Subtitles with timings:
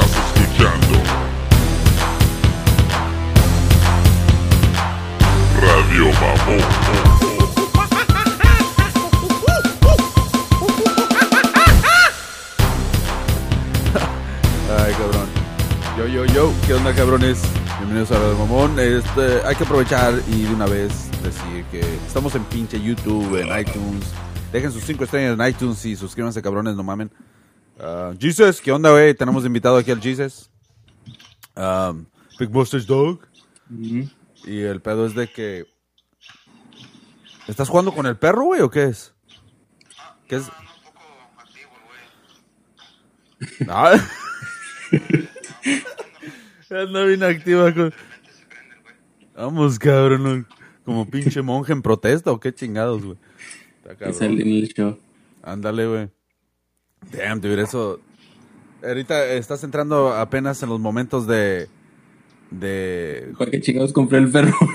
[0.00, 1.02] Estás escuchando
[5.60, 6.58] Radio Mamón.
[14.78, 15.26] Ay, cabrón.
[15.96, 16.52] Yo, yo, yo.
[16.66, 17.40] ¿Qué onda, cabrones?
[17.78, 18.78] Bienvenidos a Radio Mamón.
[18.78, 23.48] Este, hay que aprovechar y de una vez decir que estamos en pinche YouTube, en
[23.58, 24.04] iTunes.
[24.52, 27.10] Dejen sus cinco estrellas en iTunes y suscríbanse, cabrones, no mamen.
[27.78, 29.14] Ah, Jesus, ¿qué onda, güey?
[29.14, 30.50] Tenemos invitado aquí al Jesus.
[31.54, 32.06] Um,
[32.38, 33.20] Big Busters Dog.
[34.44, 35.66] Y el pedo es de que...
[37.46, 39.14] ¿Estás jugando con el perro, güey, o qué es?
[40.26, 40.50] ¿Qué es?
[43.68, 43.96] Ah.
[46.70, 47.94] Anda bien activa con...
[49.34, 50.22] Vamos, cabrón.
[50.24, 50.44] ¿no?
[50.84, 53.18] Como pinche monje en protesta o qué chingados, güey.
[53.78, 54.14] Está cabrón.
[55.42, 56.10] Ándale, güey.
[57.12, 58.00] Damn, dude, eso...
[58.82, 61.68] Ahorita estás entrando apenas en los momentos de...
[62.50, 63.32] De...
[63.38, 64.56] ¿Para qué chingados compré el perro?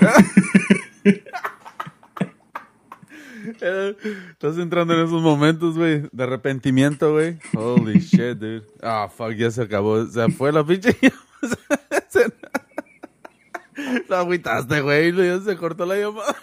[3.44, 7.38] Estás entrando en esos momentos, güey, de arrepentimiento, güey.
[7.54, 8.64] Holy shit, dude.
[8.82, 10.06] Ah, fuck, ya se acabó.
[10.06, 10.96] Se fue la pinche...
[14.08, 16.36] Lo agüitaste, güey, y ya se cortó la llamada.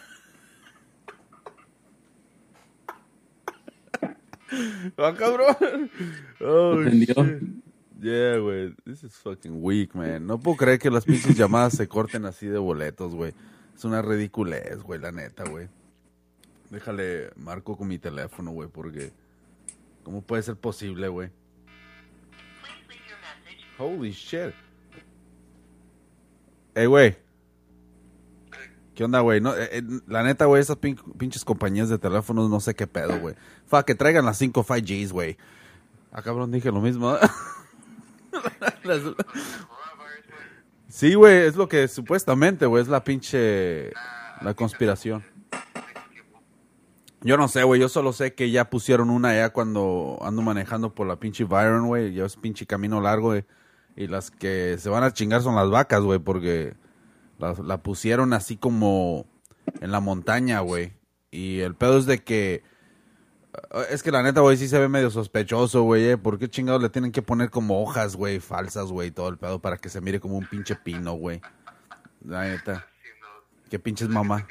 [4.97, 5.89] Ah, cabrón.
[6.39, 7.15] Oh, shit.
[8.01, 8.75] Yeah, güey.
[8.83, 10.25] This is fucking weak, man.
[10.25, 13.33] No puedo creer que las pinches llamadas se corten así de boletos, güey.
[13.75, 15.67] Es una ridiculez, güey, la neta, güey.
[16.69, 19.11] Déjale, marco con mi teléfono, güey, porque...
[20.03, 21.29] ¿Cómo puede ser posible, güey?
[23.77, 24.53] Holy shit.
[26.73, 27.15] Ey, güey.
[29.57, 33.19] Eh, eh, la neta, güey, esas pin- pinches compañías de teléfonos, no sé qué pedo,
[33.19, 33.35] güey.
[33.67, 35.37] Fa, que traigan las 5 5Gs, güey.
[36.11, 37.15] Ah, cabrón, dije lo mismo.
[38.83, 39.01] Las-
[40.89, 43.91] Sí, güey, es lo que supuestamente, güey, es la pinche...
[44.41, 45.23] La conspiración.
[47.21, 50.93] Yo no sé, güey, yo solo sé que ya pusieron una ya cuando ando manejando
[50.95, 52.13] por la pinche Byron, güey.
[52.13, 53.45] Ya es pinche camino largo, güey.
[53.95, 56.73] Y las que se van a chingar son las vacas, güey, porque
[57.41, 59.25] la, la pusieron así como
[59.81, 60.93] en la montaña, güey.
[61.31, 62.63] Y el pedo es de que...
[63.73, 66.17] eh, Es que la neta, güey, sí se ve medio sospechoso, güey, eh.
[66.17, 69.59] ¿Por qué chingados le tienen que poner como hojas, güey, falsas, güey, todo el pedo
[69.59, 71.41] para que se mire como un pinche pino, güey?
[72.23, 72.85] La neta.
[73.69, 74.45] ¿Qué pinches mamá?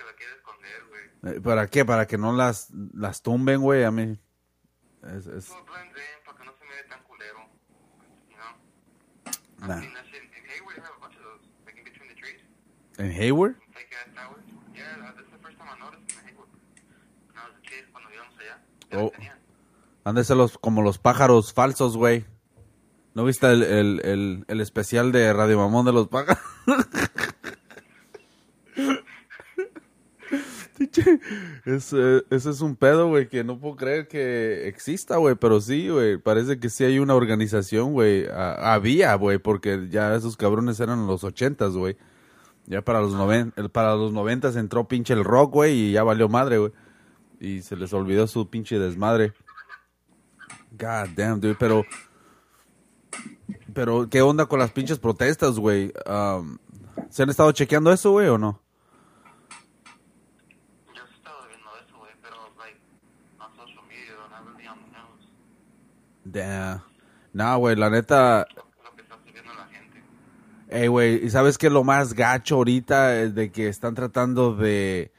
[1.23, 1.85] Eh, ¿Para qué?
[1.85, 3.85] ¿Para que no las, las tumben, güey?
[3.85, 4.19] A mí...
[5.03, 5.53] Es, es,
[9.61, 10.10] So
[13.01, 13.55] ¿En Hayward?
[18.93, 19.13] Oh.
[20.23, 22.27] ser los, como los pájaros falsos, güey.
[23.15, 26.43] ¿No viste el, el, el, el especial de Radio Mamón de los pájaros?
[31.67, 35.91] Ese, ese es un pedo, güey, que no puedo creer que exista, güey, pero sí,
[35.91, 38.27] güey, parece que sí hay una organización, güey.
[38.33, 41.99] Había, güey, porque ya esos cabrones eran los ochentas, güey.
[42.71, 46.05] Ya para los noven, el- para los noventas entró pinche el rock, güey, y ya
[46.05, 46.73] valió madre, güey.
[47.41, 49.33] Y se les olvidó su pinche desmadre.
[50.79, 51.85] God damn, dude, pero...
[53.75, 55.93] Pero, ¿qué onda con las pinches protestas, güey?
[56.07, 56.59] Um,
[57.09, 58.61] ¿Se han estado chequeando eso, güey, o no?
[60.95, 62.79] Yo sí estaba viendo eso, güey, pero, like,
[63.41, 65.29] on social media, on the news.
[66.25, 66.83] Damn.
[67.33, 68.47] Nah, güey, la neta...
[68.85, 70.03] Lo que está subiendo la gente.
[70.73, 73.21] Ey, güey, ¿y sabes qué es lo más gacho ahorita?
[73.23, 75.11] Es de que están tratando de...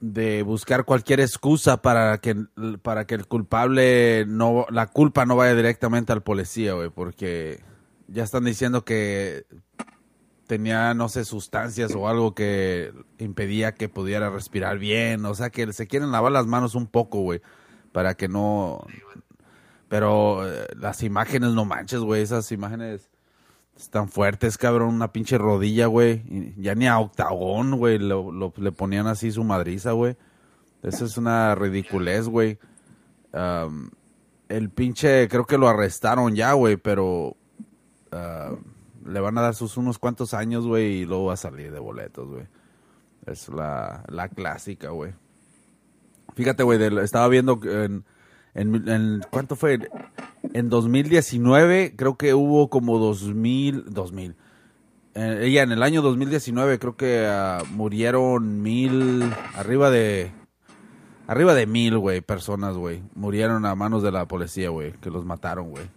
[0.00, 2.34] de buscar cualquier excusa para que,
[2.80, 4.64] para que el culpable no...
[4.70, 7.62] la culpa no vaya directamente al policía, güey, porque
[8.08, 9.44] ya están diciendo que
[10.46, 15.70] tenía, no sé, sustancias o algo que impedía que pudiera respirar bien, o sea, que
[15.74, 17.42] se quieren lavar las manos un poco, güey,
[17.92, 18.80] para que no...
[19.88, 23.10] Pero eh, las imágenes, no manches, güey, esas imágenes
[23.82, 26.22] están fuertes, cabrón, una pinche rodilla, güey,
[26.56, 30.16] ya ni a octagón, güey, lo, le ponían así su madriza, güey.
[30.82, 32.58] Eso es una ridiculez, güey.
[34.48, 37.36] El pinche, creo que lo arrestaron ya, güey, pero
[38.12, 38.54] ah,
[39.04, 41.78] le van a dar sus unos cuantos años, güey, y luego va a salir de
[41.78, 42.46] boletos, güey.
[43.26, 45.12] Es la, la clásica, güey.
[46.34, 48.04] Fíjate, güey, estaba viendo en,
[48.54, 49.78] en, en- ¿cuánto fue?
[50.54, 54.36] En 2019 creo que hubo como 2000, 2000.
[55.14, 59.22] Eh, ella en el año 2019 creo que ah, murieron mil,
[59.54, 60.30] arriba de,
[61.26, 63.02] arriba de mil, güey, personas, güey.
[63.14, 65.88] Murieron a manos de la policía, güey, que los mataron, güey.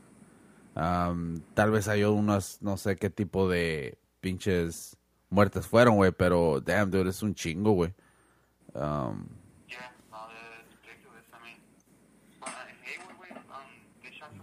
[0.76, 4.98] Am, tal vez hay unas, no sé qué tipo de pinches
[5.30, 7.94] muertes fueron, güey, pero damn, dude, es un chingo, güey.
[8.74, 9.28] Um,
[9.70, 10.18] Yeah, no,
[10.58, 11.26] it's ridiculous.
[11.32, 11.60] I mean,
[12.42, 13.70] uh, in Hayward, güey, um,
[14.02, 14.43] they shot somebody the next day.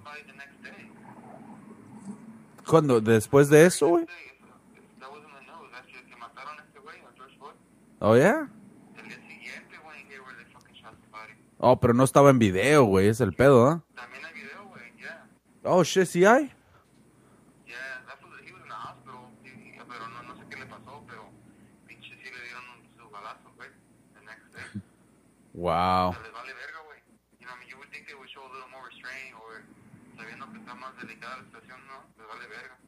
[2.66, 3.00] ¿Cuándo?
[3.00, 4.04] ¿Después de eso, güey?
[4.04, 4.30] Este.
[8.02, 8.48] Oh, yeah?
[8.96, 11.34] El día siguiente, güey, en Hayward, they fucking shot somebody.
[11.58, 13.82] Oh, pero no estaba en video, güey, es el pedo, ¿ah?
[13.94, 15.26] También hay video, güey, yeah.
[15.64, 16.46] Oh, shit, sí hay.
[17.66, 20.56] Yeah, that's what, he was in the hospital, y- y- pero no, no sé qué
[20.56, 21.28] le pasó, pero
[21.86, 23.68] pinche sí le dieron un, su balazo, güey,
[24.14, 24.80] the next day.
[25.52, 26.14] Wow.
[26.22, 27.00] les vale verga, güey.
[27.38, 29.60] You know, I mean, you would think they would show a little more restraint, or
[30.16, 32.78] sabiendo que está más delicada la situación, no, les vale verga.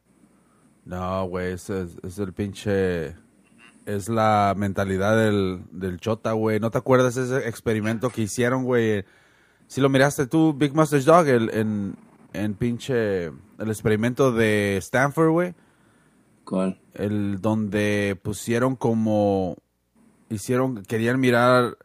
[0.85, 3.15] No, güey, es, es, el pinche...
[3.85, 6.59] Es la mentalidad del, del chota, güey.
[6.59, 9.03] ¿No te acuerdas ese experimento que hicieron, güey?
[9.67, 11.95] Si lo miraste tú, Big Master Dog, el, en,
[12.31, 13.25] en pinche...
[13.25, 15.55] El experimento de Stanford, güey.
[16.45, 16.79] ¿Cuál?
[16.93, 19.57] el donde pusieron como
[20.29, 21.77] hicieron querían mirar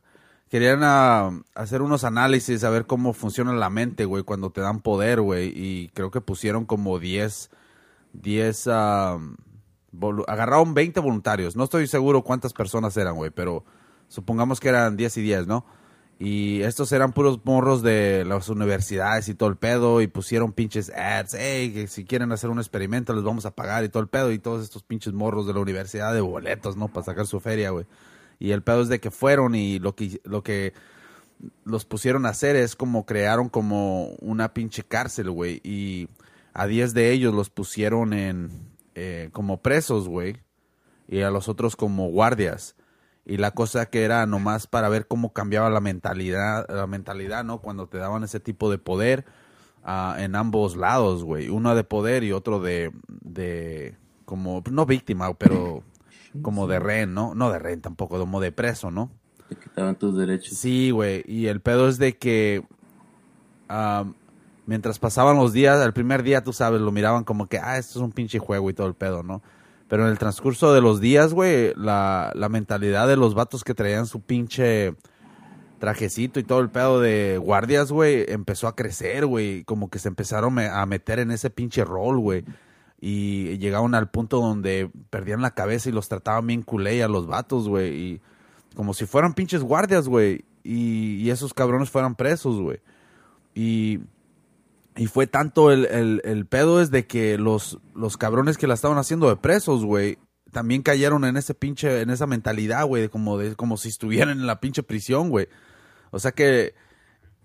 [0.50, 4.80] querían ah, hacer unos análisis a ver cómo funciona la mente güey cuando te dan
[4.80, 7.50] poder güey y creo que pusieron como 10
[8.12, 9.18] 10 ah,
[9.92, 13.64] volu- agarraron 20 voluntarios no estoy seguro cuántas personas eran güey pero
[14.08, 15.64] supongamos que eran 10 y 10 no
[16.20, 20.00] y estos eran puros morros de las universidades y todo el pedo.
[20.00, 21.36] Y pusieron pinches ads.
[21.38, 24.32] Hey, que si quieren hacer un experimento les vamos a pagar y todo el pedo.
[24.32, 26.88] Y todos estos pinches morros de la universidad de boletos, ¿no?
[26.88, 27.86] Para sacar su feria, güey.
[28.40, 30.72] Y el pedo es de que fueron y lo que, lo que
[31.64, 35.60] los pusieron a hacer es como crearon como una pinche cárcel, güey.
[35.62, 36.08] Y
[36.54, 38.50] a 10 de ellos los pusieron en
[38.94, 40.38] eh, como presos, güey.
[41.06, 42.76] Y a los otros como guardias.
[43.24, 47.60] Y la cosa que era nomás para ver cómo cambiaba la mentalidad, la mentalidad, ¿no?
[47.60, 49.24] Cuando te daban ese tipo de poder
[49.84, 51.48] ah, en ambos lados, güey.
[51.48, 55.84] Uno de poder y otro de, de, como, no víctima, pero
[56.42, 57.34] como de rehén, ¿no?
[57.34, 59.10] No de rehén tampoco, como de preso, ¿no?
[59.48, 60.56] Te quitaban tus derechos.
[60.56, 61.22] Sí, güey.
[61.26, 62.64] Y el pedo es de que
[63.68, 64.14] am,
[64.68, 67.98] mientras pasaban los días, el primer día, tú sabes, lo miraban como que, ah, esto
[67.98, 69.42] es un pinche juego y todo el pedo, ¿no?
[69.88, 74.04] Pero en el transcurso de los días, güey, la, mentalidad de los vatos que traían
[74.04, 74.94] su pinche
[75.78, 79.64] trajecito y todo el pedo de guardias, güey, empezó a crecer, güey.
[79.64, 82.44] Como que se empezaron a meter en ese pinche rol, güey.
[83.00, 87.26] Y llegaron al punto donde perdían la cabeza y los trataban bien culé a los
[87.26, 87.94] vatos, güey.
[87.94, 88.20] Y
[88.76, 90.44] como si fueran pinches guardias, güey.
[90.62, 92.80] Y esos cabrones fueran presos, güey.
[93.54, 94.00] Y,
[94.98, 98.74] y fue tanto el, el, el pedo es de que los, los cabrones que la
[98.74, 100.18] estaban haciendo de presos, güey,
[100.50, 104.30] también cayeron en ese pinche, en esa mentalidad, güey, de como, de, como si estuvieran
[104.30, 105.48] en la pinche prisión, güey.
[106.10, 106.74] O sea que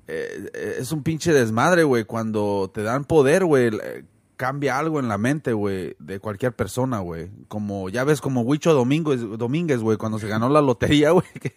[0.08, 4.04] eh, es un pinche desmadre, güey, cuando te dan poder, güey, eh,
[4.36, 7.30] cambia algo en la mente, güey, de cualquier persona, güey.
[7.50, 11.54] Como, ya ves, como Huicho Domínguez, Domínguez, güey, cuando se ganó la lotería, güey, que,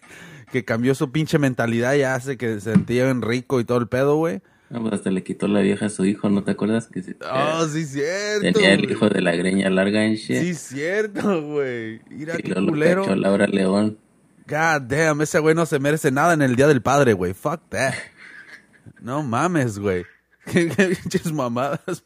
[0.51, 3.87] que cambió su pinche mentalidad y hace que se sentía bien rico y todo el
[3.87, 4.43] pedo, güey.
[4.69, 6.87] Ah, pues hasta le quitó la vieja a su hijo, ¿no te acuerdas?
[6.87, 8.41] Que se- Oh, sí, cierto.
[8.53, 10.37] tenía el hijo de la greña larga en shit.
[10.41, 12.01] Sí, cierto, güey.
[12.09, 13.03] Mira y qué lo culero.
[13.03, 13.97] cachó Laura León.
[14.47, 17.33] God damn, ese güey no se merece nada en el Día del Padre, güey.
[17.33, 17.93] Fuck that.
[19.01, 20.05] No mames, güey.
[20.51, 22.03] Qué pinches mamadas.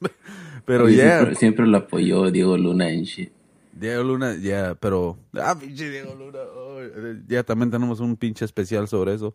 [0.65, 1.17] Pero Y yeah.
[1.17, 3.31] siempre, siempre lo apoyó Diego Luna en shit.
[3.73, 5.17] Diego Luna, ya, pero.
[5.33, 6.39] Ah, pinche Diego Luna.
[6.55, 6.79] oh,
[7.27, 9.33] ya también tenemos un pinche especial sobre eso.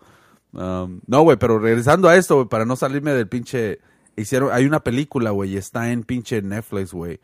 [0.56, 3.78] Um, no, güey, pero regresando a esto, güey, para no salirme del pinche.
[4.16, 7.20] Hicieron, hay una película, güey, y está en pinche Netflix, güey.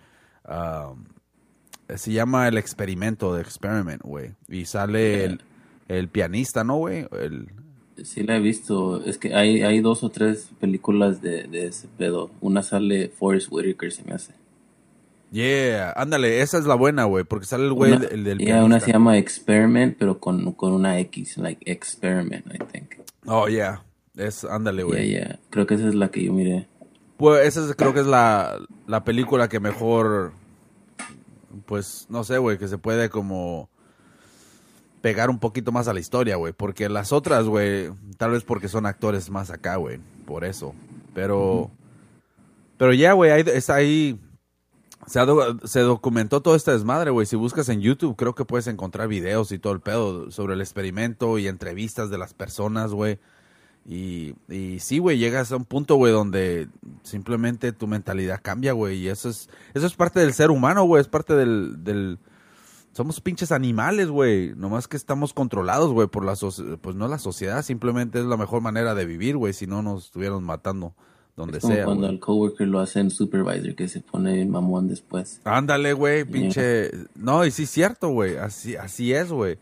[0.46, 1.04] Um,
[1.96, 4.34] se llama El Experimento, The Experiment, güey.
[4.48, 5.40] Y sale el,
[5.88, 7.08] el pianista, ¿no, güey?
[7.12, 7.48] El,
[8.02, 9.04] Sí la he visto.
[9.04, 12.30] Es que hay, hay dos o tres películas de, de ese pedo.
[12.40, 14.32] Una sale Forrest Whitaker, se me hace.
[15.30, 18.64] yeah, ándale, esa es la buena, güey, porque sale el güey, del yeah, pianista.
[18.64, 22.94] una se llama Experiment, pero con, con una X, like Experiment, I think.
[23.26, 23.84] Oh, yeah.
[24.16, 25.08] Es, ándale, Yeah, güey.
[25.10, 25.38] yeah.
[25.50, 26.68] Creo que esa es la que yo miré.
[27.16, 30.32] Pues esa es- creo que es la, la película que mejor,
[31.66, 33.68] pues no sé, güey, que se puede como
[35.00, 36.52] pegar un poquito más a la historia, güey.
[36.52, 40.74] Porque las otras, güey, tal vez porque son actores más acá, güey, por eso.
[41.14, 41.70] Pero,
[42.78, 44.18] pero ya, güey, ahí, está ahí,
[45.06, 45.26] se, ha
[45.64, 47.26] se documentó todo este desmadre, güey.
[47.26, 50.61] Si buscas en YouTube, creo que puedes encontrar videos y todo el pedo sobre el
[50.61, 53.18] experimento y entrevistas de las personas, güey.
[53.85, 56.68] Y, y sí, güey, llegas a un punto, güey, donde
[57.02, 58.99] simplemente tu mentalidad cambia, güey.
[58.99, 61.00] Y eso es, eso es parte del ser humano, güey.
[61.00, 62.18] Es parte del, del...
[62.92, 64.54] Somos pinches animales, güey.
[64.54, 66.35] Nomás que estamos controlados, güey, por la
[66.80, 69.52] Pues no la sociedad, simplemente es la mejor manera de vivir, güey.
[69.52, 70.94] Si no nos estuvieran matando
[71.36, 71.84] donde Es como sea.
[71.84, 72.14] cuando güey.
[72.14, 75.40] al coworker lo hacen supervisor, que se pone mamón después.
[75.44, 76.90] Ándale, güey, pinche.
[77.14, 78.36] No, y sí es cierto, güey.
[78.36, 79.58] Así, así es, güey.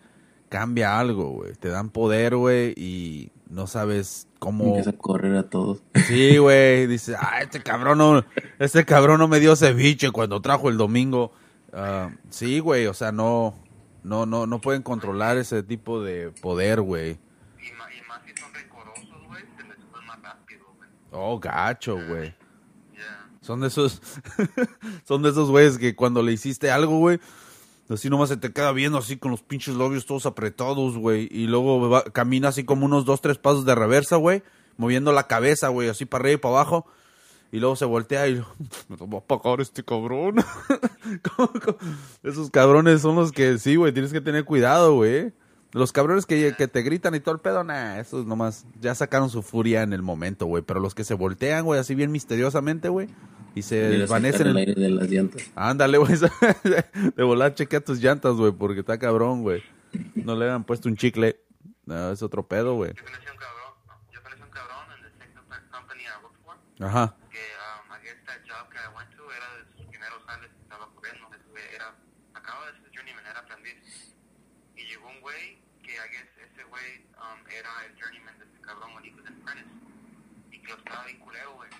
[0.48, 1.52] Cambia algo, güey.
[1.54, 4.64] Te dan poder, güey, y no sabes cómo.
[4.66, 5.82] Empieza a correr a todos.
[6.08, 6.88] Sí, güey.
[6.88, 8.24] Dice, ah, este cabrón no,
[8.58, 11.30] este cabrón no me dio ceviche cuando trajo el domingo.
[11.72, 12.86] Ah, sí, güey.
[12.88, 13.54] O sea, no,
[14.02, 17.10] no, no, no pueden controlar ese tipo de poder, güey.
[17.12, 20.90] Y más, y más si son rencorosos, güey, se les sube más rápido, güey.
[21.12, 22.34] Oh, gacho, güey.
[23.40, 24.02] Son de esos,
[25.08, 27.18] son de esos güeyes que cuando le hiciste algo, güey,
[27.88, 31.46] así nomás se te queda viendo así con los pinches labios todos apretados, güey, y
[31.46, 34.42] luego va- camina así como unos dos, tres pasos de reversa, güey,
[34.76, 36.86] moviendo la cabeza, güey, así para arriba y para abajo,
[37.50, 38.34] y luego se voltea y
[38.88, 40.36] me va a pagar este cabrón.
[41.36, 41.78] ¿Cómo- cómo?
[42.22, 45.32] Esos cabrones son los que sí, güey, tienes que tener cuidado, güey.
[45.72, 49.30] Los cabrones que, que te gritan y todo el pedo, nah, esos nomás ya sacaron
[49.30, 50.62] su furia en el momento, güey.
[50.64, 53.08] Pero los que se voltean, güey, así bien misteriosamente, güey,
[53.54, 55.42] y se Y desvanecen en el aire de las llantas.
[55.54, 56.12] Ándale, güey.
[57.16, 59.62] De volar, chequea tus llantas, güey, porque está cabrón, güey.
[60.16, 61.40] No le han puesto un chicle.
[61.86, 62.92] No, es otro pedo, güey.
[62.94, 63.72] Yo conocí a un cabrón,
[64.12, 66.54] yo conocí a un cabrón en the same compa- company I worked for,
[66.86, 67.16] Ajá.
[67.30, 70.50] que um, I guess that job que I went to era de sus primeros sales
[70.50, 71.26] que estaba corriendo.
[71.34, 71.94] Ese güey Era,
[72.34, 74.14] acaba de ser journeyman, era aprendiz.
[74.76, 78.60] Y llegó un güey que I guess ese güey um, era el journeyman de este
[78.62, 79.74] cabrón when he was in apprentice.
[80.54, 81.70] Y que lo estaba bien culero, güey.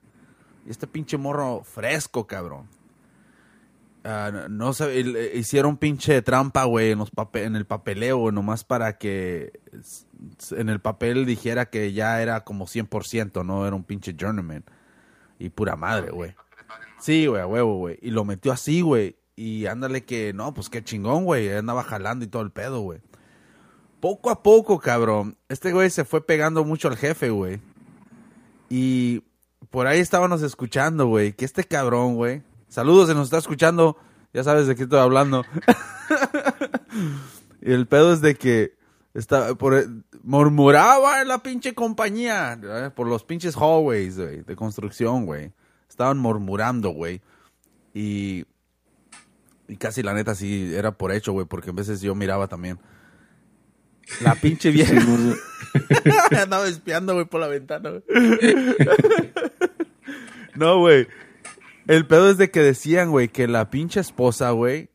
[0.65, 2.67] Y este pinche morro fresco, cabrón.
[4.03, 7.03] Ah, no, sé, eh, hicieron pinche trampa, güey, en,
[7.33, 9.59] en el papeleo, nomás para que
[10.51, 14.63] en el papel dijera que ya era como 100%, no era un pinche journeyman.
[15.39, 16.35] Y pura madre, güey.
[16.99, 17.99] Sí, güey, a huevo, güey.
[18.01, 19.17] Y lo metió así, güey.
[19.35, 21.53] Y ándale que, no, pues qué chingón, güey.
[21.53, 23.01] Andaba jalando y todo el pedo, güey.
[23.99, 25.37] Poco a poco, cabrón.
[25.49, 27.59] Este güey se fue pegando mucho al jefe, güey.
[28.69, 29.23] Y
[29.69, 32.43] por ahí estábamos escuchando, güey, que este cabrón, güey.
[32.67, 33.97] Saludos, se nos está escuchando.
[34.33, 35.45] Ya sabes de qué estoy hablando.
[37.61, 38.76] y el pedo es de que
[39.17, 39.87] está, por,
[40.23, 42.59] murmuraba en la pinche compañía.
[42.61, 42.91] ¿eh?
[42.95, 45.51] Por los pinches hallways, güey, de construcción, güey.
[45.89, 47.21] Estaban murmurando, güey.
[47.93, 48.45] Y,
[49.67, 52.79] y casi la neta sí era por hecho, güey, porque a veces yo miraba también.
[54.21, 54.93] La pinche vieja.
[56.41, 58.03] Andaba espiando, güey, por la ventana, güey.
[60.55, 61.07] no, güey.
[61.87, 64.89] El pedo es de que decían, güey, que la pinche esposa, güey,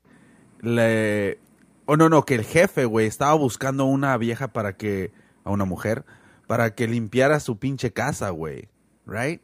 [0.61, 1.42] le...
[1.87, 5.13] Oh, no, no, que el jefe, güey, estaba buscando una vieja para que...
[5.45, 6.05] A una mujer.
[6.47, 8.69] Para que limpiara su pinche casa, güey.
[9.07, 9.43] ¿Right?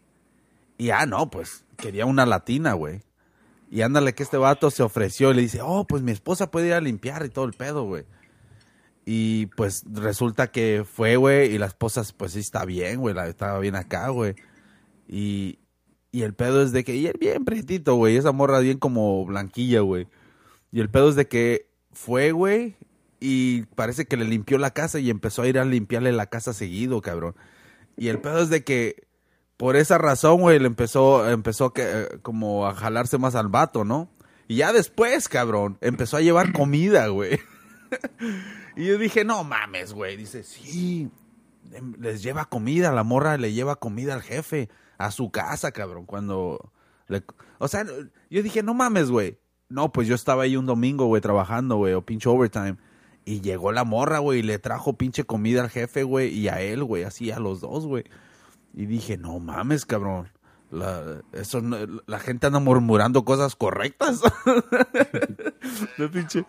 [0.77, 3.03] Y ah, no, pues, quería una latina, güey.
[3.71, 6.69] Y ándale que este vato se ofreció y le dice, oh, pues mi esposa puede
[6.69, 8.05] ir a limpiar y todo el pedo, güey.
[9.05, 13.59] Y pues resulta que fue, güey, y la esposa, pues sí está bien, güey, estaba
[13.59, 14.37] bien acá, güey.
[15.07, 15.59] Y,
[16.13, 19.25] y el pedo es de que, y él bien pretito, güey, esa morra bien como
[19.25, 20.09] blanquilla, güey.
[20.71, 21.68] Y el pedo es de que
[22.01, 22.77] fue, güey,
[23.21, 26.53] y parece que le limpió la casa y empezó a ir a limpiarle la casa
[26.53, 27.35] seguido, cabrón.
[27.97, 29.09] Y el pedo es de que
[29.57, 33.85] por esa razón, güey, le empezó, empezó que, eh, como a jalarse más al vato,
[33.85, 34.09] ¿no?
[34.47, 37.41] Y ya después, cabrón, empezó a llevar comida, güey.
[38.77, 40.17] y yo dije, no mames, güey.
[40.17, 41.11] Dice, sí,
[41.73, 46.07] em, les lleva comida, la morra le lleva comida al jefe, a su casa, cabrón,
[46.07, 46.73] cuando...
[47.09, 47.25] le-
[47.59, 47.85] o sea,
[48.31, 49.39] yo dije, no mames, güey.
[49.69, 52.77] No, pues yo estaba ahí un domingo, güey, trabajando, güey, o pinche overtime.
[53.25, 56.61] Y llegó la morra, güey, y le trajo pinche comida al jefe, güey, y a
[56.63, 58.05] él, güey, así a los dos, güey.
[58.75, 60.29] Y dije, no mames, cabrón.
[60.71, 64.21] La, eso no- la gente anda murmurando cosas correctas.
[65.99, 66.45] No, pinche.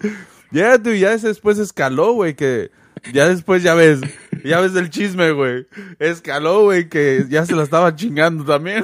[0.52, 2.72] Ya, tú, ya después escaló, güey, que
[3.14, 4.00] ya después ya ves,
[4.46, 5.68] ya ves el chisme, güey.
[5.98, 8.84] Escaló, güey, que ya se la estaba chingando también.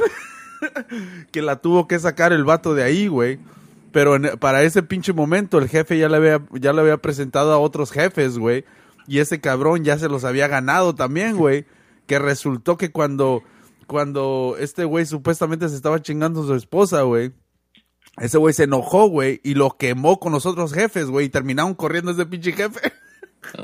[1.32, 3.40] que la tuvo que sacar el vato de ahí, güey.
[3.96, 7.54] Pero en- para ese pinche momento el jefe ya le había, ya le había presentado
[7.54, 8.66] a otros jefes, güey.
[9.08, 11.64] Y ese cabrón ya se los había ganado también, güey.
[12.06, 13.42] Que resultó que cuando,
[13.88, 17.32] cuando este güey supuestamente se estaba chingando a su esposa, güey.
[18.18, 21.74] Ese güey se enojó, güey, y lo quemó con los otros jefes, güey, y terminaron
[21.74, 22.82] corriendo ese pinche jefe.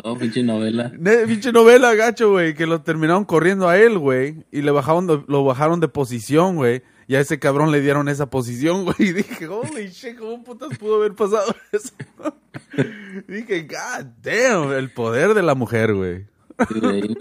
[0.04, 0.92] Oh, pinche novela.
[0.98, 5.08] Ne- pinche novela, gacho, güey, que lo terminaron corriendo a él, güey, y le bajaron
[5.08, 8.96] de- lo bajaron de posición, güey, y a ese cabrón le dieron esa posición, güey,
[9.00, 11.92] y dije, holy shit, ¿cómo putas pudo haber pasado eso?
[13.28, 16.26] dije, god damn, el poder de la mujer, güey.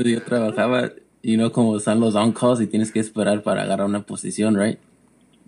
[0.05, 0.93] Yo- trabajaba,
[1.23, 4.79] y no como están los on-calls y tienes que esperar para agarrar una posición, right?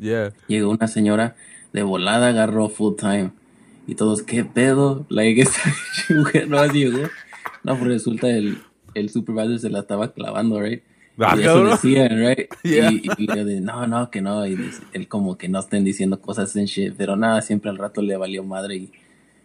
[0.00, 0.32] Yeah.
[0.48, 1.36] Llegó una señora
[1.72, 3.30] de volada, agarró full time.
[3.86, 5.06] Y todos, ¿qué pedo?
[5.08, 5.60] Like, esta
[6.08, 7.08] mujer no llegó.
[7.62, 8.60] No, pues resulta el,
[8.94, 10.82] el supervisor se la estaba clavando, right?
[11.18, 12.48] Ah, y eso decían, right?
[12.62, 12.90] Yeah.
[12.90, 14.46] Y, y yo de, no, no, que no.
[14.46, 14.56] Y
[14.92, 16.94] él como que no estén diciendo cosas en shit.
[16.96, 18.92] Pero nada, siempre al rato le valió madre y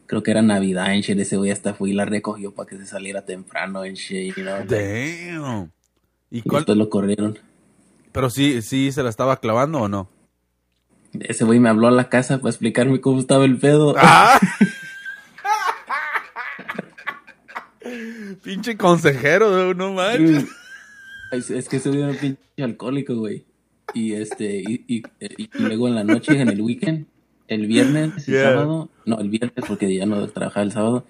[0.05, 1.19] creo que era Navidad en shit.
[1.19, 4.43] Ese güey hasta fue y la recogió para que se saliera temprano en shit, you
[4.43, 4.57] know?
[4.65, 5.71] Damn.
[6.31, 6.61] ¿Y Y cuál?
[6.61, 7.37] después lo corrieron.
[8.13, 10.09] Pero sí, sí se la estaba clavando o no?
[11.19, 13.93] Ese güey me habló a la casa para explicarme cómo estaba el pedo.
[13.99, 14.39] ¡Ah!
[18.43, 20.45] Pinche consejero, no manches.
[21.31, 23.45] Es, es que soy un pinche alcohólico, güey.
[23.93, 27.05] Y este, y, y, y luego en la noche, en el weekend,
[27.47, 28.43] el viernes y Yeah.
[28.51, 31.05] sábado, no, el viernes porque ya no trabajaba el sábado,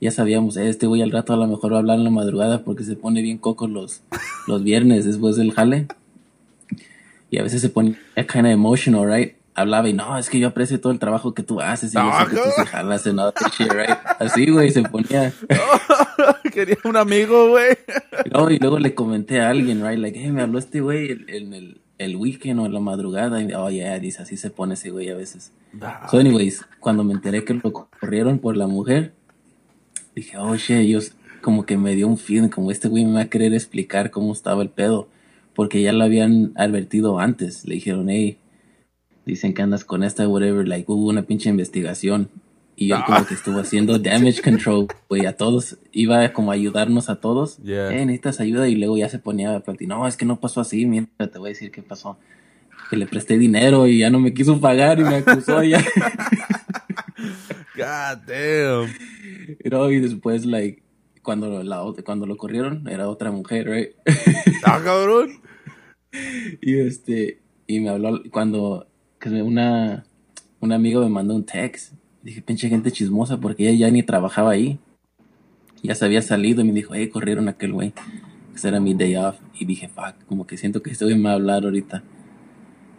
[0.00, 2.10] ya sabíamos, eh, este güey al rato a lo mejor va a hablar en la
[2.10, 4.02] madrugada porque se pone bien coco los,
[4.48, 5.86] los viernes después del jale.
[7.30, 9.34] Y a veces se ponía kind of emotional, right?
[9.54, 12.02] Hablaba y no, es que yo aprecio todo el trabajo que tú haces y yo
[12.20, 13.96] sé que tú se jalas en other shit, right?
[14.18, 15.32] Así, güey, se ponía.
[16.52, 17.76] Quería un amigo, güey.
[18.32, 19.98] No, y luego le comenté a alguien, right?
[19.98, 23.40] Like, hey, me habló este güey el- en el, el weekend o en la madrugada.
[23.42, 25.52] Y, oh, yeah, dice, así se pone ese güey a veces.
[26.10, 29.12] So, anyways, cuando me enteré que lo corrieron por la mujer,
[30.14, 30.98] dije, oh, shit, yo,
[31.42, 34.32] como que me dio un feeling, como este güey me va a querer explicar cómo
[34.32, 35.08] estaba el pedo.
[35.54, 37.64] Porque ya lo habían advertido antes.
[37.66, 38.38] Le dijeron, hey,
[39.24, 40.66] dicen que andas con esta, whatever.
[40.66, 42.28] Like, hubo una pinche investigación.
[42.76, 45.78] Y él como que estuvo haciendo damage control, güey, a todos.
[45.92, 47.56] Iba como a ayudarnos a todos.
[47.62, 47.90] Yeah.
[47.90, 48.68] Eh, necesitas ayuda.
[48.68, 49.96] Y luego ya se ponía a platicar.
[49.96, 50.84] No, es que no pasó así.
[50.84, 52.18] Mira, te voy a decir qué pasó.
[52.90, 55.82] Que le presté dinero y ya no me quiso pagar y me acusó ya.
[57.76, 58.92] God damn.
[59.64, 60.82] You know, y después, like,
[61.22, 63.90] cuando, la, cuando lo corrieron, era otra mujer, right?
[64.64, 65.40] Ah, cabrón.
[66.62, 68.86] y este, y me habló cuando
[69.18, 70.04] que una,
[70.60, 71.94] un amigo me mandó un text.
[72.26, 74.80] Dije, pinche gente chismosa, porque ella ya ni trabajaba ahí.
[75.84, 77.92] Ya se había salido y me dijo, hey, corrieron a aquel güey.
[78.52, 79.36] Ese era mi day off.
[79.54, 82.02] Y dije, fuck, como que siento que este güey me va a hablar ahorita.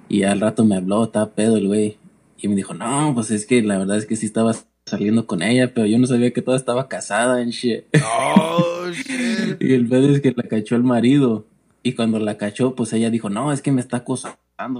[0.07, 1.97] Y al rato me habló, estaba pedo el güey.
[2.37, 5.41] Y me dijo, no, pues es que la verdad es que sí estaba saliendo con
[5.41, 7.83] ella, pero yo no sabía que toda estaba casada en shit.
[8.05, 9.61] Oh, shit.
[9.61, 11.45] Y el pedo es que la cachó el marido.
[11.83, 14.37] Y cuando la cachó, pues ella dijo, no, es que me está acosando,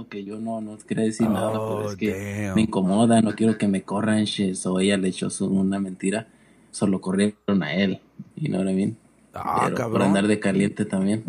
[0.08, 2.54] que yo no, no quería decir nada, pero Oh, es que damn.
[2.56, 4.54] me incomoda, no quiero que me corran, shit.
[4.54, 6.26] So ella le echó su- una mentira,
[6.72, 8.00] solo corrieron a él.
[8.36, 8.96] I mean?
[9.34, 11.24] Ah, pero por andar de caliente también.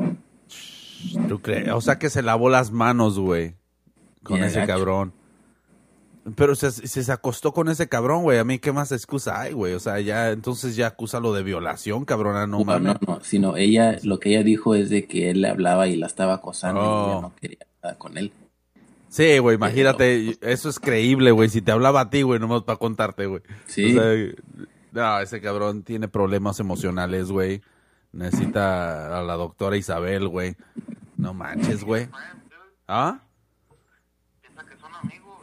[1.28, 1.70] ¿Tú crees?
[1.70, 3.54] O sea que se lavó las manos, güey.
[4.24, 4.74] Con Yeah, ese gacho.
[4.74, 5.14] cabrón.
[6.36, 8.38] Pero se, se, se acostó con ese cabrón, güey.
[8.40, 9.74] A mí, ¿qué más excusa hay, güey?
[9.74, 12.46] O sea, ya, entonces ya acusa lo de violación, cabrona.
[12.48, 12.96] No No, mames.
[13.08, 15.96] no, no, sino ella, lo que ella dijo es de que él le hablaba y
[15.96, 17.12] la estaba acosando y Oh.
[17.12, 18.32] ella no quería nada con él.
[19.10, 20.38] Sí, güey, imagínate.
[20.42, 21.50] Eso es creíble, güey.
[21.50, 23.42] Si te hablaba a ti, güey, nomás para contarte, güey.
[23.66, 23.98] Sí.
[23.98, 24.34] O sea,
[24.92, 27.62] no, ese cabrón tiene problemas emocionales, güey.
[28.12, 30.56] Necesita a la doctora Isabel, güey.
[31.18, 32.08] No manches, güey.
[32.88, 33.20] ¿Ah?
[34.42, 35.40] Piensa que son amigos.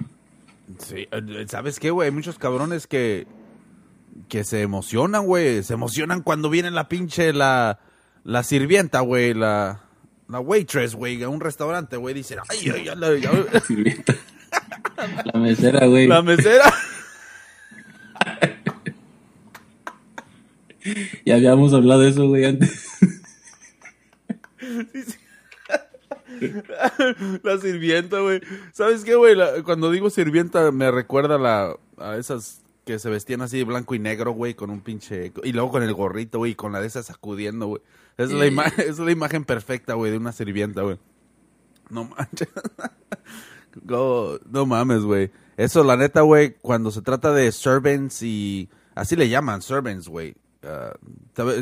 [0.79, 1.09] Sí,
[1.49, 2.07] ¿sabes qué, güey?
[2.07, 3.27] Hay muchos cabrones que
[4.29, 5.63] que se emocionan, güey.
[5.63, 7.79] Se emocionan cuando viene la pinche la
[8.25, 9.86] la sirvienta, güey, la
[10.29, 14.15] la waitress, güey, a un restaurante, güey, dicen, "Ay, la- Sirvienta.
[15.33, 16.07] la mesera, güey.
[16.07, 16.73] la mesera."
[21.25, 22.89] Ya habíamos hablado de eso, güey, antes.
[27.43, 28.41] la sirvienta, güey.
[28.73, 29.35] ¿Sabes qué, güey?
[29.35, 33.65] La- Cuando digo sirvienta me recuerda a la a esas que se vestían así de
[33.65, 35.33] blanco y negro, güey, con un pinche...
[35.43, 37.83] Y luego con el gorrito, güey, con la de esas sacudiendo, güey.
[38.19, 40.99] Es, la ima- es la imagen perfecta, güey, de una sirvienta, güey.
[41.91, 42.49] No manches.
[43.85, 45.31] Go- no mames, güey.
[45.57, 48.69] Eso, la neta, güey, cuando se trata de servants y...
[48.95, 50.35] Así le llaman, servants, güey.
[50.63, 50.95] Ah,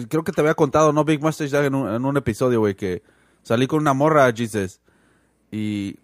[0.08, 1.04] creo que te había contado, ¿no?
[1.04, 3.02] Big Mustache en un, en un episodio, güey, que
[3.42, 4.80] salí con una morra, Jesus.
[5.50, 5.98] Y,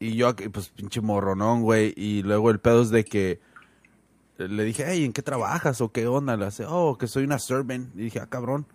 [0.00, 1.92] y yo, pues, pinche morronón, güey.
[1.96, 3.40] Y luego el pedo es de que
[4.38, 6.36] le dije, hey, ¿en qué trabajas o qué onda?
[6.38, 7.94] Le hace, oh, que soy una servant.
[7.94, 8.66] Y dije, ah, cabrón.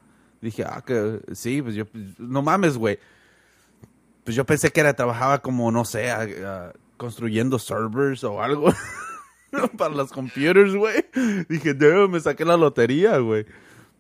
[0.42, 1.86] Dije, ah, que sí, pues yo,
[2.18, 3.00] no mames, güey.
[4.24, 8.74] Pues yo pensé que era, trabajaba como, no sé, a- construyendo servers o algo
[9.78, 11.06] para las computers, güey.
[11.48, 11.74] Dije,
[12.10, 13.46] me saqué la lotería, güey.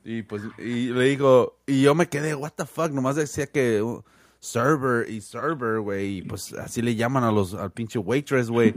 [0.03, 3.81] Y pues, y le digo, y yo me quedé, what the fuck, nomás decía que
[3.81, 4.03] uh,
[4.39, 8.73] server y server, güey, y pues así le llaman a los, al pinche waitress, güey.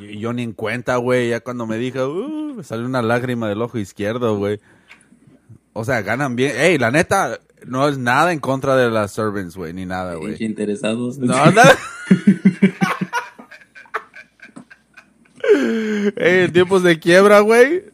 [0.00, 3.48] Y yo ni en cuenta, güey, ya cuando me dijo, uh, me salió una lágrima
[3.48, 4.60] del ojo izquierdo, güey.
[5.74, 6.56] O sea, ganan bien.
[6.56, 10.42] Ey, la neta, no es nada en contra de las servants, güey, ni nada, güey.
[10.42, 11.18] Interesados.
[11.18, 11.76] No, nada.
[16.16, 17.84] Ey, en tiempos de quiebra, güey.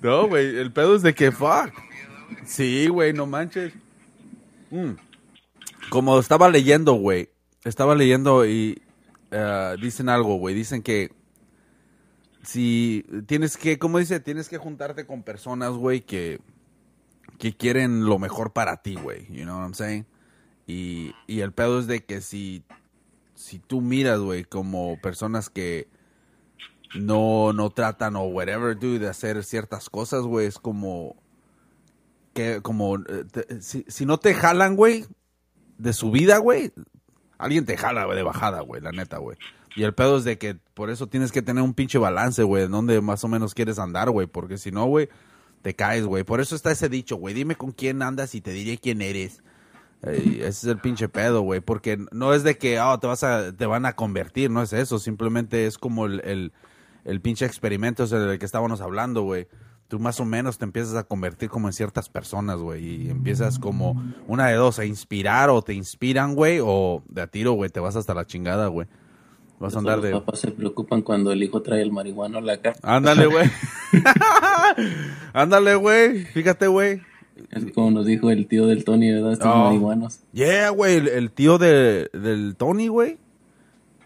[0.00, 1.72] No, güey, el pedo es de que, fuck.
[2.46, 3.72] Sí, güey, no manches.
[4.70, 4.92] Mm.
[5.90, 7.30] Como estaba leyendo, güey.
[7.64, 8.80] Estaba leyendo y
[9.32, 10.54] eh, dicen algo, güey.
[10.54, 11.10] Dicen que
[12.44, 14.20] si tienes que, ¿cómo dice?
[14.20, 16.40] Tienes que juntarte con personas, güey, que,
[17.38, 19.26] que quieren lo mejor para ti, güey.
[19.32, 20.06] You know what I'm saying?
[20.66, 22.64] Y, y el pedo es de que si,
[23.34, 25.88] si tú miras, güey, como personas que
[26.94, 31.16] no, no tratan o whatever, dude, de hacer ciertas cosas, güey, es como
[32.34, 33.24] que, como, eh,
[33.60, 35.06] si, si no te jalan, güey,
[35.78, 36.72] de su vida, güey,
[37.38, 39.38] alguien te jala, güey, de bajada, güey, la neta, güey.
[39.76, 42.64] Y el pedo es de que por eso tienes que tener un pinche balance, güey,
[42.64, 45.08] en donde más o menos quieres andar, güey, porque si no, güey,
[45.62, 46.24] te caes, güey.
[46.24, 49.42] Por eso está ese dicho, güey, dime con quién andas y te diré quién eres.
[50.02, 53.52] Ese es el pinche pedo, güey, porque no es de que oh, te vas a,
[53.52, 56.52] te van a convertir, no es eso, simplemente es como el, el,
[57.04, 59.48] el pinche experimento del que estábamos hablando, güey.
[59.88, 63.58] Tú más o menos te empiezas a convertir como en ciertas personas, güey, y empiezas
[63.58, 67.70] como una de dos, a inspirar o te inspiran, güey, o de a tiro, güey,
[67.70, 68.86] te vas hasta la chingada, güey.
[69.60, 70.12] Vas a andar Los de...
[70.12, 72.78] papás se preocupan cuando el hijo trae el marihuano a la casa.
[72.82, 73.50] Ándale, güey.
[75.32, 76.24] Ándale, güey.
[76.26, 77.02] Fíjate, güey.
[77.50, 79.32] Es como nos dijo el tío del Tony, ¿verdad?
[79.32, 79.64] Estos Oh.
[79.66, 80.20] marihuanos.
[80.32, 83.18] Yeah, güey, el, el tío de, del Tony, güey.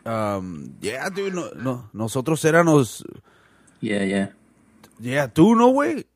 [0.04, 3.04] Um, yeah, dude, no, no, nosotros éramos,
[3.80, 4.34] Ya, ya.
[5.00, 6.06] yeah, tú, ¿no, güey?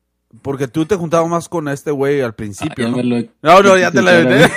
[0.41, 2.97] Porque tú te juntabas más con este güey al Ah, principio, ya ¿no?
[2.97, 4.53] me lo- No, no, ya te la Claramente.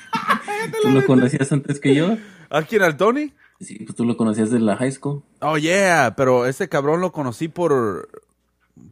[0.82, 2.16] ¿Tú lo conocías antes que yo?
[2.50, 3.32] ¿A quién, al Tony?
[3.84, 5.22] Pues tú lo conocías de la high school.
[5.40, 8.08] Oh, yeah, pero ese cabrón lo conocí por,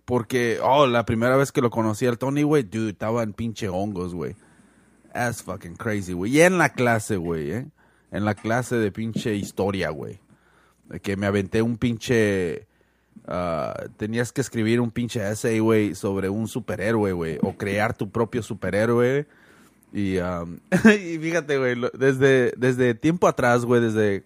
[0.04, 3.68] porque, oh, la primera vez que lo conocí al Tony, güey, dude, estaba en pinche
[3.68, 4.36] hongos, güey.
[5.12, 6.36] That's fucking crazy, güey.
[6.36, 7.66] Y en la clase, güey, ¿eh?
[8.12, 10.20] En la clase de pinche historia, güey.
[11.02, 12.66] Que me aventé un pinche...
[13.26, 17.38] ah, tenías que escribir un pinche essay, güey, sobre un superhéroe, güey.
[17.42, 19.26] O crear tu propio superhéroe.
[19.92, 24.24] Y, um, y fíjate, güey, desde, desde tiempo atrás, güey, desde...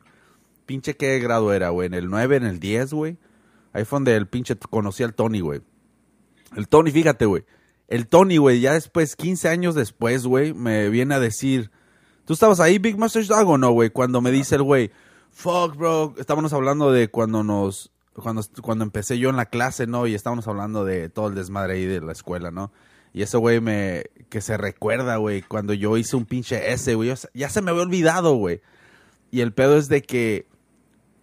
[0.66, 1.86] Pinche qué grado era, güey.
[1.86, 3.18] En el 9, en el 10, güey.
[3.72, 5.60] Ahí fue donde el pinche conocí al Tony, güey.
[6.56, 7.44] El Tony, fíjate, güey.
[7.88, 11.70] El Tony, güey, ya después, 15 años después, güey, me viene a decir...
[12.24, 13.90] ¿Tú estabas ahí, Big Master Dog, o no, güey?
[13.90, 14.90] Cuando me dice el güey,
[15.30, 16.14] fuck, bro.
[16.16, 17.90] Estábamos hablando de cuando nos...
[18.14, 20.06] Cuando, cuando empecé yo en la clase, ¿no?
[20.06, 22.72] Y estábamos hablando de todo el desmadre ahí de la escuela, ¿no?
[23.12, 24.04] Y ese güey me...
[24.30, 27.12] Que se recuerda, güey, cuando yo hice un pinche S, güey.
[27.34, 28.62] Ya se me había olvidado, güey.
[29.30, 30.46] Y el pedo es de que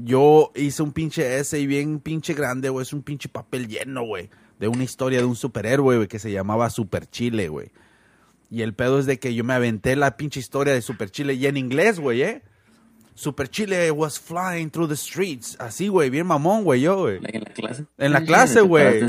[0.03, 2.83] yo hice un pinche essay bien pinche grande, güey.
[2.83, 4.29] Es un pinche papel lleno, güey.
[4.59, 7.71] De una historia de un superhéroe, güey, que se llamaba Super Chile, güey.
[8.49, 11.33] Y el pedo es de que yo me aventé la pinche historia de Super Chile
[11.35, 12.41] y en inglés, güey, ¿eh?
[13.15, 15.55] Super Chile was flying through the streets.
[15.59, 17.19] Así, güey, bien mamón, güey, yo, güey.
[17.23, 17.85] En la clase.
[17.97, 19.01] En la clase, güey.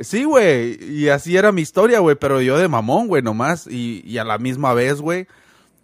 [0.00, 0.78] Sí, güey.
[0.84, 2.16] Y así era mi historia, güey.
[2.16, 3.66] Pero yo de mamón, güey, nomás.
[3.66, 5.26] Y, y a la misma vez, güey,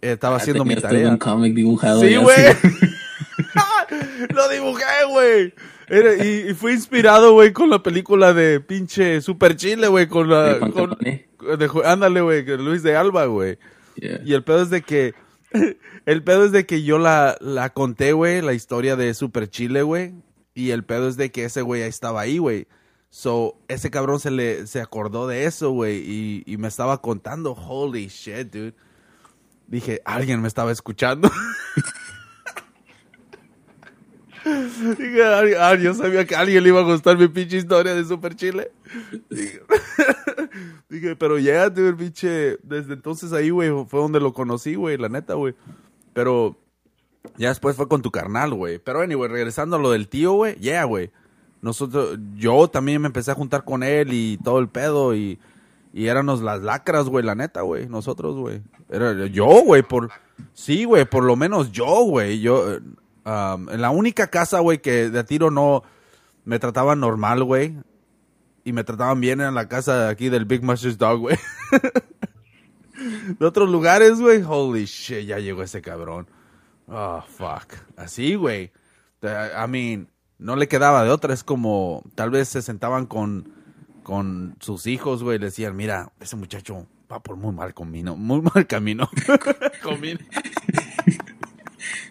[0.01, 1.09] estaba Ah, haciendo mi tarea.
[1.09, 2.01] un cómic dibujado.
[2.01, 2.35] Sí, güey.
[4.33, 5.53] Lo dibujé, güey.
[5.89, 10.59] Y, y fue inspirado, güey, con la película de pinche Super Chile, güey, con la...
[10.59, 13.57] Con- de ándale, güey, Luis de Alba, güey.
[13.95, 14.21] Yeah.
[14.23, 15.13] Y el pedo es de que...
[16.05, 19.83] El pedo es de que yo la, la conté, güey, la historia de Super Chile,
[19.83, 20.13] güey.
[20.55, 22.67] Y el pedo es de que ese güey ahí estaba ahí, güey.
[23.11, 27.51] So, ese cabrón se le se acordó de eso, güey, y, y me estaba contando.
[27.53, 28.73] Holy shit, dude.
[29.67, 31.29] Dije, alguien me estaba escuchando.
[34.97, 37.93] Dije, "Ay, ah, yo sabía que a alguien le iba a gustar mi pinche historia
[37.93, 38.71] de Super Chile.
[40.89, 42.57] Dije, pero ya, el pinche.
[42.63, 45.55] Desde entonces ahí, güey, fue donde lo conocí, güey, la neta, güey.
[46.13, 46.57] Pero
[47.37, 48.79] ya después fue con tu carnal, güey.
[48.79, 51.11] Pero, anyway, regresando a lo del tío, güey, yeah, güey.
[51.61, 55.39] Nosotros, yo también me empecé a juntar con él y todo el pedo y,
[55.93, 57.87] y éramos las lacras, güey, la neta, güey.
[57.87, 58.61] Nosotros, güey.
[58.89, 60.09] Era yo, güey, por.
[60.53, 62.39] Sí, güey, por lo menos yo, güey.
[62.39, 62.79] Yo.
[63.29, 65.83] Um, en la única casa, güey, que de tiro no
[66.45, 67.77] me trataban normal, güey.
[68.63, 71.37] Y me trataban bien en la casa de aquí del Big Master's Dog, güey.
[73.39, 74.43] de otros lugares, güey.
[74.45, 76.27] Holy shit, ya llegó ese cabrón.
[76.87, 77.73] Oh, fuck.
[77.95, 78.71] Así, güey.
[79.23, 81.33] I I mean, no le quedaba de otra.
[81.33, 83.53] Es como, tal vez se sentaban con,
[84.03, 85.39] con sus hijos, güey.
[85.39, 88.15] Le decían, mira, ese muchacho va por muy mal camino.
[88.15, 89.09] Muy mal camino.
[89.81, 90.19] Camino.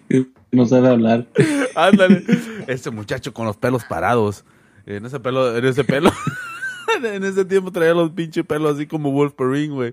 [0.51, 1.27] No sabe hablar.
[1.75, 2.25] Ándale.
[2.67, 4.45] Ese muchacho con los pelos parados.
[4.87, 6.11] En ese pelo, en ese pelo.
[7.05, 9.93] en ese tiempo traía los pinches pelos así como Wolverine, güey.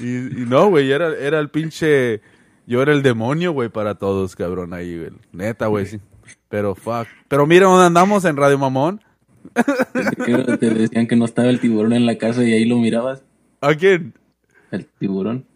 [0.00, 2.20] Y, y no, güey, era, era el pinche.
[2.66, 5.10] Yo era el demonio, güey, para todos, cabrón, ahí, güey.
[5.32, 6.00] Neta, güey, sí.
[6.50, 7.06] Pero fuck.
[7.28, 9.02] Pero mira dónde andamos en Radio Mamón.
[10.58, 13.24] Te decían que no estaba el tiburón en la casa y ahí lo mirabas.
[13.60, 14.14] ¿A quién?
[14.70, 15.46] El tiburón.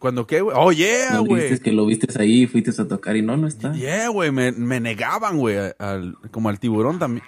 [0.00, 0.56] ¿Cuándo qué, güey?
[0.58, 1.50] Oh, yeah, No güey.
[1.50, 3.72] viste que lo viste ahí, fuiste a tocar y no, no está.
[3.74, 5.58] Yeah, güey, me, me negaban, güey,
[6.30, 7.22] como al tiburón también.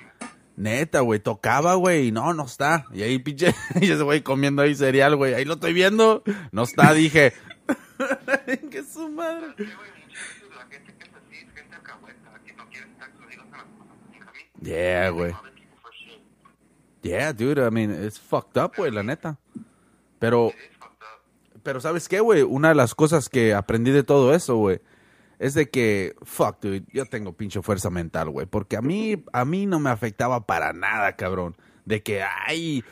[0.57, 2.87] Neta, güey, tocaba, güey, y no, no está.
[2.95, 6.63] Y ahí, pinche, y ese güey comiendo ahí cereal, güey, ahí lo estoy viendo, no
[6.63, 7.35] está, dije.
[8.71, 9.49] que su madre.
[9.59, 9.93] No
[14.63, 15.35] Yeah, güey.
[17.03, 19.37] Yeah, dude, I mean, it's fucked up, güey, la neta.
[20.19, 21.52] Pero, It is fucked up.
[21.63, 22.43] Pero ¿sabes qué, güey?
[22.43, 24.81] Una de las cosas que aprendí de todo eso, güey,
[25.39, 28.47] es de que, fuck, dude, yo tengo pinche fuerza mental, güey.
[28.47, 31.57] Porque a mí, a mí no me afectaba para nada, cabrón.
[31.85, 32.85] De que, ay,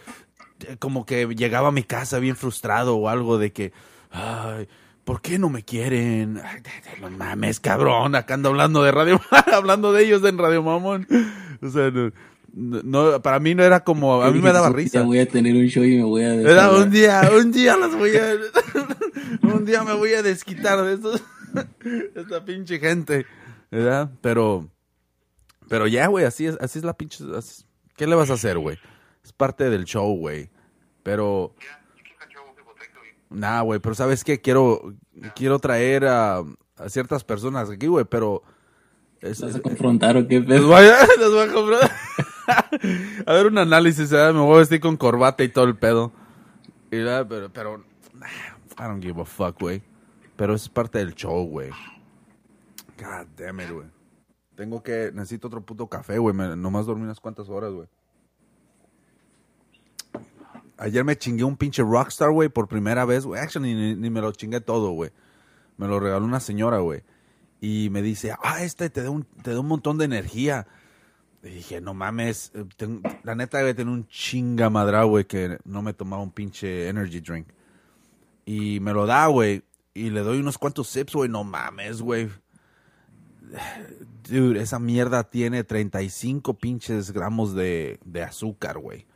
[0.78, 3.72] como que llegaba a mi casa bien frustrado o algo de que,
[4.10, 4.68] ay,
[5.04, 6.40] ¿por qué no me quieren?
[6.44, 6.60] Ay,
[7.00, 9.20] no mames, cabrón, acá ando hablando de radio,
[9.52, 11.06] hablando de ellos en Radio Mamón.
[11.62, 12.10] O sea, no,
[12.52, 15.02] no, para mí no era como, a mí me daba risa.
[15.02, 17.94] Voy a tener un show y me voy a Era un día, un día los
[17.96, 18.36] voy a.
[19.54, 21.22] un día me voy a desquitar de estos.
[22.14, 23.26] esta pinche gente.
[23.70, 24.10] ¿Verdad?
[24.20, 24.68] Pero.
[25.68, 27.24] Pero ya, güey, así es, así es la pinche.
[27.36, 27.64] así-
[27.96, 28.78] ¿Qué le vas a hacer, güey?
[29.24, 30.50] Es parte del show, güey.
[31.02, 31.54] Pero.
[33.28, 34.40] Nah, güey, pero ¿sabes qué?
[34.40, 34.94] Quiero,
[35.36, 38.42] quiero traer a, a ciertas personas aquí, güey, pero.
[39.20, 40.66] es- ¿Vas a confrontar o qué pedo?
[40.66, 41.90] voy a, les voy a comprar.
[43.26, 44.34] a ver un análisis, ¿verdad?
[44.34, 46.12] Me voy a vestir con corbata y todo el pedo.
[46.90, 47.84] Pero,
[48.78, 49.82] I don't give a fuck, güey.
[50.36, 51.70] Pero es parte del show, güey.
[52.98, 53.86] God damn it, güey.
[54.56, 56.34] Tengo que, necesito otro puto café, güey.
[56.56, 57.88] Nomás dormí unas cuantas horas, güey.
[60.76, 63.40] Ayer me chingué un pinche Rockstar, güey, por primera vez, güey.
[63.40, 65.10] Actually, ni me lo chingué todo, güey.
[65.76, 67.02] Me lo regaló una señora, güey.
[67.60, 70.66] Y me dice, ah, este te da un, te da un montón de energía.
[71.42, 72.66] Dije, no mames, eh,
[73.22, 77.20] la neta debe tener un chinga madra, güey, que no me tomaba un pinche energy
[77.20, 77.48] drink.
[78.44, 79.62] Y me lo da, güey.
[79.94, 82.28] Y le doy unos cuantos sips, güey, no mames, güey.
[84.28, 89.06] Dude, esa mierda tiene 35 pinches gramos de, de azúcar, güey.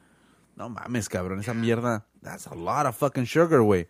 [0.57, 3.87] No mames, cabrón, esa mierda, that's a lot of fucking sugar, güey.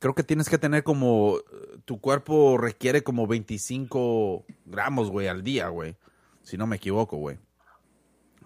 [0.00, 5.44] Creo que tienes que tener como, eh, tu cuerpo requiere como 25 gramos, güey, al
[5.44, 5.96] día, güey.
[6.42, 7.38] Si no me equivoco, güey.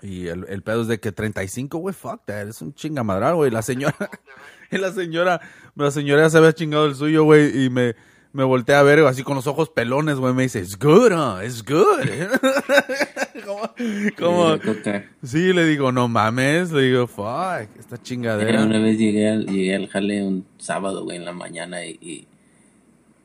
[0.04, 3.50] Y el, el pedo es de que 35, güey, fuck that, es un chingamadral, güey.
[3.50, 3.96] La señora,
[4.70, 5.40] y la señora,
[5.74, 7.96] la señora se había chingado el suyo, güey, y me,
[8.34, 11.42] me volteé a ver, así con los ojos pelones, güey, me dice, it's good, huh?
[11.42, 12.04] It's good.
[14.18, 14.58] como,
[15.22, 18.62] sí, le digo, no mames, le digo, fuck, esta chingadera.
[18.62, 22.26] Una vez llegué al, llegué al jale un sábado, güey, en la mañana y, y,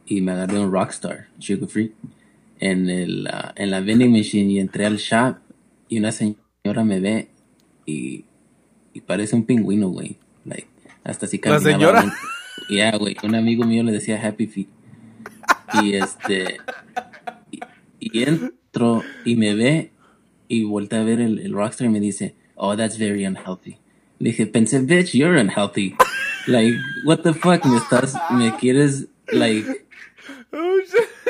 [0.06, 1.94] y me agarré un Rockstar, Sugar Free,
[2.62, 5.36] en, el, ah, en la vending machine y entré al shop
[5.90, 6.40] y una señora
[6.84, 7.30] me ve
[7.86, 8.26] y,
[8.94, 10.18] y parece un pingüino, güey.
[10.46, 10.68] Like,
[11.04, 11.60] hasta ¿La caminaba.
[11.60, 12.02] señora?
[12.02, 12.14] güey.
[12.70, 14.68] Ya, güey, un amigo mío le decía Happy Feet.
[15.82, 16.58] Y este,
[17.52, 17.60] y,
[18.00, 19.92] y entro y me ve
[20.48, 23.78] y voltea a ver el, el Rockstar y me dice, oh, that's very unhealthy.
[24.20, 25.96] Le dije, pensé, bitch, you're unhealthy.
[26.48, 29.66] Like, what the fuck, me estás, me quieres, like,
[30.52, 30.80] Oh,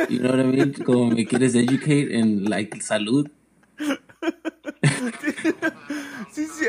[0.10, 0.74] you know what I mean?
[0.86, 3.30] Como me quieres educate en, like, salud.
[6.32, 6.66] Sí, sí.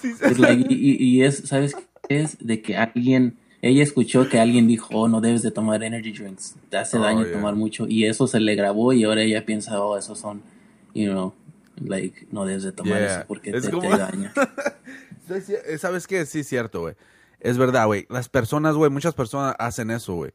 [0.00, 0.24] Sí, sí.
[0.30, 1.74] It's like, y, y- es, ¿sabes
[2.08, 2.38] qué es?
[2.40, 6.54] De que alguien ella escuchó que alguien dijo, oh, no debes de tomar energy drinks,
[6.70, 7.32] te hace Oh, daño yeah.
[7.32, 10.42] tomar mucho, y eso se le grabó y ahora ella piensa, oh, esos son,
[10.94, 11.34] you know,
[11.84, 13.16] like, no debes de tomar Yeah.
[13.18, 14.32] eso porque Es te, como- te daña.
[15.28, 16.24] Sí, sí, ¿Sabes qué?
[16.24, 16.94] Sí, es cierto, güey.
[17.40, 18.06] Es verdad, güey.
[18.08, 20.30] Las personas, güey, muchas personas hacen eso, güey.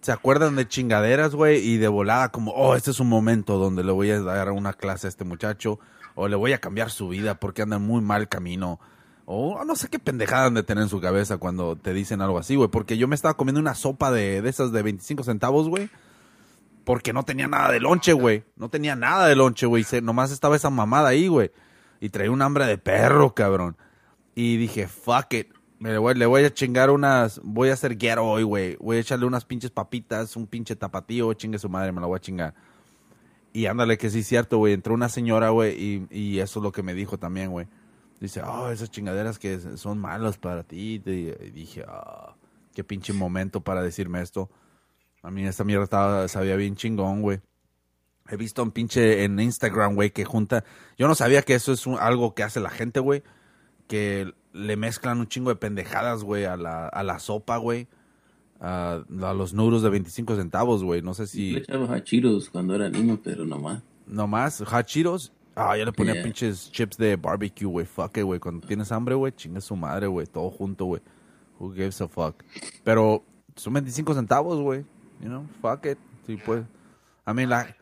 [0.00, 3.84] Se acuerdan de chingaderas, güey, y de volada como, oh, este es un momento donde
[3.84, 5.78] le voy a dar una clase a este muchacho,
[6.14, 8.80] o le voy a cambiar su vida porque anda en muy mal camino.
[9.26, 12.38] O no sé qué pendejada han de tener en su cabeza cuando te dicen algo
[12.38, 12.68] así, güey.
[12.68, 15.88] Porque yo me estaba comiendo una sopa de, de esas de 25 centavos, güey.
[16.84, 18.42] Porque no tenía nada de lonche, güey.
[18.56, 19.84] No tenía nada de lonche, güey.
[20.02, 21.52] Nomás estaba esa mamada ahí, güey.
[22.00, 23.76] Y traía un hambre de perro, cabrón.
[24.34, 25.52] Y dije, fuck it.
[25.80, 27.40] Le voy, le voy a chingar unas.
[27.42, 28.76] Voy a hacer ghetto hoy, güey.
[28.76, 32.16] Voy a echarle unas pinches papitas, un pinche tapatío, chingue su madre, me la voy
[32.16, 32.54] a chingar.
[33.54, 34.74] Y ándale, que sí es cierto, güey.
[34.74, 37.66] Entró una señora, güey, y, y eso es lo que me dijo también, güey.
[38.20, 41.02] Dice, oh, esas chingaderas que son malas para ti.
[41.06, 42.34] Y dije, ah,
[42.74, 44.50] qué pinche momento para decirme esto.
[45.22, 47.40] A mí esta mierda estaba, sabía bien chingón, güey.
[48.28, 50.62] He visto un pinche en Instagram, güey, que junta.
[50.98, 53.22] Yo no sabía que eso es algo que hace la gente, güey.
[53.88, 57.86] Que le mezclan un chingo de pendejadas, güey, a la, a la sopa, güey.
[58.60, 61.00] A, a los noodles de 25 centavos, güey.
[61.02, 61.56] No sé Le si.
[61.56, 63.82] echaba a Cheetos cuando era niño, pero nomás.
[64.06, 65.32] Nomás, hot Cheetos.
[65.56, 66.22] Ah, yo le ponía Yeah.
[66.22, 67.84] pinches chips de barbecue, güey.
[67.86, 68.38] Fuck it, güey.
[68.38, 70.26] Cuando tienes hambre, güey, chinga su madre, güey.
[70.26, 71.02] Todo junto, güey.
[71.58, 72.42] Who gives a fuck?
[72.84, 73.24] Pero
[73.56, 74.84] son 25 centavos, güey.
[75.20, 75.98] You know, fuck it.
[76.26, 76.62] Sí, pues.
[77.26, 77.74] I mean, fucking...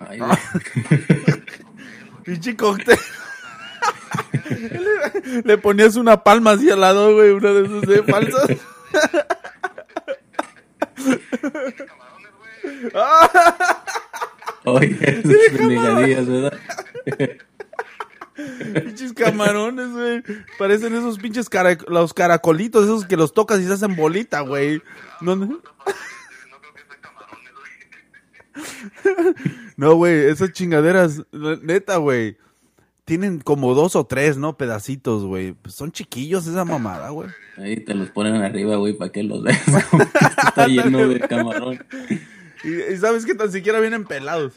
[0.00, 0.20] Ay.
[2.28, 2.98] Pinche cóctel.
[4.50, 8.48] le, le ponías una palma así al lado, güey, una de esas de falsas.
[11.86, 12.92] camarones, güey.
[14.64, 16.58] Oye, esas negadillas, ¿verdad?
[18.84, 20.22] Pinches camarones, güey.
[20.58, 24.82] Parecen esos pinches cara- los caracolitos, esos que los tocas y se hacen bolita, güey.
[25.20, 27.52] No, no, No creo que sea camarones,
[29.34, 29.67] güey.
[29.78, 31.22] No, güey, esas chingaderas,
[31.62, 32.36] neta, güey.
[33.04, 34.56] Tienen como dos o tres, ¿no?
[34.56, 35.52] Pedacitos, güey.
[35.52, 37.30] Pues son chiquillos esa mamada, güey.
[37.56, 39.62] Ahí te los ponen arriba, güey, para que los veas.
[40.48, 41.78] Está lleno de camarón.
[42.64, 44.54] Y, y sabes que tan siquiera vienen pelados.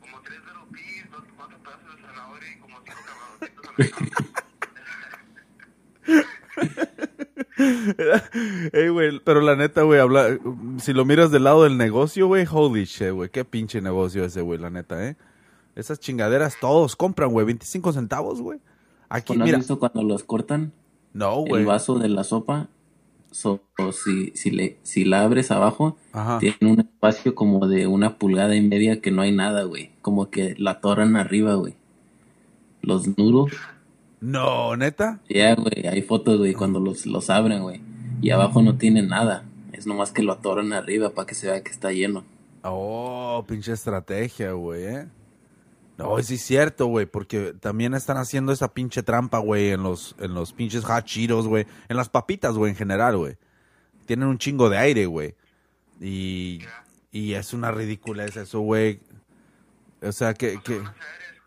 [0.00, 0.40] Como, tres
[0.72, 2.78] peas, dos, cuatro pedazos de zanahoria y como
[3.40, 3.62] cinco
[6.66, 6.91] camaroncitos.
[8.72, 10.38] Ey, güey, pero la neta, güey, habla,
[10.78, 14.40] si lo miras del lado del negocio, güey, holy shit, güey, qué pinche negocio ese,
[14.40, 15.16] güey, la neta, ¿eh?
[15.74, 18.58] Esas chingaderas todos compran, güey, 25 centavos, güey.
[19.08, 20.72] Aquí, ¿No has mira, visto cuando los cortan
[21.12, 21.64] no, el güey.
[21.64, 22.68] vaso de la sopa?
[23.30, 26.38] So, si, si, le, si la abres abajo, Ajá.
[26.38, 29.90] tiene un espacio como de una pulgada y media que no hay nada, güey.
[30.02, 31.74] Como que la atoran arriba, güey.
[32.82, 33.58] Los noodles.
[34.22, 35.20] No, neta.
[35.28, 37.82] Ya, güey, hay fotos, güey, cuando los, los abren, güey.
[38.22, 39.44] Y abajo no tiene nada.
[39.72, 42.24] Es nomás que lo atoran arriba para que se vea que está lleno.
[42.62, 45.08] Oh, pinche estrategia, güey, ¿eh?
[45.98, 50.14] No, sí es cierto, güey, porque también están haciendo esa pinche trampa, güey, en los,
[50.18, 51.66] en los pinches hot Cheetos, güey.
[51.88, 53.36] En las papitas, güey, en general, güey.
[54.06, 55.34] Tienen un chingo de aire, güey.
[56.00, 56.60] Y,
[57.10, 59.00] y es una ridiculez eso, güey.
[60.00, 60.60] O sea, que...
[60.60, 60.76] que...
[60.76, 60.86] Ese aire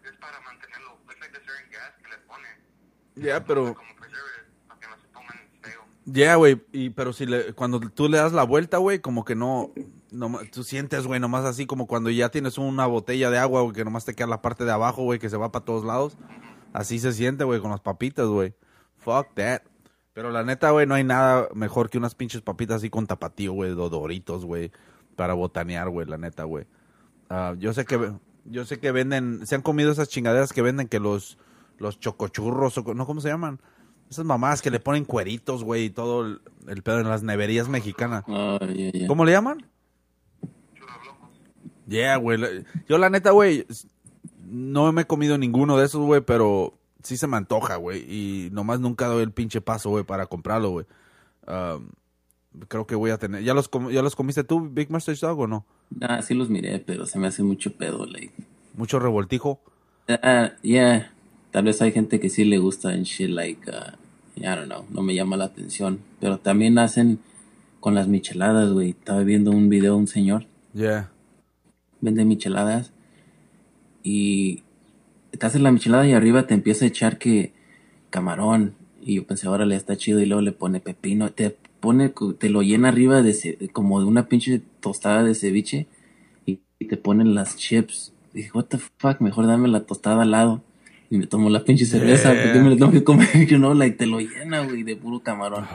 [0.03, 0.97] es, es para mantenerlo.
[1.09, 2.51] Es like the certain gas que le ponen.
[3.15, 3.75] Ya, pero...
[6.07, 9.33] Ya, güey, y pero si le, cuando tú le das la vuelta, güey, como que
[9.33, 9.71] no,
[10.11, 13.73] no, tú sientes, güey, nomás así como cuando ya tienes una botella de agua, güey,
[13.73, 16.15] que nomás te queda la parte de abajo, güey, que se va para todos lados.
[16.73, 18.53] Así se siente, güey, con las papitas, güey.
[18.97, 19.63] Fuck that.
[20.13, 23.53] Pero la neta, güey, no hay nada mejor que unas pinches papitas así con tapatío,
[23.53, 24.71] güey, de doritos, güey,
[25.15, 26.67] para botanear, güey, la neta, güey.
[27.29, 28.13] Ah, yo sé que
[28.45, 31.37] yo sé que venden, se han comido esas chingaderas que venden que los
[31.77, 33.59] los chocochurros o no cómo se llaman?
[34.09, 37.67] Esas mamás que le ponen cueritos, güey, y todo el, el pedo en las neverías
[37.67, 38.23] mexicanas.
[38.27, 38.59] Ah.
[39.07, 39.65] ¿Cómo le llaman?
[41.87, 42.39] Yeah, güey.
[42.87, 43.65] Yo la neta, güey,
[44.47, 48.05] no me he comido ninguno de esos, güey, pero sí se me antoja, güey.
[48.07, 50.85] Y nomás nunca doy el pinche paso, güey, para comprarlo, güey.
[51.47, 51.89] Um,
[52.67, 53.43] creo que voy a tener...
[53.43, 55.65] ¿Ya los, com- ¿Ya los comiste tú, Big Mustache Dog, o no?
[56.01, 58.33] Ah, sí los miré, pero se me hace mucho pedo, like.
[58.75, 59.61] Mucho revoltijo.
[60.07, 61.11] Ah, yeah.
[61.55, 63.95] Tal vez hay gente que sí le gusta en shit like, uh,
[64.35, 65.99] I don't know, no me llama la atención.
[66.19, 67.19] Pero también hacen
[67.79, 68.89] con las micheladas, güey.
[68.89, 71.11] Estaba viendo un video de un señor, Yeah.
[72.01, 72.91] vende micheladas
[74.03, 74.63] y
[75.31, 77.53] te haces la michelada y arriba te empieza a echar que
[78.09, 78.73] camarón.
[79.01, 80.19] Y yo pensé, órale, está chido.
[80.19, 81.29] Y luego le pone pepino.
[81.31, 85.87] Te pone, te lo llena arriba de ce- como de una pinche tostada de ceviche
[86.45, 88.11] y, y te ponen las chips.
[88.33, 90.61] dije, what the fuck, mejor dame la tostada al lado.
[91.09, 92.43] Y me tomo la pinche cerveza, Yeah.
[92.43, 95.19] porque me lo tengo que comer, you know, like, te lo llena, güey, de puro
[95.21, 95.67] camarón.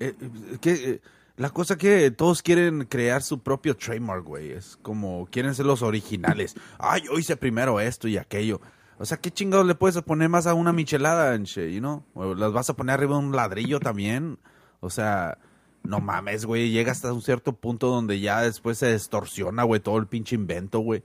[0.00, 1.00] Eh, eh, que, eh,
[1.36, 4.52] la cosa que todos quieren crear su propio trademark, güey.
[4.52, 6.54] Es como quieren ser los originales.
[6.78, 8.60] Ay, yo hice primero esto y aquello.
[8.98, 12.04] O sea, ¿qué chingados le puedes poner más a una michelada, shit, you know?
[12.14, 14.38] O las vas a poner arriba de un ladrillo también.
[14.80, 15.38] O sea,
[15.82, 16.70] no mames, güey.
[16.70, 20.78] Llega hasta un cierto punto donde ya después se distorsiona, güey, todo el pinche invento,
[20.80, 21.02] güey.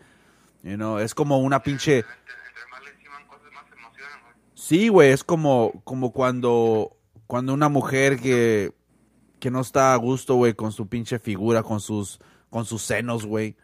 [0.62, 2.00] You know, es como una pinche...
[2.00, 4.34] Entre, entre más le enciman cosas, más se emocionan, güey.
[4.70, 6.96] Sí, güey, es como, como cuando,
[7.26, 8.72] cuando una mujer que,
[9.40, 12.20] que no está a gusto, güey, con su pinche figura, con sus,
[12.52, 13.56] con sus senos, güey,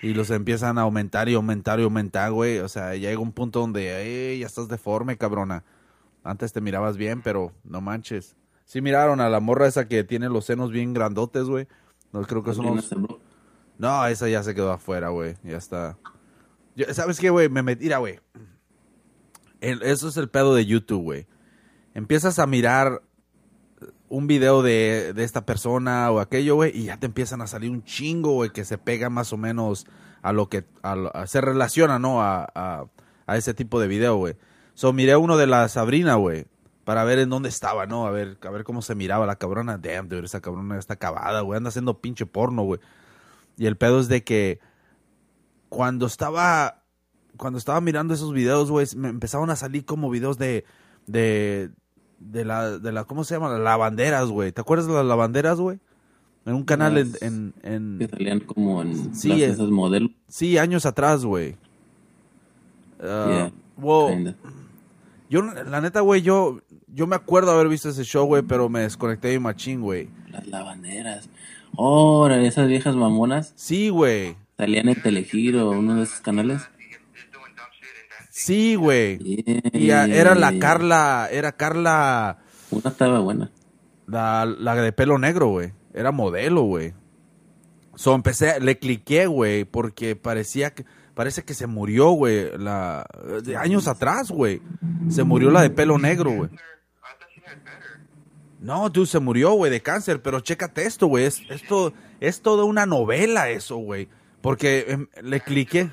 [0.00, 2.60] y los empiezan a aumentar y aumentar y aumentar, güey.
[2.60, 5.64] O sea, llega un punto donde, "Ey, ya estás deforme, cabrona.
[6.22, 8.36] Antes te mirabas bien, pero no manches.
[8.64, 11.66] Sí miraron a la morra esa que tiene los senos bien grandotes, güey.
[12.12, 12.94] No, creo que son los...
[13.76, 15.34] No, esa ya se quedó afuera, güey.
[15.42, 15.98] Ya está.
[16.76, 17.48] Yo- ¿Sabes qué, güey?
[17.48, 18.20] Me metí, mira, güey.
[19.64, 21.26] Eso es el pedo de YouTube, güey.
[21.94, 23.02] Empiezas a mirar
[24.08, 27.70] un video de, de esta persona o aquello, güey, y ya te empiezan a salir
[27.70, 29.86] un chingo, güey, que se pega más o menos
[30.22, 32.22] a lo que a se relaciona, ¿no?
[32.22, 32.84] A, a,
[33.26, 34.36] a ese tipo de video, güey.
[34.74, 36.46] So, miré uno de la Sabrina, güey,
[36.84, 38.06] para ver en dónde estaba, ¿no?
[38.06, 39.78] A ver, a ver cómo se miraba la cabrona.
[39.78, 41.56] Damn, dude, esa cabrona está acabada, güey.
[41.56, 42.80] Anda haciendo pinche porno, güey.
[43.56, 44.60] Y el pedo es de que
[45.68, 46.83] cuando estaba
[47.36, 50.64] cuando estaba mirando esos videos, güey, me empezaron a salir como videos de
[51.06, 51.70] de
[52.18, 53.50] de la de la ¿cómo se llama?
[53.50, 54.52] Las lavanderas, güey.
[54.52, 55.78] ¿Te acuerdas de las lavanderas, güey?
[56.46, 59.46] En un canal en, en, en- Que salían como en Sí, eh.
[59.46, 60.10] esas modelos.
[60.28, 61.56] sí, años atrás, güey.
[63.00, 64.08] Ah, Yeah, wow.
[64.10, 64.34] kinda.
[65.30, 68.80] Yo la neta, güey, yo yo me acuerdo haber visto ese show, güey, pero me
[68.80, 70.08] desconecté de machín, güey.
[70.30, 71.28] Las lavanderas.
[71.76, 74.36] Ahora, esas viejas mamonas Sí, güey.
[74.56, 76.60] salían en Telegiro, uno de esos canales.
[76.78, 78.33] Y es, es doing dumb shit and dancing.
[78.44, 79.16] Sí, güey.
[79.18, 79.70] Yeah.
[79.72, 82.38] Y a- era la Carla, era Carla
[82.70, 83.50] Una estaba buena.
[84.06, 85.72] La, la de pelo negro, güey.
[85.94, 86.92] Era modelo, güey.
[87.94, 90.84] So empecé, le cliqué, güey, porque parecía que,
[91.14, 93.06] parece que se murió, güey, la,
[93.42, 94.60] de años atrás, güey.
[95.08, 96.50] Se murió la de pelo negro, güey.
[98.60, 101.24] No, tú se murió, güey, de cáncer, pero chécate esto, güey.
[101.24, 104.08] Es, esto, es toda una novela eso, güey.
[104.42, 105.90] Porque em, le cliqué.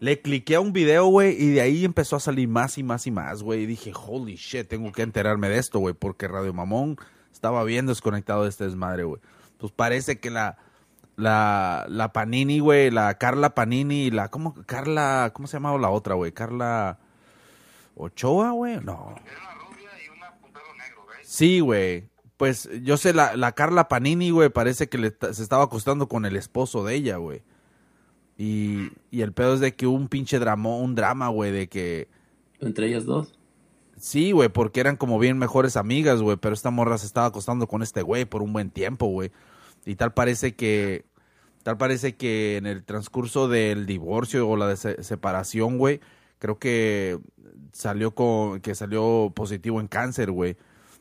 [0.00, 3.06] Le cliqué a un video, güey, y de ahí empezó a salir más y más
[3.06, 3.62] y más, güey.
[3.62, 6.96] Y dije, holy shit, tengo que enterarme de esto, güey, porque Radio Mamón
[7.32, 9.20] estaba bien desconectado de este desmadre, güey.
[9.58, 10.56] Pues parece que la,
[11.16, 16.14] la, la Panini, güey, la Carla Panini la, ¿cómo, Carla, ¿cómo se llamaba la otra,
[16.14, 16.32] güey?
[16.32, 16.98] Carla
[17.96, 19.16] Ochoa, güey, no.
[19.26, 20.30] Era una rubia y una
[20.76, 21.24] negro, right?
[21.24, 22.08] Sí, güey.
[22.36, 26.24] Pues yo sé, la, la Carla Panini, güey, parece que le se estaba acostando con
[26.24, 27.42] el esposo de ella, güey.
[28.38, 31.68] Y, y el pedo es de que hubo un pinche drama, un drama, güey, de
[31.68, 32.08] que...
[32.60, 33.34] Entre ellas dos.
[33.96, 37.66] Sí, güey, porque eran como bien mejores amigas, güey, pero esta morra se estaba acostando
[37.66, 39.32] con este güey por un buen tiempo, güey.
[39.84, 41.04] Y tal parece que...
[41.64, 46.00] Tal parece que en el transcurso del divorcio o la separación, güey,
[46.38, 47.18] creo que
[47.72, 50.56] salió con que salió positivo en cáncer, güey.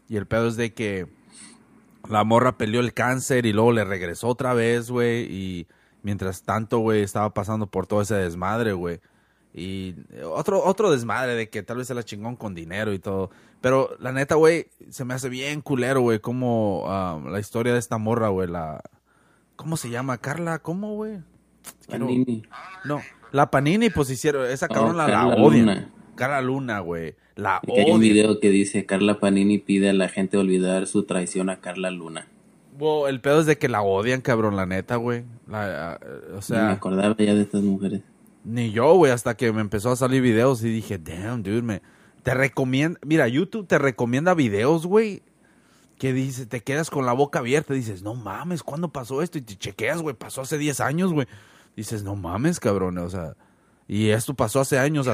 [0.09, 1.07] Y el pedo es de que
[2.09, 5.31] la morra peleó el cáncer y luego le regresó otra vez, güey.
[5.31, 5.67] Y
[6.07, 9.01] mientras tanto, güey, estaba pasando por todo ese desmadre, güey.
[9.53, 9.93] Y
[10.23, 13.29] otro, otro desmadre de que tal vez se la chingón con dinero y todo.
[13.59, 17.79] Pero la neta, güey, se me hace bien culero, güey, como ah, la historia de
[17.79, 18.81] esta morra, güey, la...
[19.57, 20.17] ¿Cómo se llama?
[20.19, 21.17] Carla, ¿cómo, güey?
[21.89, 22.43] Panini.
[22.85, 23.01] No,
[23.33, 25.65] la Panini, pues hicieron, esa cabrón la, la Carla odian.
[25.65, 25.93] Luna.
[26.15, 27.15] Carla Luna, güey.
[27.35, 27.99] La Que hay un odian.
[27.99, 32.29] video que dice Carla Panini pide a la gente olvidar su traición a Carla Luna.
[32.77, 35.25] Wow, el pedo es de que la odian, cabrón, la neta, güey.
[35.47, 35.99] La,
[36.35, 38.01] o Ni me sea, acordaba ya de estas mujeres.
[38.43, 41.81] ni yo, güey, hasta que me empezó a salir videos y dije, damn, dude, me,
[42.23, 45.23] te recomienda, mira, YouTube te recomienda videos, güey,
[45.97, 49.37] que dice, te quedas con la boca abierta, dices, no mames, ¿cuándo pasó esto?
[49.39, 51.27] Y te chequeas, güey, pasó hace 10 años, güey.
[51.75, 53.35] Dices, no mames, cabrón, o sea,
[53.87, 55.07] y esto pasó hace años.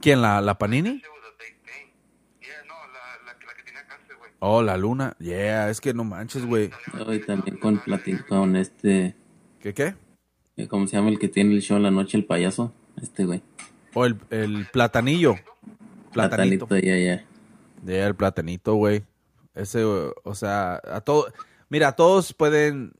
[0.00, 0.94] ¿Quién, la, la Panini?
[0.96, 1.90] Shit was a big thing.
[2.40, 4.30] Yeah, no, la, la, la que tenía cáncer, güey.
[4.40, 6.70] Oh, la Luna, yeah, es que no manches, güey.
[7.06, 9.16] Hoy también con, platin- con este,
[9.60, 9.94] ¿Qué, qué?
[10.56, 12.72] eh, ¿cómo se llama el que tiene el show en la noche, el payaso?
[13.00, 13.42] Este güey.
[13.94, 15.34] O el, el platanillo.
[16.12, 16.66] Platanito.
[16.66, 17.24] Platanito, ya, ya.
[17.82, 19.02] De el platanito, güey.
[19.54, 21.32] Ese, o sea, a todo.
[21.68, 22.92] Mira, todos pueden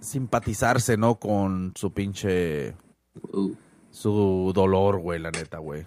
[0.00, 1.16] simpatizarse, ¿no?
[1.16, 2.74] Con su pinche.
[3.32, 3.54] Uh,
[3.90, 5.86] Su dolor, güey, la neta, güey.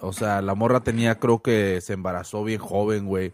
[0.00, 3.32] O sea, la morra tenía, creo que se embarazó bien joven, güey.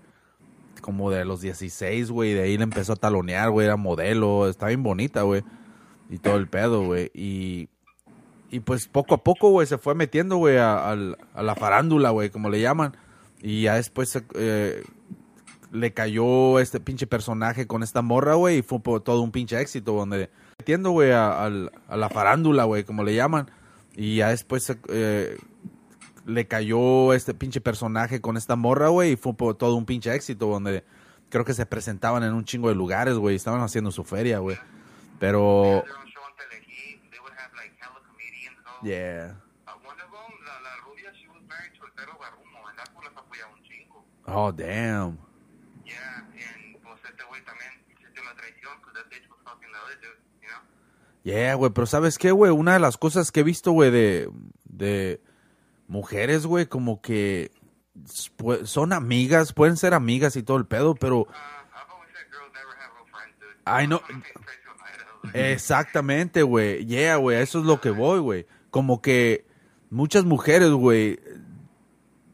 [0.80, 2.34] Como de los 16, güey.
[2.34, 3.66] De ahí le empezó a talonear, güey.
[3.66, 4.48] Era modelo.
[4.48, 5.42] Está bien bonita, güey.
[6.10, 7.10] Y todo el pedo, güey.
[7.14, 7.68] Y.
[8.50, 12.30] y pues poco a poco, güey, se fue metiendo, güey, a, a la farándula, güey,
[12.30, 12.96] como le llaman.
[13.40, 14.82] Y ya después eh,
[15.72, 19.92] le cayó este pinche personaje con esta morra, güey, y fue todo un pinche éxito,
[19.92, 23.50] donde metiendo, güey, a, a la farándula, güey, como le llaman.
[23.96, 25.36] Y ya después eh,
[26.26, 30.46] le cayó este pinche personaje con esta morra, güey, y fue todo un pinche éxito,
[30.46, 30.84] donde
[31.30, 34.58] creo que se presentaban en un chingo de lugares, güey, estaban haciendo su feria, güey.
[35.20, 35.84] Pero,
[38.82, 39.40] yeah.
[44.28, 45.16] Oh, damn.
[45.84, 47.52] Yeah, and pues este güey la
[49.44, 50.58] fucking the other dude, you know?
[51.22, 52.50] Yeah, güey, pero ¿sabes qué, güey?
[52.50, 54.28] Una de las cosas que he visto, güey, de,
[54.64, 55.20] de
[55.88, 57.50] mujeres, güey, como que
[58.64, 61.26] son amigas, pueden ser amigas y todo el pedo, pero
[63.66, 66.84] on the head, exactamente, güey.
[66.86, 68.46] Yeah, güey, eso es lo que voy, güey.
[68.70, 69.46] Como que
[69.90, 71.18] muchas mujeres, güey,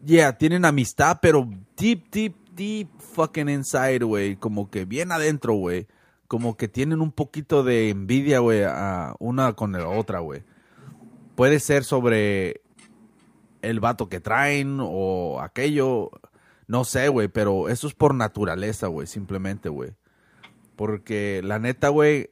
[0.05, 5.87] yeah, tienen amistad, pero deep, deep, deep fucking inside, güey, como que bien adentro, güey.
[6.27, 10.43] Como que tienen un poquito de envidia, güey, a una con la otra, güey.
[11.35, 12.62] Puede ser sobre
[13.63, 16.11] el vato que traen o aquello,
[16.67, 19.95] no sé, güey, pero eso es por naturaleza, güey, simplemente, güey.
[20.77, 22.31] Porque la neta, güey,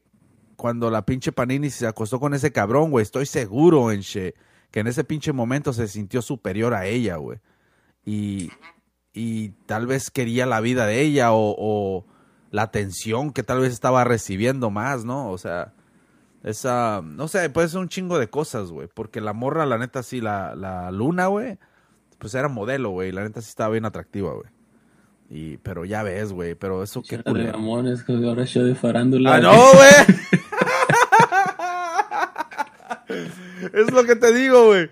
[0.56, 4.86] cuando la pinche Panini se acostó con ese cabrón, güey, estoy seguro en que en
[4.86, 7.38] ese pinche momento se sintió superior a ella, güey.
[8.04, 8.50] Y,
[9.12, 12.06] y tal vez quería la vida de ella o, o
[12.50, 15.30] la atención que tal vez estaba recibiendo más, ¿no?
[15.30, 15.74] O sea,
[16.42, 18.88] esa, no sé, puede ser un chingo de cosas, güey.
[18.92, 21.58] Porque la morra, la neta, sí, la, la luna, güey,
[22.18, 23.12] pues era modelo, güey.
[23.12, 24.48] La neta sí estaba bien atractiva, güey.
[25.28, 29.36] Y, pero ya ves, güey, pero eso qué mamones, que ahora show de farándula.
[29.36, 29.90] ¡Ah, no, güey!
[33.72, 34.90] es lo que te digo, güey.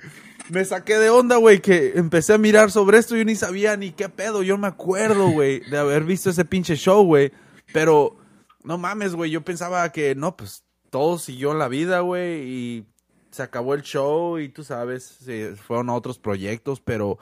[0.50, 3.76] Me saqué de onda, güey, que empecé a mirar sobre esto y yo ni sabía
[3.76, 4.44] ni qué pedo.
[4.44, 7.32] Yo me acuerdo, güey, de haber visto ese pinche show, güey.
[7.72, 8.16] Pero,
[8.62, 12.86] no mames, güey, yo pensaba que, no, pues, todo siguió la vida, güey, y
[13.30, 17.18] se acabó el show y tú sabes, se fueron a otros proyectos, pero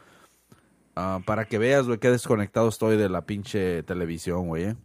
[0.94, 4.76] ah, para que veas, güey, qué desconectado estoy de la pinche televisión, güey, ¿eh?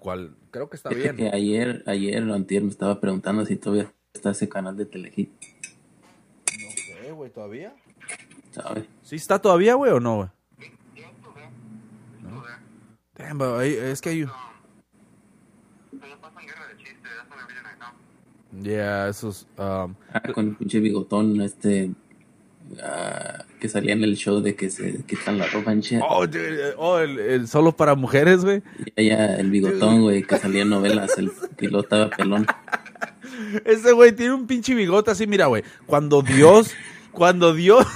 [0.00, 1.16] Cual, creo que está bien.
[1.16, 5.30] que ayer, ayer antier me estaba preguntando si todavía está ese canal de Telehit,
[6.62, 7.74] No sé, güey, ¿todavía?
[8.56, 8.84] ¿sabes?
[9.02, 10.28] ¿Sí está todavía, güey, o no, güey?
[13.14, 14.22] Damn, but es que hay...
[14.24, 14.30] Um,
[15.90, 17.88] pero ya pasan guerra de chistes, that's the only reason I know.
[18.62, 19.46] Yeah, esos...
[19.58, 21.90] um, Ah, con el pinche bigotón, este,
[22.82, 26.00] ah, que salía en el show de que se quitan la ropa en shit.
[26.08, 28.62] oh, dude, oh, el, el solo para mujeres, güey.
[28.84, 32.46] Y ella, el bigotón, güey, que salía en novelas, el piloto estaba pelón.
[33.64, 35.62] Ese güey tiene un pinche bigote así, mira, güey.
[35.84, 36.70] Cuando Dios,
[37.12, 37.86] cuando Dios,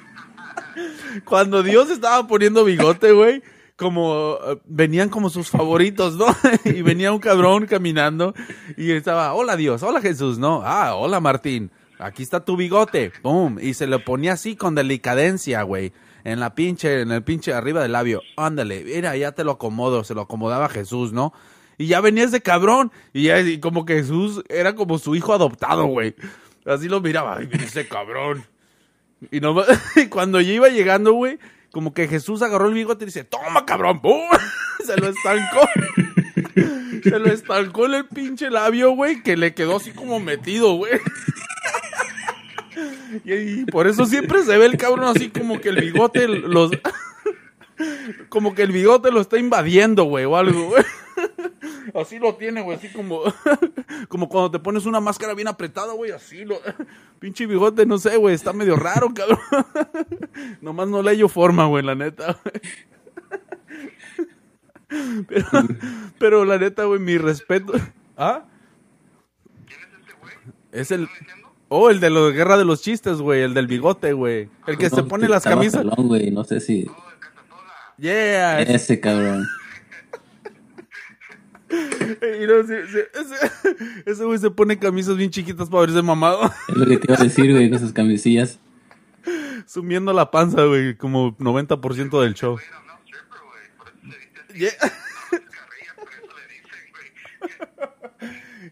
[1.24, 3.42] cuando Dios estaba poniendo bigote, güey,
[3.76, 6.26] como eh, venían como sus favoritos, ¿no?
[6.64, 8.34] y venía un cabrón caminando
[8.76, 10.62] y estaba, hola Dios, hola Jesús, ¿no?
[10.64, 15.62] Ah, hola Martín, aquí está tu bigote, boom, y se lo ponía así con delicadencia,
[15.62, 15.92] güey.
[16.24, 18.20] En la pinche, en el pinche arriba del labio.
[18.36, 20.02] Ándale, mira, ya te lo acomodo.
[20.02, 21.32] Se lo acomodaba Jesús, ¿no?
[21.78, 22.90] Y ya venía ese cabrón.
[23.12, 26.16] Y ya y como que Jesús era como su hijo adoptado, güey.
[26.64, 27.36] Así lo miraba.
[27.36, 28.44] Ay, ese cabrón.
[29.30, 29.40] Y
[30.10, 31.38] cuando yo iba llegando, güey,
[31.76, 34.22] como que Jesús agarró el bigote y dice, toma, cabrón, ¡pum!
[34.86, 35.68] Se lo estancó.
[37.02, 40.94] Se lo estancó en el pinche labio, güey, que le quedó así como metido, güey.
[43.26, 46.70] Y, y por eso siempre se ve el cabrón así como que el bigote los...
[48.30, 50.82] Como que el bigote lo está invadiendo, güey, o algo, güey.
[51.94, 53.20] Así lo tiene, güey, así como...
[54.08, 56.58] Como cuando te pones una máscara bien apretada, güey, así lo...
[57.18, 59.38] Pinche bigote, no sé, güey, está medio raro, cabrón.
[60.60, 62.60] Nomás no le hallo forma, güey, la neta, güey.
[65.28, 65.46] Pero,
[66.18, 67.72] pero la neta, güey, mi respeto...
[68.16, 68.44] ¿Ah?
[69.66, 70.34] ¿Quién es ese güey?
[70.72, 71.08] Es el...
[71.68, 74.48] Oh, el de la guerra de los chistes, güey, el del bigote, güey.
[74.68, 75.84] El que se pone las estaba camisas.
[75.96, 76.86] güey, no sé si...
[76.88, 76.96] Oh.
[77.98, 78.60] Yeah.
[78.60, 79.46] ese- Ese cabrón.
[81.68, 82.74] Y sí,
[83.14, 83.34] ese,
[84.06, 86.50] ese güey se pone camisas bien chiquitas para verse mamado.
[86.68, 88.60] Es lo que te iba a decir, güey, con esas camisillas.
[89.66, 92.58] Sumiendo la panza, güey, como 90% del show.
[92.58, 92.64] Se.
[94.58, 94.72] Yeah.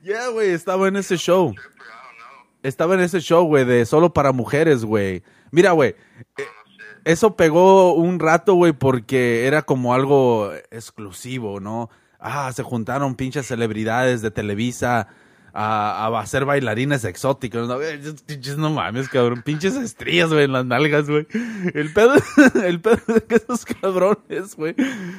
[0.05, 1.55] Yeah, güey, estaba en ese show.
[2.63, 5.23] Estaba en ese show, güey, de solo para mujeres, güey.
[5.51, 5.97] Mira, güey,
[6.37, 6.45] eh,
[7.05, 11.89] eso pegó un rato, güey, porque era como algo exclusivo, ¿no?
[12.27, 15.09] Ah, se juntaron pinches celebridades de Televisa
[15.53, 17.69] a, hacer bailarines exóticos.
[17.69, 17.79] No,
[18.57, 19.43] no mames, cabrón.
[19.43, 21.27] Pinches estrías, güey, en las nalgas, güey.
[21.75, 22.15] El pedo,
[22.65, 24.75] el pedo de que esos cabrones, güey,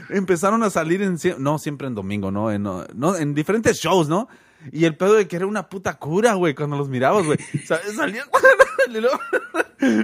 [0.10, 2.52] empezaron a salir en, no, siempre en domingo, ¿no?
[2.52, 4.28] En, no, en diferentes shows, ¿no?
[4.72, 7.38] Y el pedo de que era una puta cura, güey, cuando los mirabas, güey.
[7.66, 8.26] Sa- Salían,
[8.90, 9.20] y luego-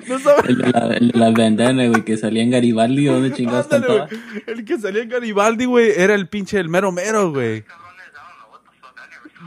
[0.07, 0.49] no sabes.
[0.49, 4.05] El de la, el de la bandana, güey, que salía en Garibaldi, ¿dónde chingados Ándale.
[4.47, 7.63] El que salía en Garibaldi, güey, era el pinche el mero mero, güey.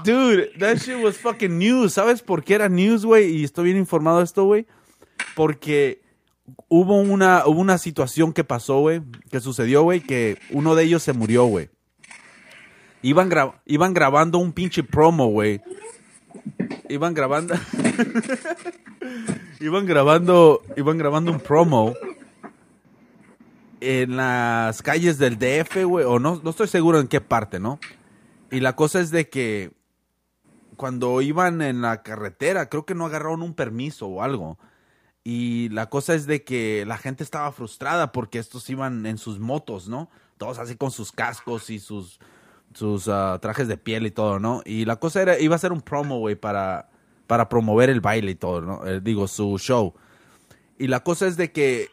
[0.04, 1.94] Dude, that shit was fucking news.
[1.94, 3.36] ¿Sabes por qué era news, güey?
[3.36, 4.66] Y estoy bien informado de esto, güey.
[5.34, 6.02] Porque
[6.68, 9.00] hubo una, hubo una situación que pasó, güey,
[9.30, 11.70] que sucedió, güey, que uno de ellos se murió, güey.
[13.04, 15.60] Iban, gra- iban grabando un pinche promo, güey.
[16.88, 17.54] Iban grabando...
[19.60, 20.62] iban grabando...
[20.74, 21.92] Iban grabando un promo
[23.82, 27.78] en las calles del DF, güey, o no, no estoy seguro en qué parte, ¿no?
[28.50, 29.72] Y la cosa es de que
[30.76, 34.58] cuando iban en la carretera, creo que no agarraron un permiso o algo.
[35.22, 39.38] Y la cosa es de que la gente estaba frustrada porque estos iban en sus
[39.38, 40.08] motos, ¿no?
[40.38, 42.18] Todos así con sus cascos y sus,
[42.74, 44.62] sus ah, trajes de piel y todo, ¿no?
[44.64, 46.90] Y la cosa era, iba a ser un promo, güey, para,
[47.26, 48.86] para promover el baile y todo, ¿no?
[48.86, 49.94] Eh, digo, su show.
[50.78, 51.88] Y la cosa es de que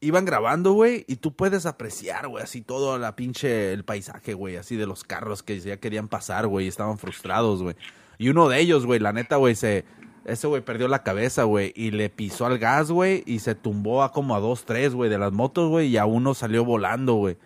[0.00, 4.56] iban grabando, güey, y tú puedes apreciar, güey, así todo la pinche, el paisaje, güey,
[4.56, 7.76] así de los carros que ya querían pasar, güey, estaban frustrados, güey.
[8.18, 9.84] Y uno de ellos, güey, la neta, güey, se,
[10.24, 14.02] ese güey perdió la cabeza, güey, y le pisó al gas, güey, y se tumbó
[14.02, 17.14] a como a dos, tres, güey, de las motos, güey, y a uno salió volando,
[17.14, 17.38] güey.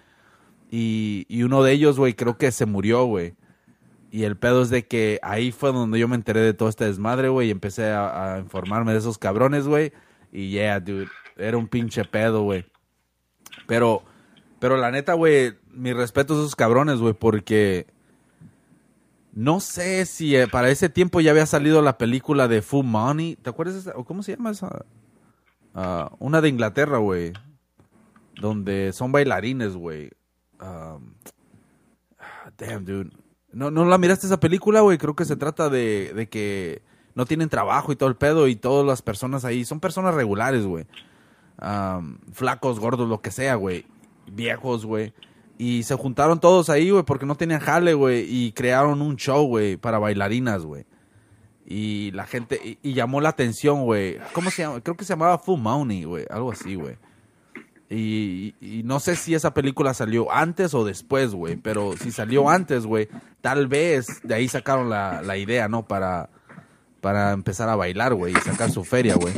[0.70, 3.34] Y, uno de ellos, güey, creo que se murió, güey.
[4.10, 6.84] Y el pedo es de que ahí fue donde yo me enteré de todo este
[6.84, 9.92] desmadre, güey, y empecé a, a informarme de esos cabrones, güey.
[10.32, 12.66] Y yeah, dude, era un pinche pedo, güey.
[13.66, 14.02] Pero,
[14.58, 17.86] pero la neta, güey, mi respeto a esos cabrones, güey, porque
[19.32, 23.36] no sé si eh, para ese tiempo ya había salido la película de Full Money.
[23.36, 23.76] ¿Te acuerdas?
[23.76, 24.84] esa- o ¿Cómo se llama esa?
[25.74, 27.32] Ah, una de Inglaterra, güey.
[28.40, 30.10] Donde son bailarines, güey.
[30.61, 31.14] Um,
[32.56, 33.11] damn, dude.
[33.52, 34.98] ¿No, ¿No la miraste esa película, güey?
[34.98, 36.82] Creo que se trata de, de que
[37.14, 40.64] no tienen trabajo y todo el pedo y todas las personas ahí son personas regulares,
[40.66, 40.86] güey.
[41.61, 43.86] Um, flacos, gordos, lo que sea, güey.
[44.30, 45.12] Viejos, güey.
[45.56, 48.24] Y se juntaron todos ahí, güey, porque no tenían jale, güey.
[48.28, 50.86] Y crearon un show, güey, para bailarinas, güey.
[51.66, 54.18] Y la gente, y, y llamó la atención, güey.
[54.32, 54.80] ¿Cómo se llama?
[54.80, 56.24] Creo que se llamaba Full Money, güey.
[56.30, 56.96] Algo así, güey.
[57.91, 61.57] Y, y no sé si esa película salió antes o después, güey.
[61.57, 63.09] Pero si salió antes, güey,
[63.41, 65.86] tal vez de ahí sacaron la, la idea, ¿no?
[65.86, 66.28] Para,
[67.01, 69.34] para empezar a bailar, güey, y sacar su feria, güey.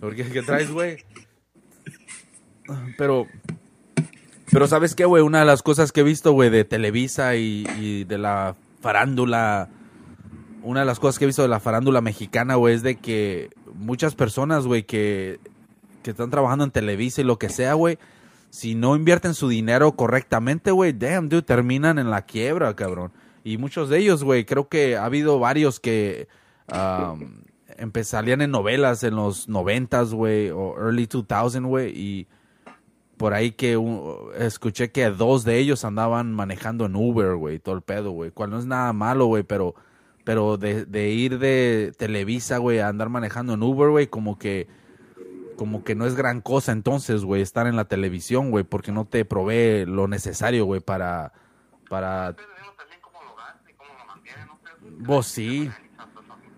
[0.00, 0.98] Porque ¿qué traes, güey?
[2.96, 3.26] Pero,
[4.50, 5.22] pero ¿sabes qué, güey?
[5.22, 9.68] Una de las cosas que he visto, güey, de Televisa y, y de la farándula,
[10.62, 13.50] una de las cosas que he visto de la farándula mexicana, güey, es de que
[13.74, 15.40] muchas personas, güey, que,
[16.02, 17.98] que están trabajando en Televisa y lo que sea, güey,
[18.50, 23.12] si no invierten su dinero correctamente, güey, damn, dude, terminan en la quiebra, cabrón.
[23.44, 26.28] Y muchos de ellos, güey, creo que ha habido varios que
[26.70, 27.40] um,
[27.78, 32.26] empe- salían en novelas en los noventas, güey, o early 2000, güey, y
[33.16, 33.78] por ahí que
[34.38, 38.50] escuché que dos de ellos andaban manejando en Uber, güey, todo el pedo, güey, cual
[38.50, 39.74] no es nada malo, güey, pero,
[40.24, 44.66] pero de, de ir de Televisa, güey, a andar manejando en Uber, güey, como que,
[45.62, 49.04] como que no es gran cosa entonces, güey, estar en la televisión, güey, porque no
[49.04, 51.32] te provee lo necesario, güey, para,
[51.88, 52.34] para,
[54.98, 55.70] vos sí.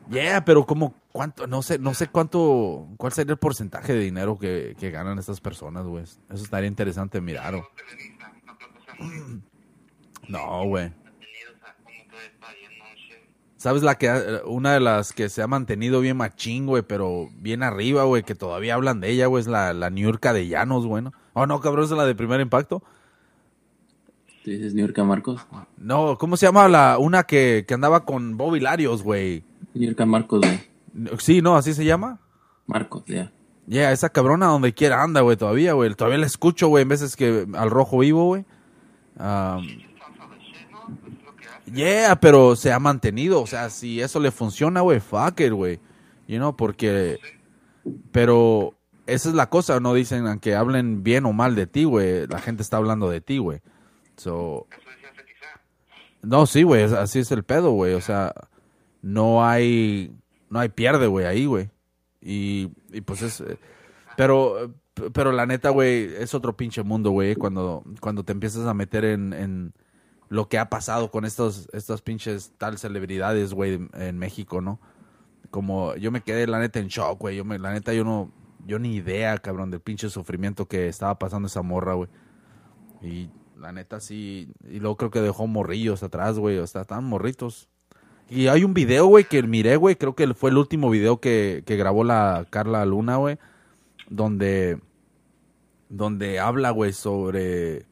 [0.09, 4.39] Yeah, pero como cuánto, no sé, no sé cuánto, cuál sería el porcentaje de dinero
[4.39, 6.05] que, que ganan estas personas, güey.
[6.05, 7.63] Eso estaría interesante mirar.
[10.27, 10.89] No, güey.
[10.89, 13.29] mantenido, o sea, cómo todo está yendo, un shit.
[13.65, 17.63] ¿Sabes la que, una de las que se ha mantenido bien machín, güey, pero bien
[17.63, 21.03] arriba, güey, que todavía hablan de ella, güey, es la, la Niurka de Llanos, güey,
[21.03, 21.15] ¿no?
[21.33, 22.83] Oh, no, cabrón, es la de primer impacto.
[24.45, 25.47] ¿Tú dices New York Marcos?
[25.79, 29.45] No, ¿cómo se llama la, una que, que andaba con Bob Hilarios, güey?
[29.73, 31.19] New York Marcos, güey.
[31.19, 31.57] Sí, ¿no?
[31.57, 32.21] ¿Así se llama?
[32.67, 33.33] Marcos, ya.
[33.67, 35.95] Yeah, esa cabrona donde quiera anda, güey, todavía, güey.
[35.95, 38.45] Todavía la escucho, güey, en veces que al rojo vivo, güey.
[39.19, 39.84] Um,
[41.75, 43.43] yeah, pero se ha mantenido.
[43.43, 45.81] O sea, si eso le funciona, güey, fuck it, güey.
[46.27, 47.19] You know, porque...
[48.13, 48.75] Pero
[49.07, 52.27] esa es la cosa, no dicen aunque hablen bien o mal de ti, güey.
[52.27, 53.61] La gente está hablando de ti, güey.
[54.17, 54.67] So,
[56.23, 57.95] no, sí, güey, así es el pedo, güey.
[57.95, 58.33] O sea,
[59.03, 60.13] no hay,
[60.49, 61.71] no hay pierde, güey, ahí, güey.
[62.23, 63.45] Y, y pues es,
[64.17, 64.75] pero,
[65.13, 69.05] pero la neta, güey, es otro pinche mundo, güey, cuando, cuando te empiezas a meter
[69.05, 69.73] en, en
[70.35, 74.81] lo que ha pasado con estos, estos pinches tal celebridades, güey, en, en México, ¿no?
[75.53, 77.37] Como yo me quedé, la neta, en shock, güey.
[77.37, 78.33] Yo me, la neta, yo no,
[78.67, 82.09] yo ni idea, cabrón, del pinche sufrimiento que estaba pasando esa morra, güey.
[83.01, 83.31] Y
[83.61, 84.53] la neta, sí.
[84.69, 86.59] Y luego creo que dejó morrillos atrás, güey.
[86.59, 87.69] O sea, estaban morritos.
[88.29, 89.95] Y hay un video, güey, que miré, güey.
[89.95, 93.39] Creo que fue el último video que, que grabó la Carla Luna, güey.
[94.11, 94.81] Donde,
[95.89, 97.87] donde habla, güey, sobre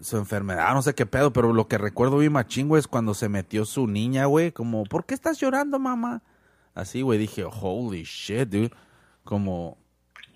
[0.00, 3.14] su enfermedad, no sé qué pedo, pero lo que recuerdo bien machín, güey, es cuando
[3.14, 6.22] se metió su niña, güey, como, ¿por qué estás llorando, mamá?
[6.74, 8.72] Así, güey, dije, holy shit, dude.
[9.24, 9.76] Como,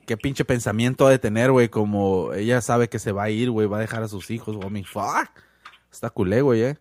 [0.06, 3.50] qué pinche pensamiento ha de tener, güey, como ella sabe que se va a ir,
[3.50, 5.30] güey, va a dejar a sus hijos, güey, fuck.
[5.90, 6.78] Está culé, güey, eh.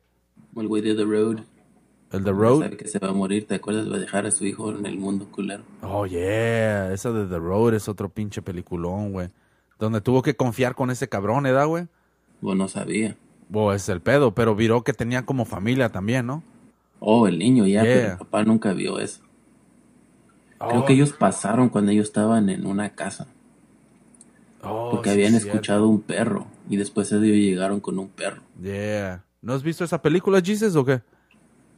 [0.55, 1.39] El güey de The Road.
[2.11, 2.59] El The Road.
[2.61, 3.89] Sabe que se va a morir, ¿te acuerdas?
[3.91, 5.63] Va a dejar a su hijo en el mundo culero.
[5.81, 6.91] Oh, yeah.
[6.93, 9.29] Esa de The Road es otro pinche peliculón, güey.
[9.79, 11.87] Donde tuvo que confiar con ese cabrón, ¿eh, güey?
[12.53, 13.15] No sabía.
[13.51, 16.43] Oh, es el pedo, pero viró que tenía como familia también, ¿no?
[16.99, 17.93] Oh, el niño ya, Yeah.
[17.95, 19.21] pero el papá nunca vio eso.
[20.59, 23.27] Creo Oh, que ellos pasaron cuando ellos estaban en una casa.
[24.63, 26.47] oh, Porque sí, habían escuchado un perro.
[26.69, 28.41] Y después de ellos llegaron con un perro.
[28.61, 29.23] Yeah.
[29.41, 31.01] ¿No has visto esa película, Jesus, o qué?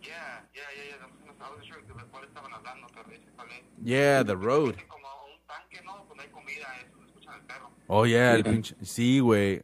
[0.01, 0.97] Yeah, yeah, yeah, yeah.
[1.01, 3.83] No, no sabes de de cuál estaban hablando, pero dice cuál es.
[3.83, 4.75] Yeah, The Road.
[4.77, 6.05] Es como un tanque, ¿no?
[6.05, 7.69] Cuando hay comida, eso, escuchan el perro.
[7.87, 8.75] Oh, yeah, el pinche...
[8.83, 9.63] Sí, güey.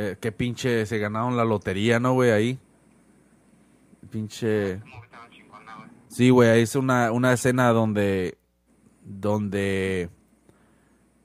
[0.00, 0.86] Eh, qué pinche...
[0.86, 2.30] Se ganaron la lotería, ¿no, güey?
[2.30, 2.58] Ahí.
[4.10, 4.80] Pinche...
[6.06, 8.38] Sí, güey, es una, una escena donde...
[9.02, 10.08] Donde...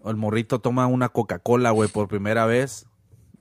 [0.04, 2.88] El morrito toma una Coca-Cola, güey, por primera vez.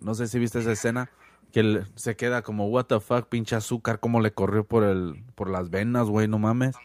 [0.01, 1.11] No sé si viste esa escena.
[1.51, 5.25] Que él se queda como, what the fuck, pinche azúcar, cómo le corrió por el,
[5.35, 6.77] por las venas, güey, no mames.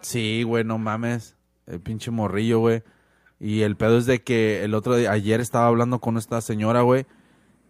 [0.00, 1.36] Sí, güey, no mames.
[1.66, 2.84] El pinche morrillo, güey.
[3.44, 6.80] Y el pedo es de que el otro día, ayer estaba hablando con esta señora,
[6.80, 7.04] güey.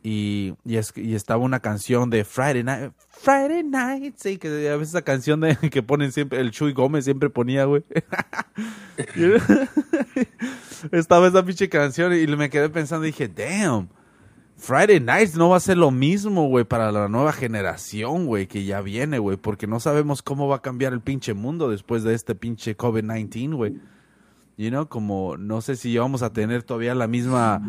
[0.05, 2.93] Y, y, es, y estaba una canción de Friday Night.
[3.09, 4.15] Friday Night.
[4.17, 7.65] Sí, que a veces esa canción de, que ponen siempre, el Chuy Gómez siempre ponía,
[7.65, 7.83] güey.
[10.93, 13.89] estaba esa pinche canción y me quedé pensando y dije, damn.
[14.57, 18.65] Friday Nights no va a ser lo mismo, güey, para la nueva generación, güey, que
[18.65, 22.15] ya viene, güey, porque no sabemos cómo va a cambiar el pinche mundo después de
[22.15, 23.75] este pinche COVID-19, güey.
[24.57, 27.61] You know, como no sé si vamos a tener todavía la misma,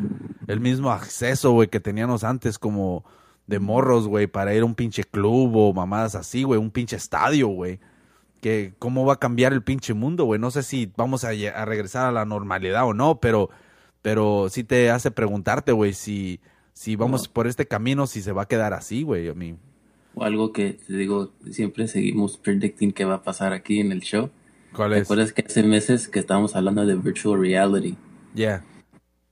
[0.47, 3.03] el mismo acceso, güey, que teníamos antes, como
[3.47, 6.95] de morros, güey, para ir a un pinche club o mamadas así, güey, un pinche
[6.95, 7.79] estadio, güey.
[8.41, 10.39] Que cómo va a cambiar el pinche mundo, güey.
[10.39, 11.31] No sé si vamos a,
[11.65, 13.49] regresar a la normalidad o no, pero,
[14.01, 16.39] pero sí te hace preguntarte, güey, si,
[16.73, 17.33] si vamos No.
[17.33, 19.27] por este camino, si se va a quedar así, güey.
[19.27, 19.55] A mí.
[20.13, 24.01] O algo que te digo, siempre seguimos predicting que va a pasar aquí en el
[24.01, 24.29] show.
[24.75, 25.03] ¿Cuál ¿Te es?
[25.03, 27.95] acuerdas que hace meses que estábamos hablando de virtual reality?
[28.33, 28.63] Yeah.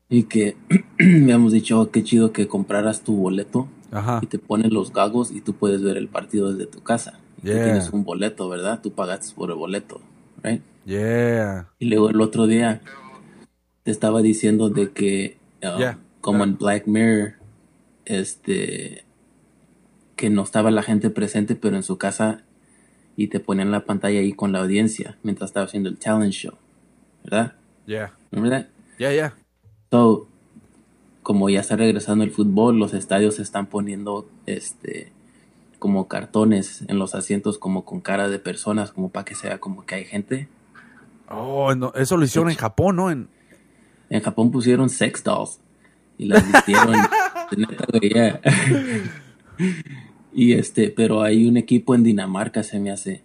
[0.10, 0.56] Y que
[1.00, 4.20] habíamos dicho, oh, qué chido que compraras tu boleto Ajá.
[4.22, 7.20] y te ponen los gagos y tú puedes ver el partido desde tu casa.
[7.42, 7.58] Y Yeah.
[7.58, 8.80] Tú tienes un boleto, ¿verdad?
[8.82, 10.00] Tú pagaste por el boleto,
[10.44, 10.62] right?
[10.86, 11.68] Yeah.
[11.80, 12.82] Y luego el otro día
[13.84, 16.00] te estaba diciendo de que, uh, Yeah.
[16.22, 17.34] como en Black Mirror,
[18.06, 19.04] este,
[20.16, 22.44] que no estaba la gente presente, pero en su casa
[23.16, 26.54] y te ponían la pantalla ahí con la audiencia mientras estaba haciendo el talent show,
[27.24, 27.54] ¿verdad?
[27.86, 28.14] Yeah.
[28.32, 28.70] Remember that?
[28.98, 29.34] Yeah, yeah.
[29.92, 30.28] So,
[31.22, 35.12] como ya está regresando el fútbol, los estadios están poniendo este
[35.80, 39.86] como cartones en los asientos como con cara de personas, como para que sea como
[39.86, 40.48] que hay gente.
[41.30, 43.12] Oh, no, eso lo hicieron en Japón, ¿no?
[43.12, 43.28] En,
[44.10, 45.60] En Japón pusieron sex dolls
[46.18, 46.96] y las vistieron.
[47.58, 48.42] neta.
[50.34, 53.24] y este, pero hay un equipo en Dinamarca, se me hace,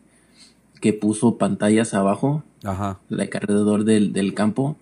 [0.81, 3.01] que puso pantallas abajo, Ajá.
[3.09, 4.77] like, alrededor del, del campo,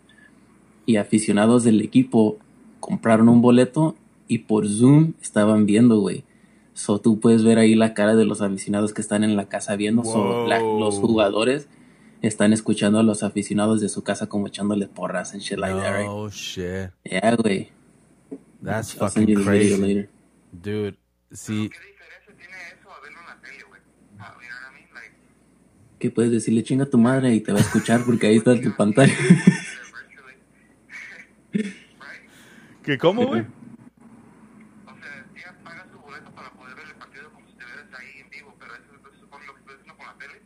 [0.84, 2.38] y aficionados del equipo
[2.80, 3.96] compraron un boleto
[4.28, 6.24] y por Zoom estaban viendo, güey.
[6.74, 9.74] So tú puedes ver ahí la cara de los aficionados que están en la casa
[9.76, 10.04] viendo.
[10.04, 10.78] So, la- Wow.
[10.80, 11.68] los jugadores
[12.22, 15.96] están escuchando a los aficionados de su casa como echándole porras and shit like that,
[15.96, 16.08] right?
[16.08, 16.90] Oh, shit.
[17.04, 17.70] Yeah, güey.
[18.62, 20.06] That's I'll fucking crazy.
[20.52, 20.96] Dude,
[21.30, 21.68] sí.
[21.70, 23.80] ¿Qué diferencia tiene eso a verlo en la tele, güey?
[24.18, 24.94] Ah, you know what I mean?
[24.94, 25.14] Like,
[25.98, 28.60] ¿Qué puedes decirle chinga a tu madre y te va a escuchar porque ahí está
[28.60, 29.14] tu pantalla?
[32.82, 33.40] ¿Qué cómo, güey?
[33.40, 38.20] O sea, ya pagas tu boleto para poder ver el partido como si estuvieras ahí
[38.20, 40.42] en vivo, pero eso, eso supone lo que estoy haciendo con la tele.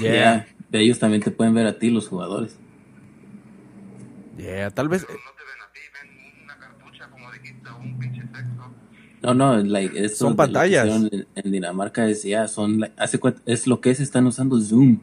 [0.00, 0.12] Yeah.
[0.12, 0.46] Yeah.
[0.72, 2.58] Ellos también te pueden ver a ti, los jugadores.
[4.36, 5.04] Yeah, tal vez.
[5.06, 8.74] Pero no te ven a ti, ven una cartucha, como dijiste, o un pinche sexo.
[9.22, 10.88] No, no, like, esto Son de lo que pantallas.
[10.88, 14.98] En, en Dinamarca es ya, son, like, hace es lo que es, están usando Zoom.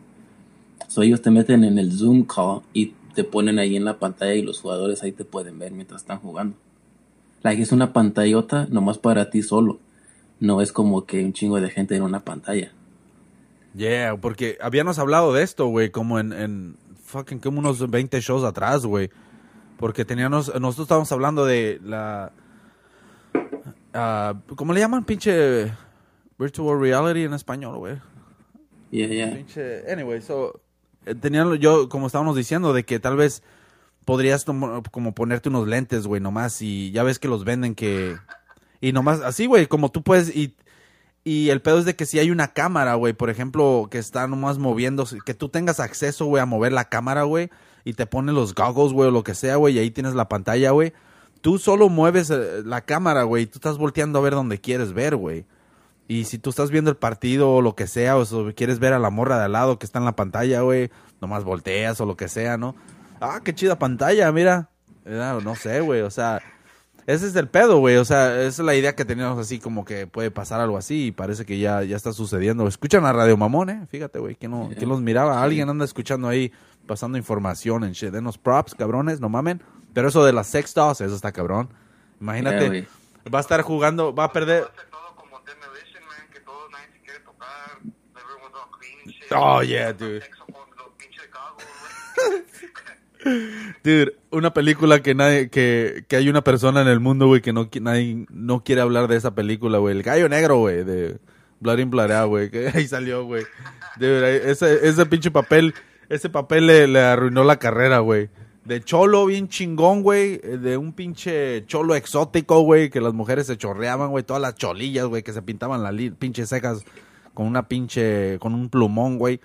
[0.87, 4.33] So ellos te meten en el Zoom call y te ponen ahí en la pantalla
[4.33, 6.57] y los jugadores ahí te pueden ver mientras están jugando.
[7.43, 9.79] Like, es una pantallota nomás para ti solo.
[10.39, 12.71] No es como que un chingo de gente en una pantalla.
[13.75, 18.43] Yeah, porque habíamos hablado de esto, güey, como en, en fucking como unos 20 shows
[18.43, 19.09] atrás, güey.
[19.77, 22.33] Porque teníamos, nosotros estábamos hablando de la...
[23.93, 25.05] ah, ¿Cómo le llaman?
[25.05, 25.71] Pinche
[26.37, 27.97] virtual reality en español, güey.
[28.91, 29.33] Yeah, yeah.
[29.35, 30.61] Pinche, anyway, so,
[31.05, 33.43] eh, tenían, yo, como estábamos diciendo, de que tal vez
[34.05, 38.17] podrías como ponerte unos lentes, güey, nomás, y ya ves que los venden que,
[38.81, 40.55] y nomás, así, güey, como tú puedes, y,
[41.23, 44.25] y el pedo es de que si hay una cámara, güey, por ejemplo, que está
[44.27, 47.51] nomás moviéndose, que tú tengas acceso, güey, a mover la cámara, güey,
[47.83, 50.27] y te ponen los goggles, güey, o lo que sea, güey, y ahí tienes la
[50.27, 50.93] pantalla, güey,
[51.41, 55.15] tú solo mueves eh, la cámara, güey, tú estás volteando a ver donde quieres ver,
[55.15, 55.45] güey.
[56.07, 58.93] Y si tú estás viendo el partido o lo que sea, o so- quieres ver
[58.93, 60.89] a la morra de al lado que está en la pantalla, güey,
[61.21, 62.75] nomás volteas o lo que sea, ¿no?
[63.21, 64.69] Ah, qué chida pantalla, mira.
[65.05, 66.41] Eh, No sé, güey, o sea,
[67.05, 69.85] ese es el pedo, güey, o sea, esa es la idea que teníamos así, como
[69.85, 72.67] que puede pasar algo así y parece que ya, ya está sucediendo.
[72.67, 73.85] Escuchan a Radio Mamón, ¿eh?
[73.89, 75.43] Fíjate, güey, ¿quién, no, quién los miraba?
[75.43, 76.51] Alguien anda escuchando ahí,
[76.87, 78.11] pasando información en shit.
[78.11, 79.61] Denos props, cabrones, no mamen.
[79.93, 81.69] Pero eso de las sex dolls, eso está cabrón.
[82.21, 82.87] Imagínate, Yeah, güey.
[83.33, 84.63] va a estar jugando, va a perder...
[84.63, 87.79] Hace todo como Demolition Man, que todo nadie se quiere tocar.
[87.81, 89.31] Everyone's all clean and shit.
[89.35, 90.21] Oh, yeah, dude.
[93.83, 97.51] Dude, una película que nadie, que, que hay una persona en el mundo, güey, que
[97.51, 99.95] no, qui- nadie no quiere hablar de esa película, güey.
[99.95, 101.19] El gallo negro, güey, de
[101.59, 103.43] Blood in Blood Out, güey, que ahí salió, güey.
[103.97, 105.73] Dude, ese, ese pinche papel,
[106.07, 108.29] ese papel le, le arruinó la carrera, güey.
[108.69, 110.39] De cholo bien chingón, güey.
[110.43, 114.23] eh, De un pinche cholo exótico, güey, que las mujeres se chorreaban, güey.
[114.23, 116.85] Todas las cholillas, güey, que se pintaban las pinches secas
[117.33, 119.39] con una pinche, con un plumón, güey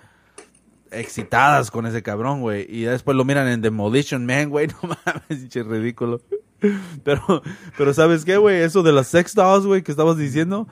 [0.91, 2.65] excitadas con ese cabrón, güey.
[2.69, 4.67] Y después lo miran en Demolition Man, güey.
[4.81, 6.21] No mames, pinche ridículo.
[7.03, 7.43] Pero,
[7.77, 8.61] pero ¿sabes qué, güey?
[8.61, 10.67] Eso de las sex dolls, güey, que estabas diciendo.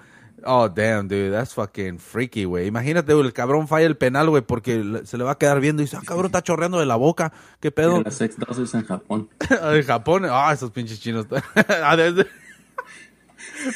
[0.45, 2.67] Oh, damn, dude, that's fucking freaky, güey.
[2.67, 5.85] Imagínate, el cabrón falla el penal, güey, porque se le va a quedar viendo y
[5.85, 7.33] dice, ah, cabrón, está chorreando de la boca.
[7.59, 8.01] ¿Qué pedo?
[8.03, 9.29] Las sex dolls es en Japón.
[9.73, 10.23] de Japón.
[10.29, 11.25] Ah, esos pinches chinos.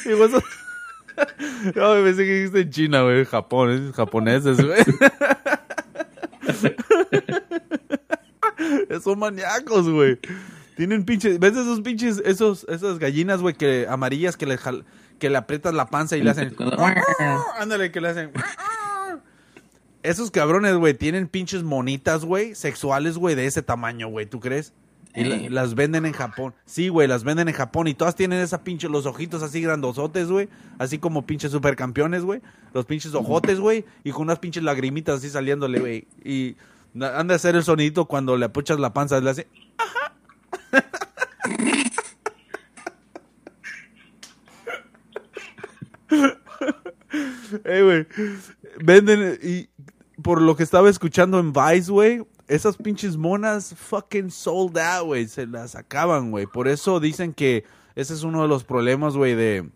[0.04, 0.42] Eso-
[1.74, 3.24] No, me pensé que dijiste en China, güey.
[3.24, 4.78] Japón, es japoneses, güey.
[9.02, 10.18] Son maníacos, güey.
[10.76, 14.84] Tienen pinches, ¿ves esos pinches, esos, esas gallinas, güey, que amarillas que le jal-
[15.18, 16.54] que le aprietas la panza y le hacen,
[17.58, 18.30] ándale, que le hacen.
[20.02, 24.72] Esos cabrones, güey, tienen pinches monitas, güey, sexuales, güey, de ese tamaño, güey, ¿tú crees?
[25.14, 25.50] Y la- Eh.
[25.50, 26.54] las venden en Japón.
[26.66, 30.28] Sí, güey, las venden en Japón y todas tienen esa pinche, los ojitos así grandosotes,
[30.28, 30.48] güey.
[30.78, 32.40] Así como pinches supercampeones, güey.
[32.74, 33.84] Los pinches ojotes, güey.
[34.04, 36.06] Y con unas pinches lagrimitas así saliéndole, güey.
[36.22, 36.56] Y
[37.02, 39.48] han de hacer el sonidito cuando le apuchas la panza, le hace...
[47.64, 48.06] Eh, güey.
[48.82, 49.68] Venden y
[50.22, 55.28] por lo que estaba escuchando en Vice, güey, esas pinches monas fucking sold out, güey.
[55.28, 56.46] Se las acaban, güey.
[56.46, 59.70] Por eso dicen que ese es uno de los problemas, güey, de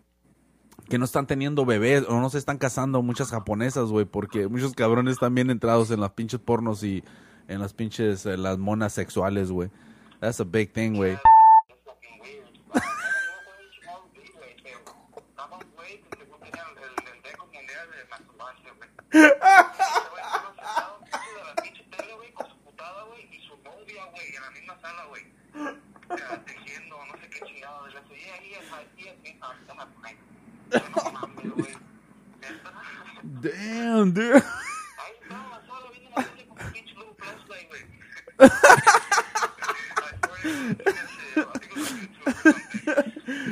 [0.89, 4.73] que no están teniendo bebés o no se están casando muchas japonesas, güey, porque muchos
[4.73, 7.03] cabrones están bien entrados en las pinches pornos y
[7.47, 9.69] en las pinches, eh, las monas sexuales, güey.
[10.19, 11.17] That's a big thing, güey.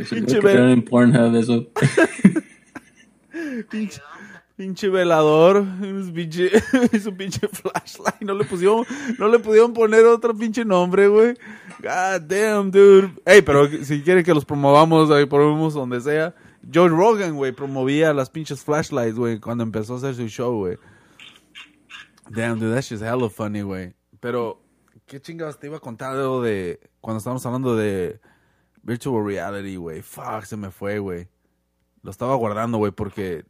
[0.10, 1.68] Pinche Creo que ver- era en Pornhub eso.
[3.70, 4.02] pinche,
[4.62, 6.52] pinche velador, un pinche,
[7.18, 8.86] pinche flashlight, no le pusieron,
[9.18, 11.34] no le pudieron poner otro pinche nombre, güey.
[11.80, 13.10] God damn, dude.
[13.26, 16.36] Ey, pero si quieren que los promovamos, ahí promovemos donde sea.
[16.72, 20.78] Joe Rogan, güey, promovía las pinches flashlights, güey, cuando empezó a hacer su show, güey.
[22.30, 23.96] Damn, dude, that shit's hella funny, güey.
[24.20, 24.62] Pero,
[25.08, 28.20] ¿qué chingados te iba a contar de cuando estábamos hablando de
[28.84, 30.04] virtual reality, güey?
[30.04, 31.28] Fuck, se me fue, güey.
[32.04, 33.44] Lo estaba guardando, güey, porque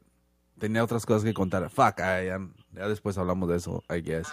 [0.62, 1.68] tenía otras cosas que contar.
[1.70, 2.40] Fuck, ah, ya,
[2.74, 4.28] ya después hablamos de eso, I guess.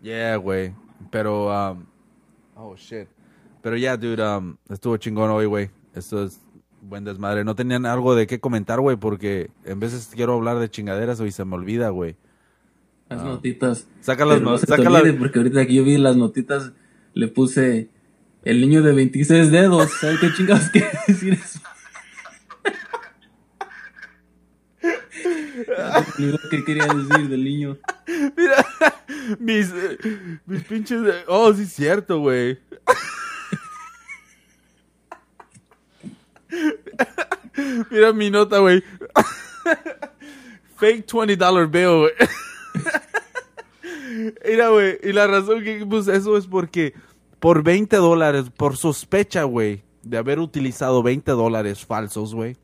[0.00, 0.72] Yeah, güey.
[1.10, 1.84] Pero, um,
[2.54, 3.08] oh shit.
[3.60, 5.70] Pero ya, dude, um, estuvo chingón hoy, güey.
[5.94, 6.40] Esto es
[6.80, 7.44] buen desmadre.
[7.44, 11.32] No tenían algo de qué comentar, güey, porque en veces quiero hablar de chingaderas y
[11.32, 12.16] se me olvida, güey.
[13.08, 13.88] Las notitas.
[14.00, 16.72] Saca las Pero no porque ahorita que yo vi las notitas,
[17.14, 17.90] le puse
[18.44, 19.90] El niño de 26 dedos.
[20.00, 21.60] ¿Sabes qué chingados quiere decir eso?
[26.50, 27.76] ¿Qué quería decir del niño?
[28.36, 28.66] Mira,
[29.38, 29.98] mis, eh,
[30.46, 31.00] mis pinches.
[31.26, 32.58] Oh, sí, es cierto, güey.
[37.90, 38.82] Mira mi nota, güey.
[40.76, 42.12] Fake $20 bill, güey.
[44.44, 44.98] Mira, güey.
[45.02, 46.94] Y la razón que puse eso es porque
[47.40, 52.56] por 20 dólares, por sospecha, güey, de haber utilizado 20 dólares falsos, güey.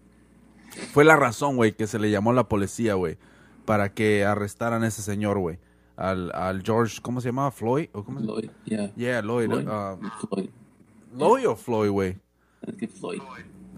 [0.92, 3.18] Fue la razón, güey, que se le llamó a la policía, güey,
[3.64, 5.58] para que arrestaran a ese señor, güey.
[5.96, 7.50] Al, al George, ¿cómo se llamaba?
[7.50, 7.88] Floyd?
[7.92, 8.94] ¿O cómo se- Floyd, yeah.
[8.94, 9.46] Yeah, Lloyd.
[9.50, 9.66] Floyd.
[9.68, 10.48] uh, Floyd.
[11.16, 12.16] Lloyd o Floyd, güey.
[12.98, 13.20] Floyd.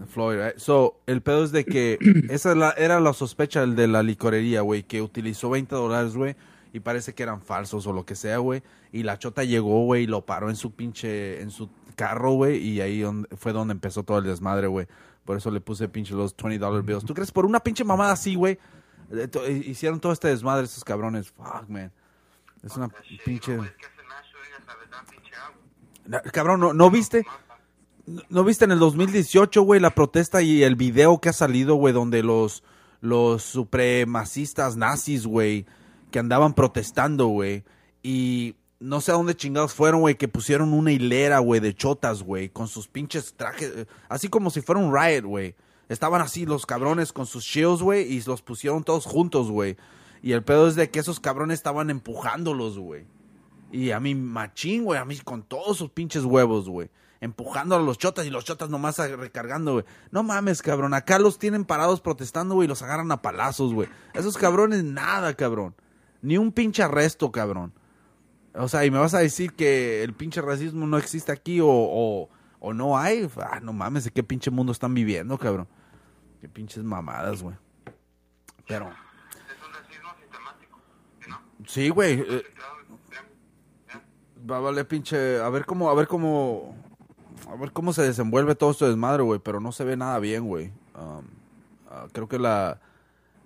[0.07, 0.57] Floyd, right?
[0.57, 1.97] So, el pedo es de que
[2.29, 6.35] esa era la sospecha del de la licorería, güey, que utilizó 20 dólares, güey,
[6.73, 8.63] y parece que eran falsos o lo que sea, güey.
[8.91, 12.57] Y la chota llegó, güey, y lo paró en su pinche, en su carro, güey,
[12.57, 13.03] y ahí
[13.37, 14.87] fue donde empezó todo el desmadre, güey.
[15.25, 17.05] Por eso le puse pinche los 20 dollar bills.
[17.05, 18.59] ¿Tú crees por una pinche mamada así, güey?
[19.11, 21.29] eh, to- Hicieron todo este desmadre esos cabrones.
[21.31, 21.91] Fuck, man.
[22.63, 22.89] Es una
[23.25, 23.57] pinche...
[26.05, 27.25] Na- Cabrón, ¿no, ¿no viste?
[28.05, 31.75] ¿No- ¿No viste en el 2018, güey, la protesta y el video que ha salido,
[31.75, 32.63] güey, donde los,
[32.99, 35.65] los supremacistas nazis, güey,
[36.11, 37.63] que andaban protestando, güey,
[38.01, 42.21] y no sé a dónde chingados fueron, güey, que pusieron una hilera, güey, de chotas,
[42.21, 45.55] güey, con sus pinches trajes, así como si fuera un riot, güey.
[45.87, 49.77] Estaban así los cabrones con sus shields, güey, y los pusieron todos juntos, güey.
[50.21, 53.05] Y el pedo es de que esos cabrones estaban empujándolos, güey.
[53.71, 56.89] Y a mí machín, güey, a mí con todos sus pinches huevos, güey.
[57.21, 59.85] Empujando a los chotas y los chotas nomás recargando, güey.
[60.11, 60.93] No mames, cabrón.
[60.93, 63.87] Acá los tienen parados protestando, güey, y los agarran a palazos, güey.
[64.13, 65.73] Esos cabrones, nada, cabrón.
[66.21, 67.73] Ni un pinche arresto, cabrón.
[68.55, 71.67] O sea, y me vas a decir que el pinche racismo no existe aquí o,
[71.69, 72.29] o,
[72.59, 73.27] o no hay.
[73.37, 75.67] Ah, no mames, ¿de qué pinche mundo están viviendo, cabrón?
[76.41, 77.55] Qué pinches mamadas, güey.
[78.67, 80.79] Pero, Es un racismo sistemático,
[81.21, 81.41] ¿sí, ¿no?
[81.67, 82.19] sí, güey.
[82.19, 82.43] eh.
[84.49, 85.39] Va a valer pinche.
[85.39, 86.75] A ver cómo, a ver cómo.
[87.49, 89.39] A ver cómo se desenvuelve todo este desmadre, güey.
[89.39, 90.71] Pero no se ve nada bien, güey.
[90.95, 91.25] Um,
[91.89, 92.81] ah, creo que la.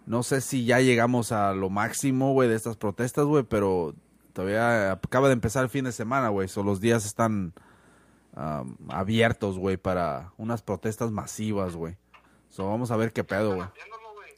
[0.07, 3.43] No sé si ya llegamos a lo máximo, güey, de estas protestas, güey.
[3.43, 3.93] Pero
[4.37, 6.47] todavía acaba de empezar el fin de semana, güey.
[6.47, 7.55] So los días están
[8.35, 11.97] um, abiertos, güey, para unas protestas masivas, güey.
[12.49, 13.67] So vamos a ver qué pedo, güey.
[13.73, 14.29] Viéndolo, güey.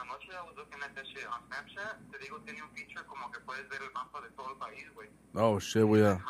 [0.00, 2.10] Anoche I was looking at that shit on Snapchat.
[2.10, 4.86] Te digo, tiene un feature como que puedes ver el mapa de todo el país,
[4.94, 5.10] güey.
[5.34, 6.00] Oh, shit, güey.
[6.00, 6.24] yeah.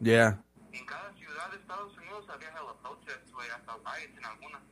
[0.00, 0.42] Yeah.
[0.72, 4.62] En cada ciudad de Estados Unidos había hella protests, güey, hasta riots en algunas.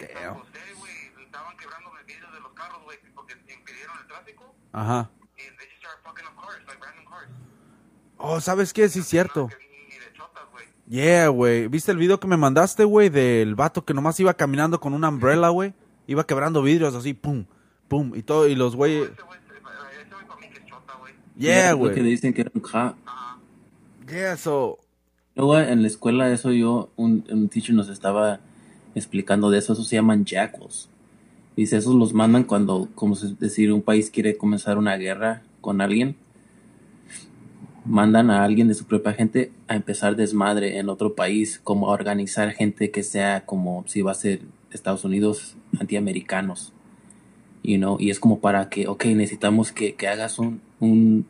[0.00, 0.34] En San Damn.
[0.40, 0.99] José, güey,
[1.30, 4.54] estaban quebrando el vidrio de los carros, güey, porque impidieron el tráfico.
[4.72, 5.10] Ajá.
[5.36, 7.28] Y they just started fucking up cars, like random cars.
[8.18, 8.88] Oh, ¿sabes qué?
[8.88, 9.42] Sí, es cierto.
[9.42, 9.56] No,
[9.88, 10.64] ni de chotas, güey.
[10.88, 11.68] Yeah, güey.
[11.68, 13.08] ¿Viste el video que me mandaste, güey?
[13.10, 15.72] Del vato que nomás iba caminando con una umbrella, güey.
[16.08, 17.46] Iba quebrando vidrios así, pum,
[17.86, 18.12] pum.
[18.16, 19.38] Y todo, y los güey, ese güey
[20.26, 21.14] para mí que es chota, güey.
[21.36, 22.02] Yeah, Lo que güey.
[22.02, 22.96] dicen que era un cop.
[24.08, 24.80] Yeah, so.
[25.36, 28.40] Luego en la escuela eso yo, un, un teacher nos estaba
[28.96, 30.90] explicando de eso, eso se llaman jackals.
[31.56, 35.80] Dice, esos los mandan cuando, como se decir, un país quiere comenzar una guerra con
[35.80, 36.16] alguien.
[37.84, 41.92] Mandan a alguien de su propia gente a empezar desmadre en otro país, como a
[41.92, 46.72] organizar gente que sea como si va a ser Estados Unidos antiamericanos.
[47.62, 51.26] You know, y es como para que, ok, necesitamos que, que hagas un, un,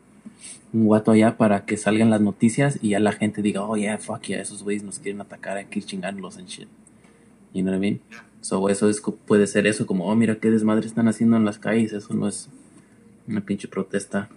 [0.71, 3.97] un guato allá para que salgan las noticias y ya la gente diga, oh yeah,
[3.97, 6.69] fuck yeah, esos güeyes nos quieren atacar aquí chingándolos en shit.
[7.53, 8.01] You know what I mean?
[8.41, 11.59] So eso es, puede ser eso, como, oh mira qué desmadre están haciendo en las
[11.59, 12.49] calles, eso no es
[13.27, 14.29] una pinche protesta.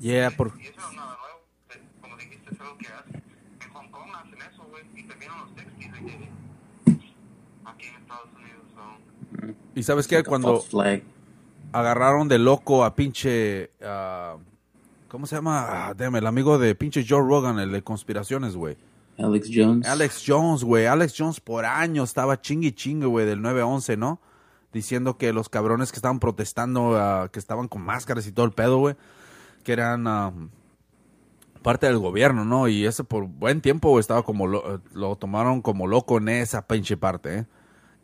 [0.00, 0.52] Yeah, por.
[0.58, 1.80] Y eso no es nada nuevo.
[2.00, 3.22] Como dijiste, es algo que hacen.
[3.60, 4.84] En Hong Kong hacen eso, güey.
[4.96, 7.00] Y en los 60s they did it.
[7.64, 9.56] Aquí en Estados Unidos son...
[9.74, 10.22] ¿Y sabes qué?
[10.22, 10.64] Cuando
[11.72, 13.70] agarraron de loco a pinche.
[13.82, 14.36] ah,
[15.08, 15.88] ¿Cómo se llama?
[15.88, 18.76] Ah, damn, el amigo de pinche Joe Rogan, el de conspiraciones, güey.
[19.18, 19.86] Alex Jones.
[19.86, 20.86] Alex Jones, güey.
[20.86, 24.20] Alex Jones por años estaba chingue chingue, güey, del 9-11, ¿no?
[24.72, 28.52] Diciendo que los cabrones que estaban protestando, ah, que estaban con máscaras y todo el
[28.52, 28.96] pedo, güey,
[29.64, 30.32] que eran ah,
[31.62, 32.68] parte del gobierno, ¿no?
[32.68, 36.96] Y ese por buen tiempo estaba como, lo, lo tomaron como loco en esa pinche
[36.96, 37.46] parte, ¿eh?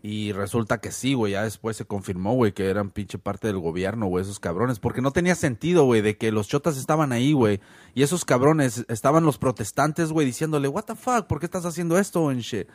[0.01, 3.59] Y resulta que sí, güey, ya después se confirmó, güey, que eran pinche parte del
[3.59, 4.78] gobierno, güey, esos cabrones.
[4.78, 7.61] Porque no tenía sentido, güey, de que los chotas estaban ahí, güey.
[7.94, 11.99] Y esos cabrones, estaban los protestantes, güey, diciéndole, what the fuck, ¿por qué estás haciendo
[11.99, 12.68] esto en shit?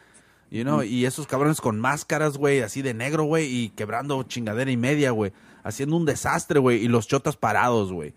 [0.51, 4.69] You know, y esos cabrones con máscaras, güey, así de negro, güey, y quebrando chingadera
[4.69, 5.31] y media, güey.
[5.63, 8.13] Haciendo un desastre, güey, y los chotas parados, güey.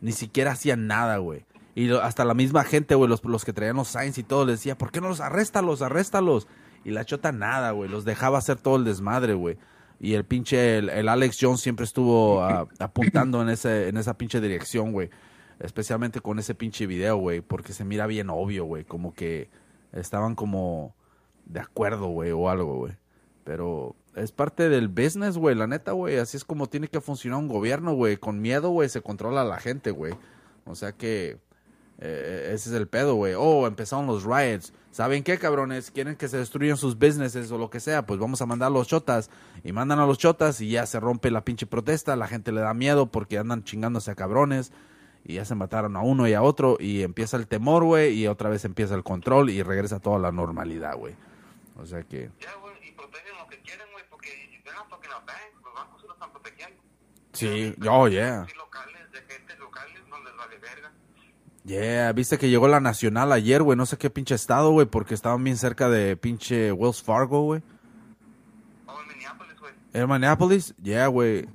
[0.00, 1.44] Ni siquiera hacían nada, güey.
[1.74, 4.60] Y hasta la misma gente, güey, los, los que traían los signs y todo, les
[4.60, 6.48] decía, ¿por qué no los arréstalos, arréstalos?
[6.86, 9.58] Y la chota nada, güey, los dejaba hacer todo el desmadre, güey.
[9.98, 12.44] Y el pinche, el, el Alex Jones siempre estuvo
[12.78, 15.10] apuntando en, ese, en esa pinche dirección, güey.
[15.58, 18.84] Especialmente con ese pinche video, güey, porque se mira bien obvio, güey.
[18.84, 19.50] Como que
[19.90, 20.94] estaban como
[21.44, 22.92] de acuerdo, güey, o algo, güey.
[23.42, 26.18] Pero es parte del business, güey, la neta, güey.
[26.18, 28.16] Así es como tiene que funcionar un gobierno, güey.
[28.16, 30.14] Con miedo, güey, se controla a la gente, güey.
[30.66, 31.40] O sea que
[31.98, 33.34] eh, ese es el pedo, güey.
[33.36, 34.72] Oh, empezaron los riots.
[34.96, 35.90] ¿Saben qué, cabrones?
[35.90, 38.06] Quieren que se destruyan sus businesses o lo que sea.
[38.06, 39.28] Pues vamos a mandar a los chotas.
[39.62, 42.16] Y mandan a los chotas y ya se rompe la pinche protesta.
[42.16, 44.72] La gente le da miedo porque andan chingándose a cabrones.
[45.22, 46.78] Y ya se mataron a uno y a otro.
[46.80, 48.14] Y empieza el temor, güey.
[48.14, 51.14] Y otra vez empieza el control y regresa toda la normalidad, güey.
[51.76, 52.30] O sea que...
[52.40, 55.62] Ya, güey, y protegen lo que quieren, güey, porque si they're not fucking a bank,
[55.62, 56.82] los bancos se lo están protegiendo.
[57.34, 58.46] Sí, oh, yeah
[59.12, 60.92] de gente locales, no les vale verga.
[61.66, 63.76] Yeah, viste que llegó la Nacional ayer, güey.
[63.76, 67.60] No sé qué pinche estado, güey, porque estaban bien cerca de pinche Wells Fargo, güey.
[68.86, 69.72] Oh, en Minneapolis, güey.
[69.92, 70.74] ¿Era Minneapolis?
[70.80, 71.48] Yeah, güey.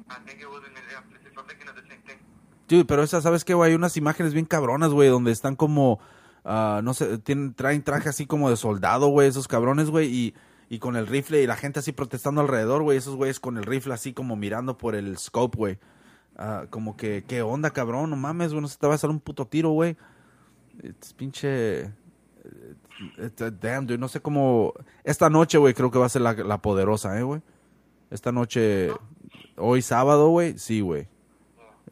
[2.68, 3.72] Dude, pero esa, ¿sabes qué, güey?
[3.72, 6.00] Hay unas imágenes bien cabronas, güey, donde están como,
[6.46, 10.36] ah, no sé, tienen, traen traje así como de soldado, güey, esos cabrones, güey, y,
[10.70, 13.66] y con el rifle y la gente así protestando alrededor, güey, esos güeyes con el
[13.66, 15.80] rifle así como mirando por el scope, güey.
[16.38, 18.10] Ah, como que, ¿qué onda, cabrón?
[18.10, 19.96] No mames, güey, no se te va a salir un puto tiro, güey.
[20.82, 21.82] Es pinche...
[21.82, 21.92] eh,
[23.18, 24.74] eh, Damn, dude, no sé cómo...
[25.04, 27.42] Esta noche, güey, creo que va a ser la, la poderosa, ¿eh, güey?
[28.10, 28.92] Esta noche...
[29.58, 31.08] Hoy sábado, güey, sí, güey.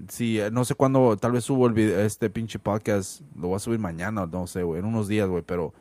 [0.08, 3.58] Sí, eh, no sé cuándo, tal vez subo el video, este pinche podcast, lo voy
[3.58, 5.74] a subir mañana, no sé, güey, en unos días, güey, pero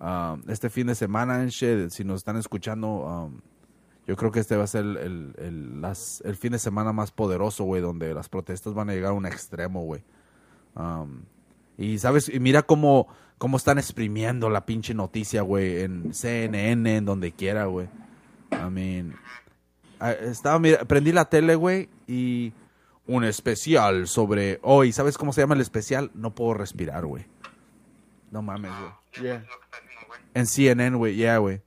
[0.00, 3.40] um, este fin de semana, si nos están escuchando, um,
[4.10, 6.92] yo creo que este va a ser el, el, el- las- el fin de semana
[6.92, 10.02] más poderoso, güey, donde las protestas van a llegar a un extremo, güey.
[10.74, 11.22] Um,
[11.78, 13.06] y sabes, y mira cómo,
[13.38, 17.88] cómo están exprimiendo la pinche noticia, güey, en CNN, en donde quiera, güey.
[18.52, 19.14] I mean,
[20.00, 22.52] ah, estaba, mira, prendí la tele, güey, y
[23.06, 24.90] un especial sobre hoy.
[24.92, 26.10] ¿Sabes cómo se llama el especial?
[26.14, 27.26] No puedo respirar, güey.
[28.32, 28.72] No mames,
[29.22, 29.38] Yeah.
[29.38, 30.20] güey.
[30.34, 31.60] En CNN, güey, yeah, güey.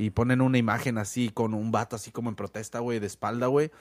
[0.00, 3.48] Y ponen una imagen así con un vato así como en protesta, güey, de espalda,
[3.48, 3.72] güey.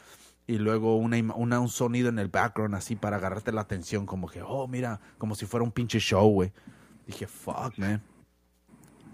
[0.47, 4.27] Y luego una, una- un sonido en el background así para agarrarte la atención, como
[4.27, 6.51] que, oh, mira, como si fuera un pinche show, güey.
[7.05, 8.01] Dije, fuck, man.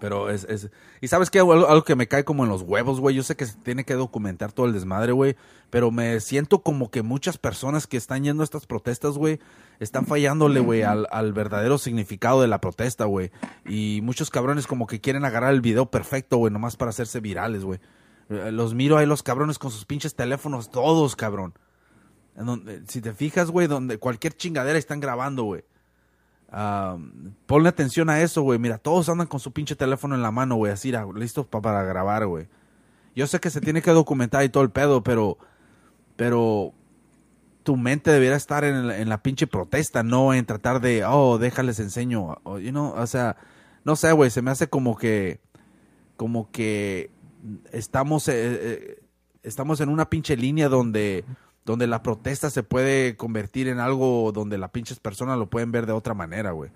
[0.00, 0.70] Pero es, es...
[1.02, 3.14] Y sabes qué, algo, algo que me cae como en los huevos, güey.
[3.14, 5.36] Yo sé que se tiene que documentar todo el desmadre, güey.
[5.68, 9.40] Pero me siento como que muchas personas que están yendo a estas protestas, güey,
[9.80, 13.30] están fallándole, güey, al, al verdadero significado de la protesta, güey.
[13.66, 17.64] Y muchos cabrones como que quieren agarrar el video perfecto, güey, nomás para hacerse virales,
[17.64, 17.80] güey.
[18.30, 21.54] Eh, Los miro ahí los cabrones con sus pinches teléfonos, todos, cabrón.
[22.36, 25.64] En donde, si te fijas, güey, donde cualquier chingadera están grabando, güey.
[26.50, 26.96] Ah,
[27.46, 28.58] ponle atención a eso, güey.
[28.58, 31.60] Mira, todos andan con su pinche teléfono en la mano, güey, así, ra- listos pa-
[31.62, 32.48] para grabar, güey.
[33.16, 35.38] Yo sé que se tiene que documentar y todo el pedo, pero,
[36.16, 36.73] pero
[37.64, 41.38] tu mente debería estar en, la- en la pinche protesta, no en tratar de, oh,
[41.38, 43.36] déjales enseño, o, you know, o sea,
[43.84, 45.40] no sé, güey, se me hace como que,
[46.16, 47.10] como que
[47.72, 49.02] estamos, eh, eh,
[49.42, 51.24] estamos en una pinche línea donde,
[51.64, 55.86] donde la protesta se puede convertir en algo donde las pinches personas lo pueden ver
[55.86, 56.70] de otra manera, güey.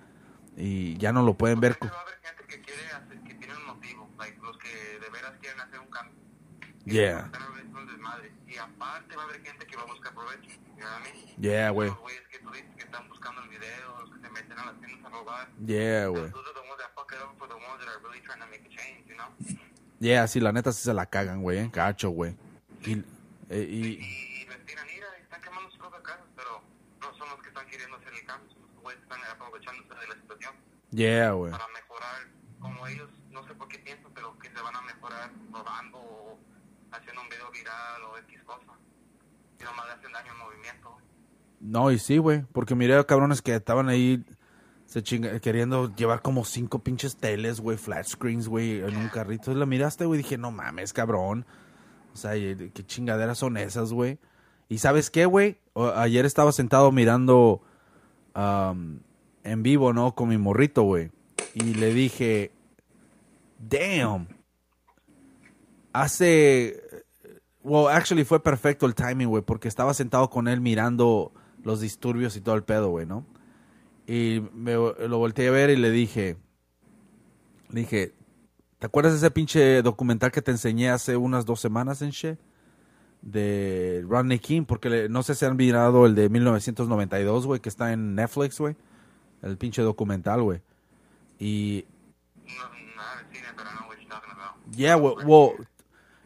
[0.56, 1.78] Y ya no lo pueden ver.
[1.78, 4.56] Porque co- va a haber gente que quiere hacer, que tiene un motivo, like, los
[4.58, 4.68] que
[5.00, 6.14] de veras quieren hacer un cambio.
[6.84, 7.26] Yeah.
[7.26, 8.32] están haciendo un desmadre.
[8.58, 10.50] Y aparte va a haber gente que va a buscar provecho.
[11.38, 11.90] Yeah, güey.
[11.90, 14.64] Los güeyes que tú dices que están buscando el video, los que se meten a
[14.66, 15.48] las tiendas a robar.
[15.64, 16.32] Yeah, güey.
[20.00, 22.36] Yeah, sí, la neta sí se la cagan, güey, en cacho, güey.
[22.82, 22.94] Y,
[23.48, 26.60] eh, y, Y les tiran ira y están quemando sus propias casas, pero
[27.00, 29.94] no son los que están queriendo hacer el cambio, son los güeyes que están aprovechándose
[29.94, 30.54] de la situación
[30.90, 31.52] yeah, güey.
[31.52, 32.26] para mejorar
[32.58, 36.38] como ellos, no sé por qué piensan, pero que se van a mejorar robando o
[36.90, 38.72] haciendo un video viral o X cosa.
[39.60, 40.96] Y nomás le hacen daño al movimiento.
[41.60, 44.24] No, y sí, güey, porque miré a cabrones que estaban ahí
[44.88, 49.52] se chinga, queriendo llevar como cinco pinches teles, güey, flat screens, güey, en un carrito.
[49.54, 51.44] La miraste, güey, dije, no mames, cabrón.
[52.14, 54.18] O sea, ¿qué chingaderas son esas, güey?
[54.70, 55.58] ¿Y sabes qué, güey?
[55.94, 57.60] Ayer estaba sentado mirando
[58.32, 59.00] am,
[59.44, 60.14] en vivo, ¿no?
[60.14, 61.10] Con mi morrito, güey.
[61.52, 62.50] Y le dije,
[63.58, 64.37] damn.
[66.02, 66.80] Hace...
[67.62, 71.32] Well, actually fue perfecto el timing, güey, porque estaba sentado con él mirando
[71.64, 73.26] los disturbios y todo el pedo, güey, ¿no?
[74.06, 76.36] Y me, lo volteé a ver y le dije,
[77.70, 78.14] le dije,
[78.78, 82.38] ¿te acuerdas de ese pinche documental que te enseñé hace unas dos semanas en She?
[83.20, 87.68] De Rodney King, porque le- no sé si han mirado el de 1992, güey, que
[87.68, 88.76] está en Netflix, güey.
[89.42, 90.62] el pinche documental, güey.
[91.38, 91.84] Y
[92.46, 94.74] No, no, I haven't seen it, but I know what you're talking about.
[94.74, 95.54] Yeah, well,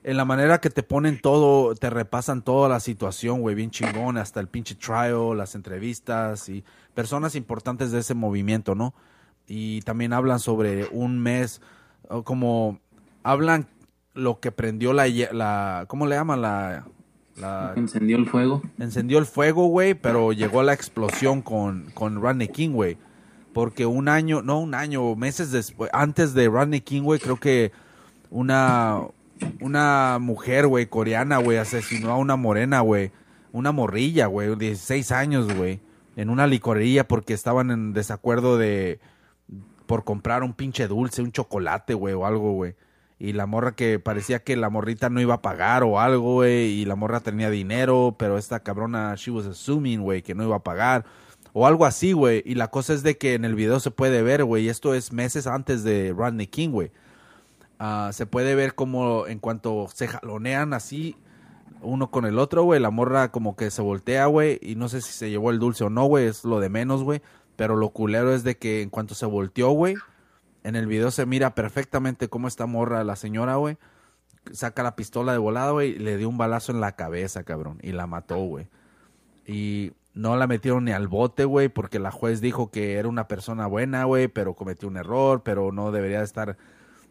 [0.04, 4.16] en la manera que te ponen todo, te repasan toda la situación, güey, bien chingón,
[4.16, 6.64] hasta el pinche trial, las entrevistas y
[6.94, 8.94] personas importantes de ese movimiento, ¿no?
[9.46, 11.60] Y también hablan sobre un mes,
[12.24, 12.80] como
[13.22, 13.68] hablan
[14.14, 16.42] lo que prendió la, la ¿cómo le llaman?
[16.42, 16.86] La,
[17.36, 18.62] la Encendió el fuego.
[18.78, 22.98] encendió el fuego, güey, pero llegó la explosión con, con Rodney King, güey.
[23.52, 27.70] Porque un año, no un año, meses después, antes de Rodney King, güey, creo que
[28.30, 28.98] una,
[29.60, 33.12] una mujer, güey, coreana, güey, asesinó a una morena, güey.
[33.52, 35.80] Una morrilla, güey, de 16 años, güey.
[36.16, 39.00] En una licorería porque estaban en desacuerdo de...
[39.86, 42.74] Por comprar un pinche dulce, un chocolate, güey, o algo, güey.
[43.18, 46.70] Y la morra que parecía que la morrita no iba a pagar o algo, güey.
[46.70, 50.56] Y la morra tenía dinero, pero esta cabrona, she was assuming, güey, que no iba
[50.56, 51.04] a pagar.
[51.52, 52.42] O algo así, güey.
[52.46, 54.68] Y la cosa es de que en el video se puede ver, güey.
[54.68, 56.90] Esto es meses antes de Rodney King, güey.
[57.84, 61.16] Ah, se puede ver como en cuanto se jalonean así
[61.80, 65.00] uno con el otro, güey, la morra como que se voltea, güey, y no sé
[65.00, 67.22] si se llevó el dulce o no, güey, es lo de menos, güey,
[67.56, 69.96] pero lo culero es de que en cuanto se volteó, güey,
[70.62, 73.78] en el video se mira perfectamente cómo esta morra, la señora, güey,
[74.52, 77.80] saca la pistola de volada, güey, y le dio un balazo en la cabeza, cabrón,
[77.82, 78.68] y la mató, güey.
[79.44, 83.26] Y no la metieron ni al bote, güey, porque la juez dijo que era una
[83.26, 86.56] persona buena, güey, pero cometió un error, pero no debería de estar,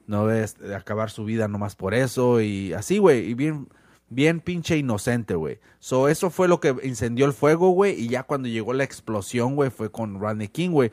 [0.08, 3.68] no debe de acabar su vida nomás por eso, y así, güey, y bien,
[4.10, 5.60] bien pinche inocente, güey.
[5.80, 9.56] So, eso fue lo que incendió el fuego, güey, y ya cuando llegó la explosión,
[9.56, 10.92] güey, fue con Rodney King, güey,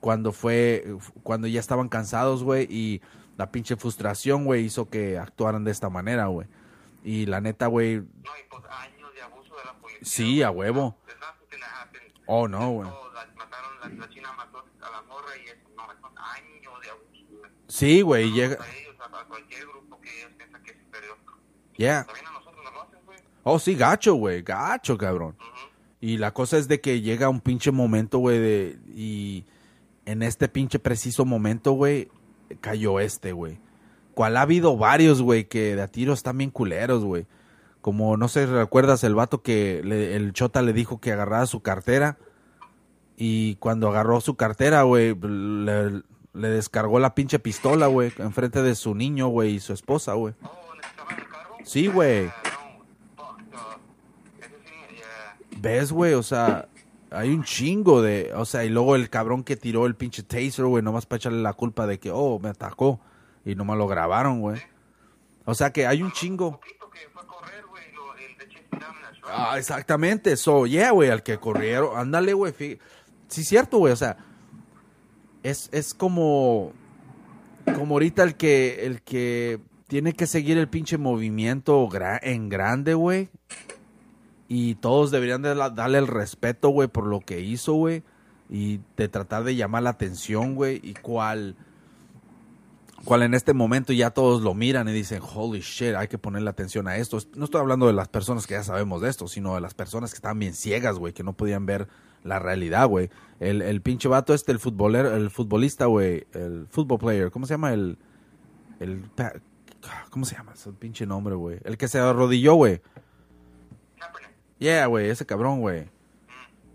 [0.00, 3.02] cuando fue, cuando ya estaban cansados, güey, y
[3.36, 6.46] la pinche frustración, güey, hizo que actuaran de esta manera, güey.
[7.02, 10.04] Y la neta, güey, No, y pues años de abuso de la policía.
[10.04, 10.98] Sí, a huevo.
[11.06, 12.12] There's nothing that happened.
[12.26, 12.88] Oh, no, güey.
[12.88, 16.49] La mataron, la, la china mató a la morra y eso, no, son años.
[17.70, 21.16] Sí, güey, llega, A ellos, a, a cualquier grupo que ellos piensan que es superior.
[21.76, 22.04] yeah.
[22.04, 23.18] También a nosotros nos hacen, güey.
[23.44, 25.36] Oh, sí, gacho, güey, gacho, cabrón.
[26.00, 29.44] Y la cosa es de que llega un pinche momento, güey, de, y
[30.06, 32.08] en este pinche preciso momento, güey,
[32.60, 33.58] cayó este, güey.
[34.14, 37.26] Cual ha habido varios, güey, que de a tiros están bien culeros, güey.
[37.80, 41.60] Como, no sé, ¿recuerdas el vato que le- el chota le dijo que agarrara su
[41.62, 42.18] cartera?
[43.16, 46.02] Y cuando agarró su cartera, güey, le,
[46.32, 50.34] le descargó la pinche pistola, güey, enfrente de su niño, güey, y su esposa, güey.
[51.64, 52.30] Sí, güey.
[55.58, 56.14] ¿Ves, güey?
[56.14, 56.68] O sea,
[57.10, 58.32] hay un chingo de...
[58.34, 61.42] O sea, y luego el cabrón que tiró el pinche taser, güey, nomás para echarle
[61.42, 63.00] la culpa de que, oh, me atacó.
[63.44, 64.60] Y nomás lo grabaron, güey.
[65.44, 66.60] O sea que hay un chingo.
[69.24, 70.36] Ah, exactamente.
[70.36, 71.98] So, yeah, güey, al que corrieron.
[71.98, 72.54] Ándale, güey.
[73.28, 73.92] Sí, cierto, güey.
[73.92, 74.16] O sea,
[75.42, 76.72] es, es como...
[77.74, 81.88] Como ahorita el que, el que tiene que seguir el pinche movimiento
[82.22, 83.28] en grande, güey.
[84.48, 88.02] Y todos deberían de darle el respeto, güey, por lo que hizo, güey.
[88.48, 90.80] Y de tratar de llamar la atención, güey.
[90.82, 91.56] Y cuál
[93.04, 96.50] cual en este momento ya todos lo miran y dicen, holy shit, hay que ponerle
[96.50, 97.18] atención a esto.
[97.34, 100.10] No estoy hablando de las personas que ya sabemos de esto, sino de las personas
[100.12, 101.88] que están bien ciegas, güey, que no podían ver
[102.24, 103.10] la realidad, güey.
[103.38, 107.54] El, el pinche vato este, el futbolero, el futbolista, güey, el football player, ¿cómo se
[107.54, 107.72] llama?
[107.72, 107.98] El,
[108.80, 109.04] el,
[110.10, 110.52] ¿cómo se llama?
[110.52, 111.58] Ese pinche nombre, güey.
[111.64, 112.80] El que se arrodilló, güey.
[114.58, 115.88] Yeah, güey, ese cabrón, güey.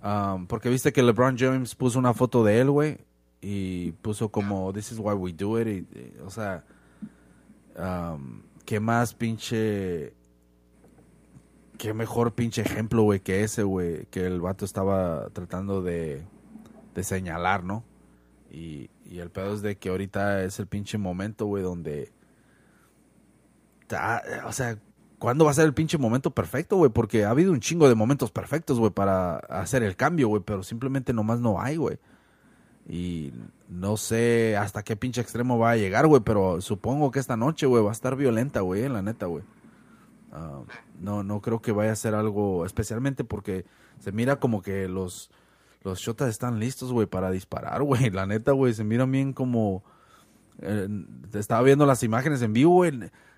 [0.03, 2.97] Um, porque viste que LeBron James puso una foto de él, güey.
[3.47, 5.67] Y puso como, this is why we do it.
[5.67, 6.63] y- y, o sea,
[7.77, 10.13] um, qué más pinche...
[11.77, 14.05] Qué mejor pinche ejemplo, güey, que ese, güey.
[14.07, 16.23] Que el vato estaba tratando de,
[16.95, 17.84] de señalar, ¿no?
[18.49, 22.11] Y, y el pedo es de que ahorita es el pinche momento, güey, donde...
[23.88, 24.80] ta- o sea,
[25.19, 26.89] ¿cuándo va a ser el pinche momento perfecto, güey?
[26.89, 30.63] Porque ha habido un chingo de momentos perfectos, güey, para hacer el cambio, güey, pero
[30.63, 31.99] simplemente nomás no hay, güey.
[32.87, 33.33] Y
[33.67, 37.65] no sé hasta qué pinche extremo va a llegar, güey, pero supongo que esta noche,
[37.65, 39.43] güey, va a estar violenta, güey, en la neta, güey.
[40.31, 40.61] Ah,
[40.99, 43.65] no, no creo que vaya a ser algo, especialmente porque
[43.99, 45.31] se mira como que los,
[45.83, 48.11] los shotas están listos, güey, para disparar, güey.
[48.11, 49.83] La neta, güey, se miran bien como...
[50.59, 50.87] eh,
[51.33, 52.91] estaba viendo las imágenes en vivo, güey.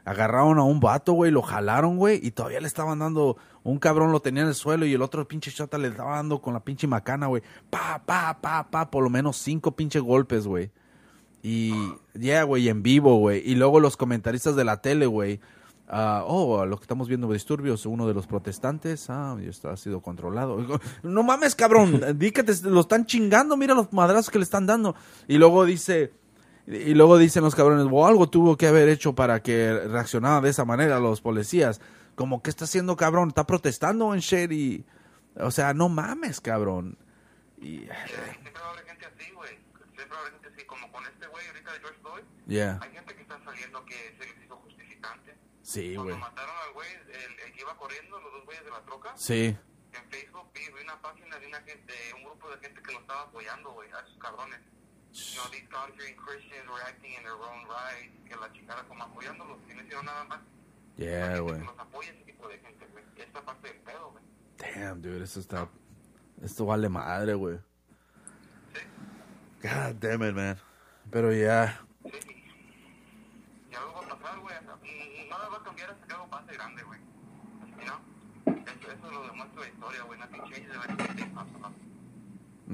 [0.08, 3.36] Agarraron a un vato, güey, lo jalaron, güey, y todavía le estaban dando.
[3.64, 6.42] Un cabrón lo tenía en el suelo y el otro pinche chota le estaba dando
[6.42, 7.44] con la pinche macana, güey.
[7.70, 10.72] Pa, pa, pa, pa, por lo menos cinco pinche golpes, güey.
[11.44, 11.74] Y,
[12.14, 13.42] yeah, güey, en vivo, güey.
[13.46, 15.42] Y luego los comentaristas de la tele, güey,
[15.90, 19.76] ah, oh, lo que estamos viendo disturbios, uno de los protestantes, ah, y esto ha
[19.76, 20.66] sido controlado.
[21.04, 24.68] No mames, cabrón, di que te lo están chingando, mira los madrazos que le están
[24.68, 24.96] dando.
[25.28, 26.14] Y luego dice,
[26.68, 30.50] y luego dicen los cabrones, o algo tuvo que haber hecho para que reaccionara de
[30.50, 31.80] esa manera los policías.
[32.16, 34.86] Como que está haciendo cabrón, está protestando en shit y,
[35.40, 36.98] o sea, no mames, cabrón.
[37.58, 39.58] Y, Siempre va a haber gente así, güey.
[39.96, 42.24] Siempre va a haber gente así, como con este güey ahorita de George Floyd.
[42.48, 45.36] yeah, Hay gente que está saliendo que se les hizo justificante.
[45.62, 48.72] sí, Cuando güey, mataron al güey, el, el que iba corriendo, los dos güeyes de
[48.72, 49.56] la troca, sí,
[49.94, 53.22] en Facebook vi, una página de una gente, un grupo de gente que lo estaba
[53.22, 54.60] apoyando, güey, a esos cabrones.
[55.18, 59.04] You know, these God-fearing Christians were acting in their own right, que la chingada como
[59.04, 60.40] apoyándolos, y no hicieron nada más.
[60.98, 61.60] yeah, Hay gente güey.
[61.60, 63.04] que los apoya ese tipo de gente, güey.
[63.18, 64.24] Esta parte del pedo, güey.
[64.58, 65.68] Damn, dude, esto está,
[66.44, 67.60] esto vale madre, güey.
[69.62, 70.58] God damn it, man.
[71.12, 72.12] Pero ya, Sí.
[73.72, 74.56] Y algo va a pasar, güey.
[75.30, 77.00] Nada va a cambiar hasta que algo pase grande, güey.
[77.80, 78.64] You know?
[78.66, 80.20] Eso, eso lo demuestra la historia, güey.
[80.20, 81.74] Nothing changes if anything pops up.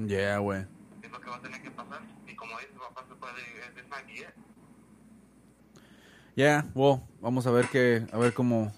[0.08, 0.66] yeah, güey.
[1.04, 2.00] Es lo que va a tener que pasar.
[2.26, 3.34] Y como dices, papá, se puede...
[4.06, 4.34] Be it.
[6.34, 8.72] Yeah, well, vamos a ver qué, a ver cómo,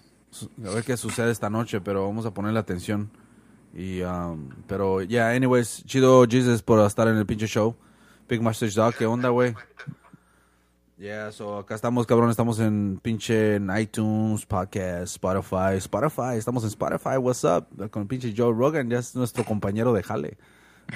[0.63, 3.09] a ver qué sucede esta noche, pero vamos a ponerle atención.
[3.73, 7.75] Y, um, pero, yeah, anyways, chido Jesus por estar en el pinche show.
[8.29, 9.55] Big Message Dog, ¿qué onda, güey?
[10.99, 16.69] Yeah, so acá estamos, cabrón, estamos en pinche en iTunes, Podcast, Spotify, Spotify, estamos en
[16.69, 17.89] Spotify, what's up?
[17.89, 20.37] Con pinche Joe Rogan, ya es nuestro compañero de jale.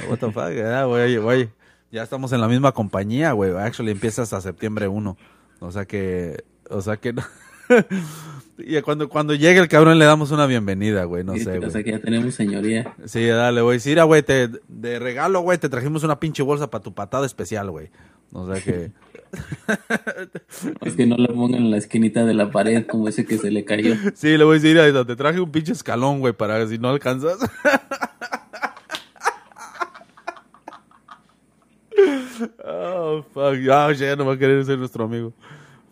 [0.09, 1.49] What the fuck, yeah, güey, güey.
[1.91, 3.55] Ya estamos en la misma compañía, güey.
[3.57, 5.17] Actually empieza hasta septiembre 1.
[5.59, 7.13] O sea que, o sea que,
[8.57, 11.69] y cuando, cuando llegue el cabrón le damos una bienvenida, güey, no Sí, sé, o
[11.69, 12.95] sea que ya tenemos señoría.
[13.05, 13.79] Sí, dale, güey.
[13.79, 17.69] Sí, güey, te, de regalo, güey, te trajimos una pinche bolsa para tu patada especial,
[17.69, 17.89] güey.
[18.33, 18.91] O sea que,
[20.81, 23.51] Es que no la pongan en la esquinita de la pared como ese que se
[23.51, 23.95] le cayó.
[24.13, 27.37] sí, le voy a decir, te traje un pinche escalón, güey, para si no alcanzas.
[32.63, 33.57] Oh, fuck.
[33.69, 35.33] Oh, ya no va a querer ser nuestro amigo.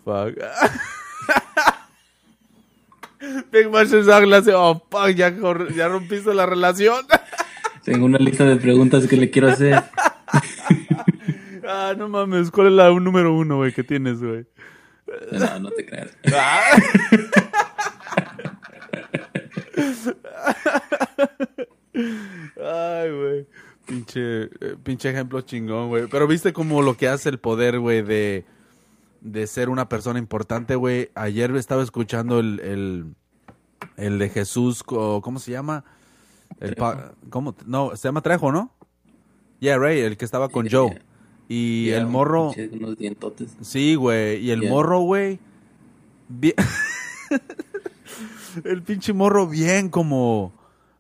[0.03, 0.37] Fuck.
[3.51, 5.33] Big Master Zag le hace, oh, fuck, ya,
[5.75, 7.05] ya rompiste la relación.
[7.83, 9.83] Tengo una lista de preguntas que le quiero hacer.
[11.67, 14.45] ah, no mames, ¿cuál es la número uno, güey, que tienes, güey?
[15.31, 16.15] No, no te creas.
[22.63, 23.47] Ay, güey.
[23.89, 26.07] Pinche, eh, pinche ejemplo chingón, güey.
[26.07, 28.45] Pero viste como lo que hace el poder, güey, de,
[29.21, 31.09] de ser una persona importante, güey.
[31.15, 33.05] Ayer estaba escuchando el, el,
[33.97, 35.83] el de Jesús, ¿cómo se llama?
[36.59, 37.55] El pa- ¿Cómo?
[37.65, 38.71] No, se llama Trejo, ¿no?
[39.59, 40.89] Yeah, Ray, el que estaba con Yeah, Joe.
[40.91, 41.01] yeah.
[41.51, 42.51] Y el morro...
[42.73, 43.57] Unos dientotes.
[43.61, 44.37] Sí, güey.
[44.45, 45.39] Y el morro, güey.
[46.27, 46.53] bien-
[48.63, 50.53] el pinche morro bien como...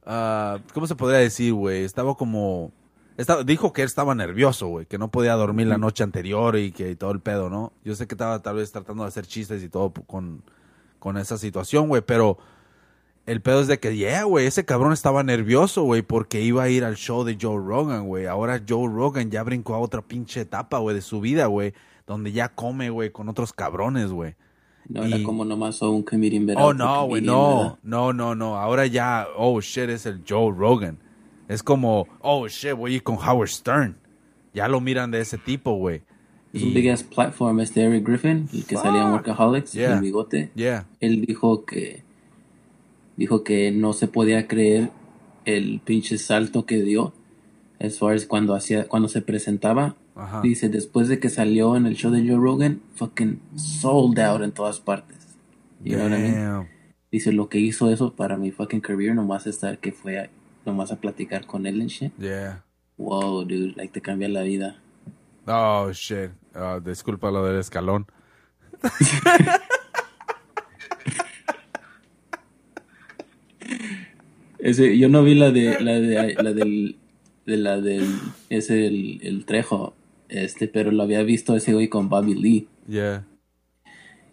[0.05, 1.83] ah, ¿Cómo se podría decir, güey?
[1.83, 2.71] Estaba como...
[3.19, 4.85] Estaba, dijo que él estaba nervioso, güey.
[4.85, 7.73] Que no podía dormir la noche anterior y que y todo el pedo, ¿no?
[7.83, 10.41] Yo sé que estaba tal vez tratando de hacer chistes y todo con,
[10.99, 12.01] con esa situación, güey.
[12.01, 12.37] Pero
[13.25, 16.69] el pedo es de que, yeah, güey, ese cabrón estaba nervioso, güey, porque iba a
[16.69, 18.25] ir al show de Joe Rogan, güey.
[18.25, 21.73] Ahora Joe Rogan ya brincó a otra pinche etapa, güey, de su vida, güey,
[22.07, 24.35] donde ya come, güey, con otros cabrones, güey.
[24.87, 27.79] No era como nomás un comedian ver a Oh, no, güey, no, ¿verdad?
[27.83, 28.55] no, no, no.
[28.55, 30.99] Ahora ya, oh, shit, es el Joe Rogan.
[31.49, 33.97] Es como, oh, shit, voy a ir con Howard Stern.
[34.53, 36.01] Ya lo miran de ese tipo, güey.
[36.53, 39.11] Es un Y- big ass platform este Eric Griffin, el que salía en.
[39.11, 39.95] Workaholics, Yeah.
[39.95, 40.51] el bigote.
[40.55, 42.03] Yeah, Él dijo que
[43.17, 44.91] dijo que no se podía creer
[45.45, 47.13] el pinche salto que dio
[47.79, 49.95] as far as cuando hacía cuando se presentaba.
[50.15, 50.41] Ajá.
[50.41, 54.51] Dice después de que salió en el show de Joe Rogan, fucking sold out en
[54.51, 55.37] todas partes.
[55.83, 56.67] You know what I mean?
[57.11, 60.29] Dice lo que hizo eso para mi fucking career nomás estar que fue
[60.65, 62.11] nomás a platicar con él and shit.
[62.17, 62.63] Yeah.
[62.97, 64.75] Wow, dude, like te cambia la vida.
[65.47, 66.31] Oh, shit.
[66.55, 68.05] Oh, disculpa lo del escalón.
[74.59, 76.97] Ese, yo no vi la de la de la del
[77.45, 78.05] de la del
[78.49, 79.93] ese el, el Trejo,
[80.27, 83.23] este, pero lo había visto ese güey con Bobby Lee Yeah.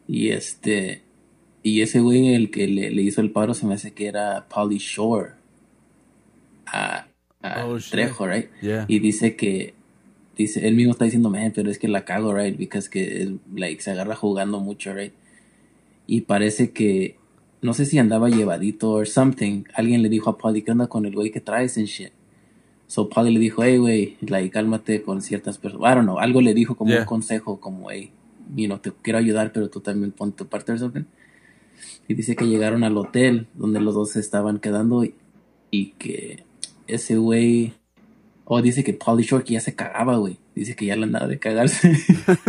[0.08, 1.02] y este
[1.62, 4.46] y ese güey el que le, le hizo el paro se me hace que era
[4.48, 5.32] Pauly Shore
[6.66, 7.06] a,
[7.42, 7.78] a Oh.
[7.90, 8.46] Trejo, right?
[8.60, 8.84] Yeah.
[8.88, 9.74] Y dice que
[10.36, 12.56] dice él mismo está diciendo, "Man, pero es que la cago, right?
[12.56, 15.12] Because que él, like se agarra jugando mucho, right?"
[16.06, 17.16] Y parece que
[17.62, 19.64] no sé si andaba llevadito or something.
[19.74, 22.12] Alguien le dijo a Polly, ¿qué onda con el güey que traes en shit?
[22.86, 25.90] So Polly le dijo, hey, güey, like, cálmate con ciertas personas.
[25.90, 27.00] I don't know, algo le dijo como Yeah.
[27.00, 28.12] un consejo, como, hey,
[28.54, 31.04] you know, te quiero ayudar, pero tú también pon tu parte or something.
[32.06, 35.14] Y dice que llegaron al hotel donde los dos se estaban quedando y,
[35.72, 36.44] y que
[36.86, 37.74] ese güey...
[38.44, 40.38] Oh, dice que Pauly Shore que ya se cagaba, güey.
[40.54, 41.92] Dice que ya le andaba de cagarse.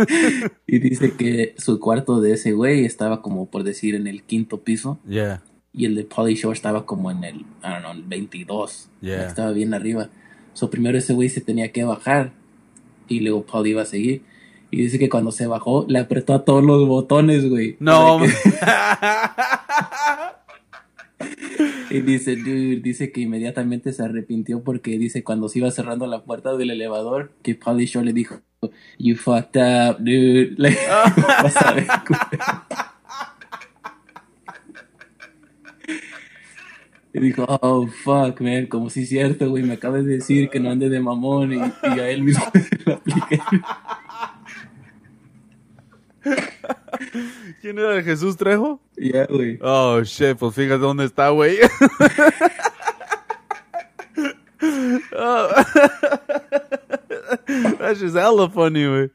[0.66, 4.62] y dice que su cuarto de ese güey estaba como por decir en el quinto
[4.62, 5.00] piso.
[5.08, 5.42] Yeah.
[5.72, 8.88] Y el de Pauly Shore estaba como en el, I don't know, el 22.
[9.00, 9.26] Yeah.
[9.26, 10.08] Estaba bien arriba.
[10.54, 12.32] So primero ese güey se tenía que bajar.
[13.08, 14.22] Y luego Paul iba a seguir.
[14.70, 17.76] Y dice que cuando se bajó, le apretó a todos los botones, güey.
[17.80, 18.20] No.
[21.90, 26.22] Y dice, dude, dice que inmediatamente se arrepintió porque dice cuando se iba cerrando la
[26.22, 28.42] puerta del elevador, que Pauly Shore le dijo,
[28.98, 30.54] you fucked up, dude.
[30.58, 30.78] Like.
[37.10, 40.60] Y dijo, oh, fuck, man, como si es cierto, güey, me acabas de decir que
[40.60, 42.44] no ande de mamón y, y a él mismo
[42.84, 43.40] lo apliqué.
[47.60, 48.80] ¿Quién era el Jesús Trejo?
[48.96, 49.58] Ya, güey.
[49.62, 51.58] Oh, shit, pues fíjate dónde está, güey.
[55.16, 55.48] Oh.
[57.78, 59.10] That's just hella funny, güey.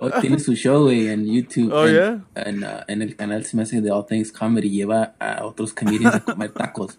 [0.00, 1.72] Oh, tiene su show, güey, en YouTube.
[1.72, 2.24] Oh, en, yeah?
[2.34, 4.70] En, uh, en el canal se me hace de All Things Comedy.
[4.70, 6.98] Lleva a otros comedians a comer tacos.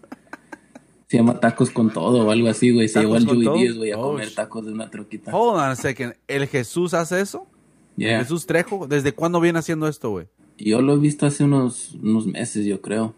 [1.08, 2.88] Se llama Tacos con Todo o algo así, güey.
[2.88, 3.60] Se llevó ¿Tacos al Joey?
[3.62, 5.36] Díaz, güey, a Oh, comer tacos de una troquita.
[5.36, 6.14] Hold on a second.
[6.28, 7.48] ¿El Jesús hace eso?
[8.00, 8.20] Yeah.
[8.20, 8.88] ¿Jesús Trejo?
[8.88, 10.28] ¿Desde cuándo viene haciendo esto, güey?
[10.58, 13.16] Yo lo he visto hace unos, unos meses, yo creo.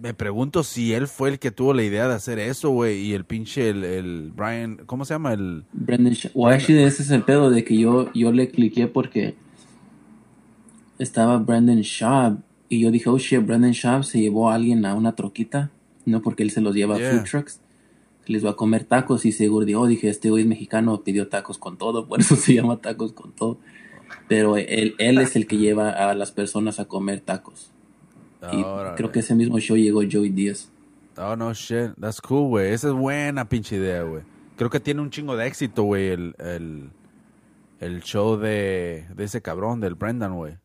[0.00, 3.14] Me pregunto si él fue el que tuvo la idea de hacer eso, güey, y
[3.14, 5.32] el pinche, el, el Brian, ¿cómo se llama?
[5.32, 5.64] El...
[5.72, 6.14] Brendan.
[6.34, 9.34] Well, actually, ese es el pedo de que yo, yo le cliqué porque
[10.98, 12.38] estaba Brandon Schaub
[12.68, 15.70] y yo dije, oh shit, Brandon Schaub se llevó a alguien a una troquita,
[16.04, 17.10] no porque él se los lleva Yeah.
[17.10, 17.60] a food trucks,
[18.26, 21.58] les va a comer tacos y seguro oh, dije, este güey es mexicano, pidió tacos
[21.58, 23.58] con todo, por eso se llama tacos con todo.
[24.28, 27.72] Pero él, él es el que lleva a las personas a comer tacos.
[28.52, 28.96] Y Órale.
[28.96, 30.70] creo que ese mismo show llegó Joey Díaz.
[31.16, 31.92] Oh, no, shit.
[31.98, 32.72] That's cool, güey.
[32.72, 34.22] Esa es buena pinche idea, güey.
[34.56, 36.90] Creo que tiene un chingo de éxito, güey, el, el,
[37.80, 40.58] el show de, de ese cabrón, del Brendan, güey.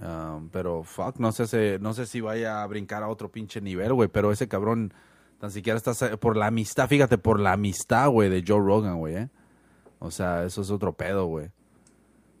[0.00, 3.60] Um, pero, fuck, no sé, si, no sé si vaya a brincar a otro pinche
[3.60, 4.08] nivel, güey.
[4.08, 4.92] Pero ese cabrón
[5.40, 9.16] tan siquiera está por la amistad, fíjate, por la amistad, güey, de Joe Rogan, güey,
[9.16, 9.28] ¿eh?
[9.98, 11.50] O sea, eso es otro pedo, güey.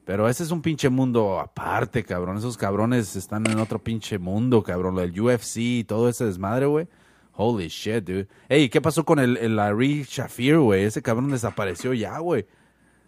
[0.06, 2.38] Pero ese es un pinche mundo aparte, cabrón.
[2.38, 4.94] Esos cabrones están en otro pinche mundo, cabrón.
[4.94, 6.88] Lo del UFC y todo ese desmadre, güey.
[7.32, 8.28] Holy shit, dude.
[8.48, 10.84] Ey, ¿qué pasó con el, el Larry Shafir, güey?
[10.84, 12.46] Ese cabrón desapareció ya, güey.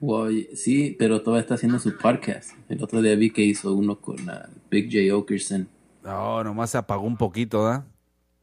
[0.00, 2.50] Well, sí, pero todavía está haciendo su podcast.
[2.68, 5.16] El otro día vi que hizo uno con uh, Big J.
[5.16, 5.68] Okerson.
[6.04, 7.86] No, nomás se apagó un poquito, ¿da?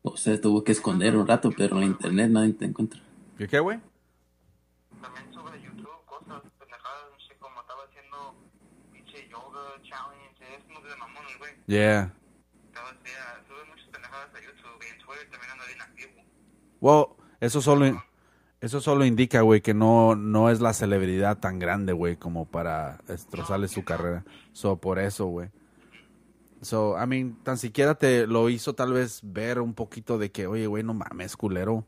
[0.01, 2.99] O sea, tuvo que esconder un rato, pero en internet nadie te encuentra.
[3.37, 3.79] ¿Qué qué, güey?
[5.01, 8.35] También sube a YouTube cosas pendejadas, no sé, como estaba haciendo
[8.91, 11.51] pinche yoga challenge, es como de mamón el güey.
[11.67, 12.13] Yeah.
[12.67, 16.11] Estaba así, ah, sube muchas pendejadas a YouTube y en Twitter también anda bien activo.
[16.79, 17.05] Well,
[17.39, 18.03] eso solo,
[18.61, 22.99] eso solo indica, güey, que no, no es la celebridad tan grande, güey, como para
[23.07, 24.23] destrozarle su carrera.
[24.53, 25.49] So, por eso, güey.
[26.61, 30.47] So, I mean, tan siquiera te lo hizo tal vez ver un poquito de que,
[30.47, 31.85] oye, güey, no mames, culero.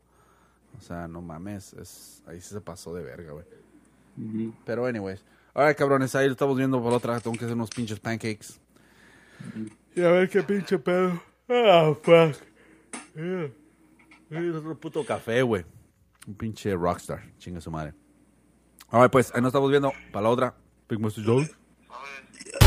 [0.76, 3.44] O sea, no mames, es, ahí sí se pasó de verga, güey.
[4.64, 5.24] Pero, anyways.
[5.54, 7.18] Ahora, cabrones, ahí lo estamos viendo por otra.
[7.18, 8.60] Tengo que hacer unos pinches pancakes.
[9.94, 11.20] Y a ver qué pinche pedo.
[11.48, 12.36] Ah, fuck.
[13.14, 13.50] Yeah.
[14.30, 15.64] Es otro puto café, güey.
[16.26, 17.22] Un pinche rockstar.
[17.38, 17.94] Chinga su madre.
[18.90, 19.92] Alright, pues, ahí nos estamos viendo.
[20.12, 20.54] Para la otra.
[20.88, 21.24] Big Mr.
[21.24, 21.46] Joe.
[21.46, 22.57] ¿Sabes?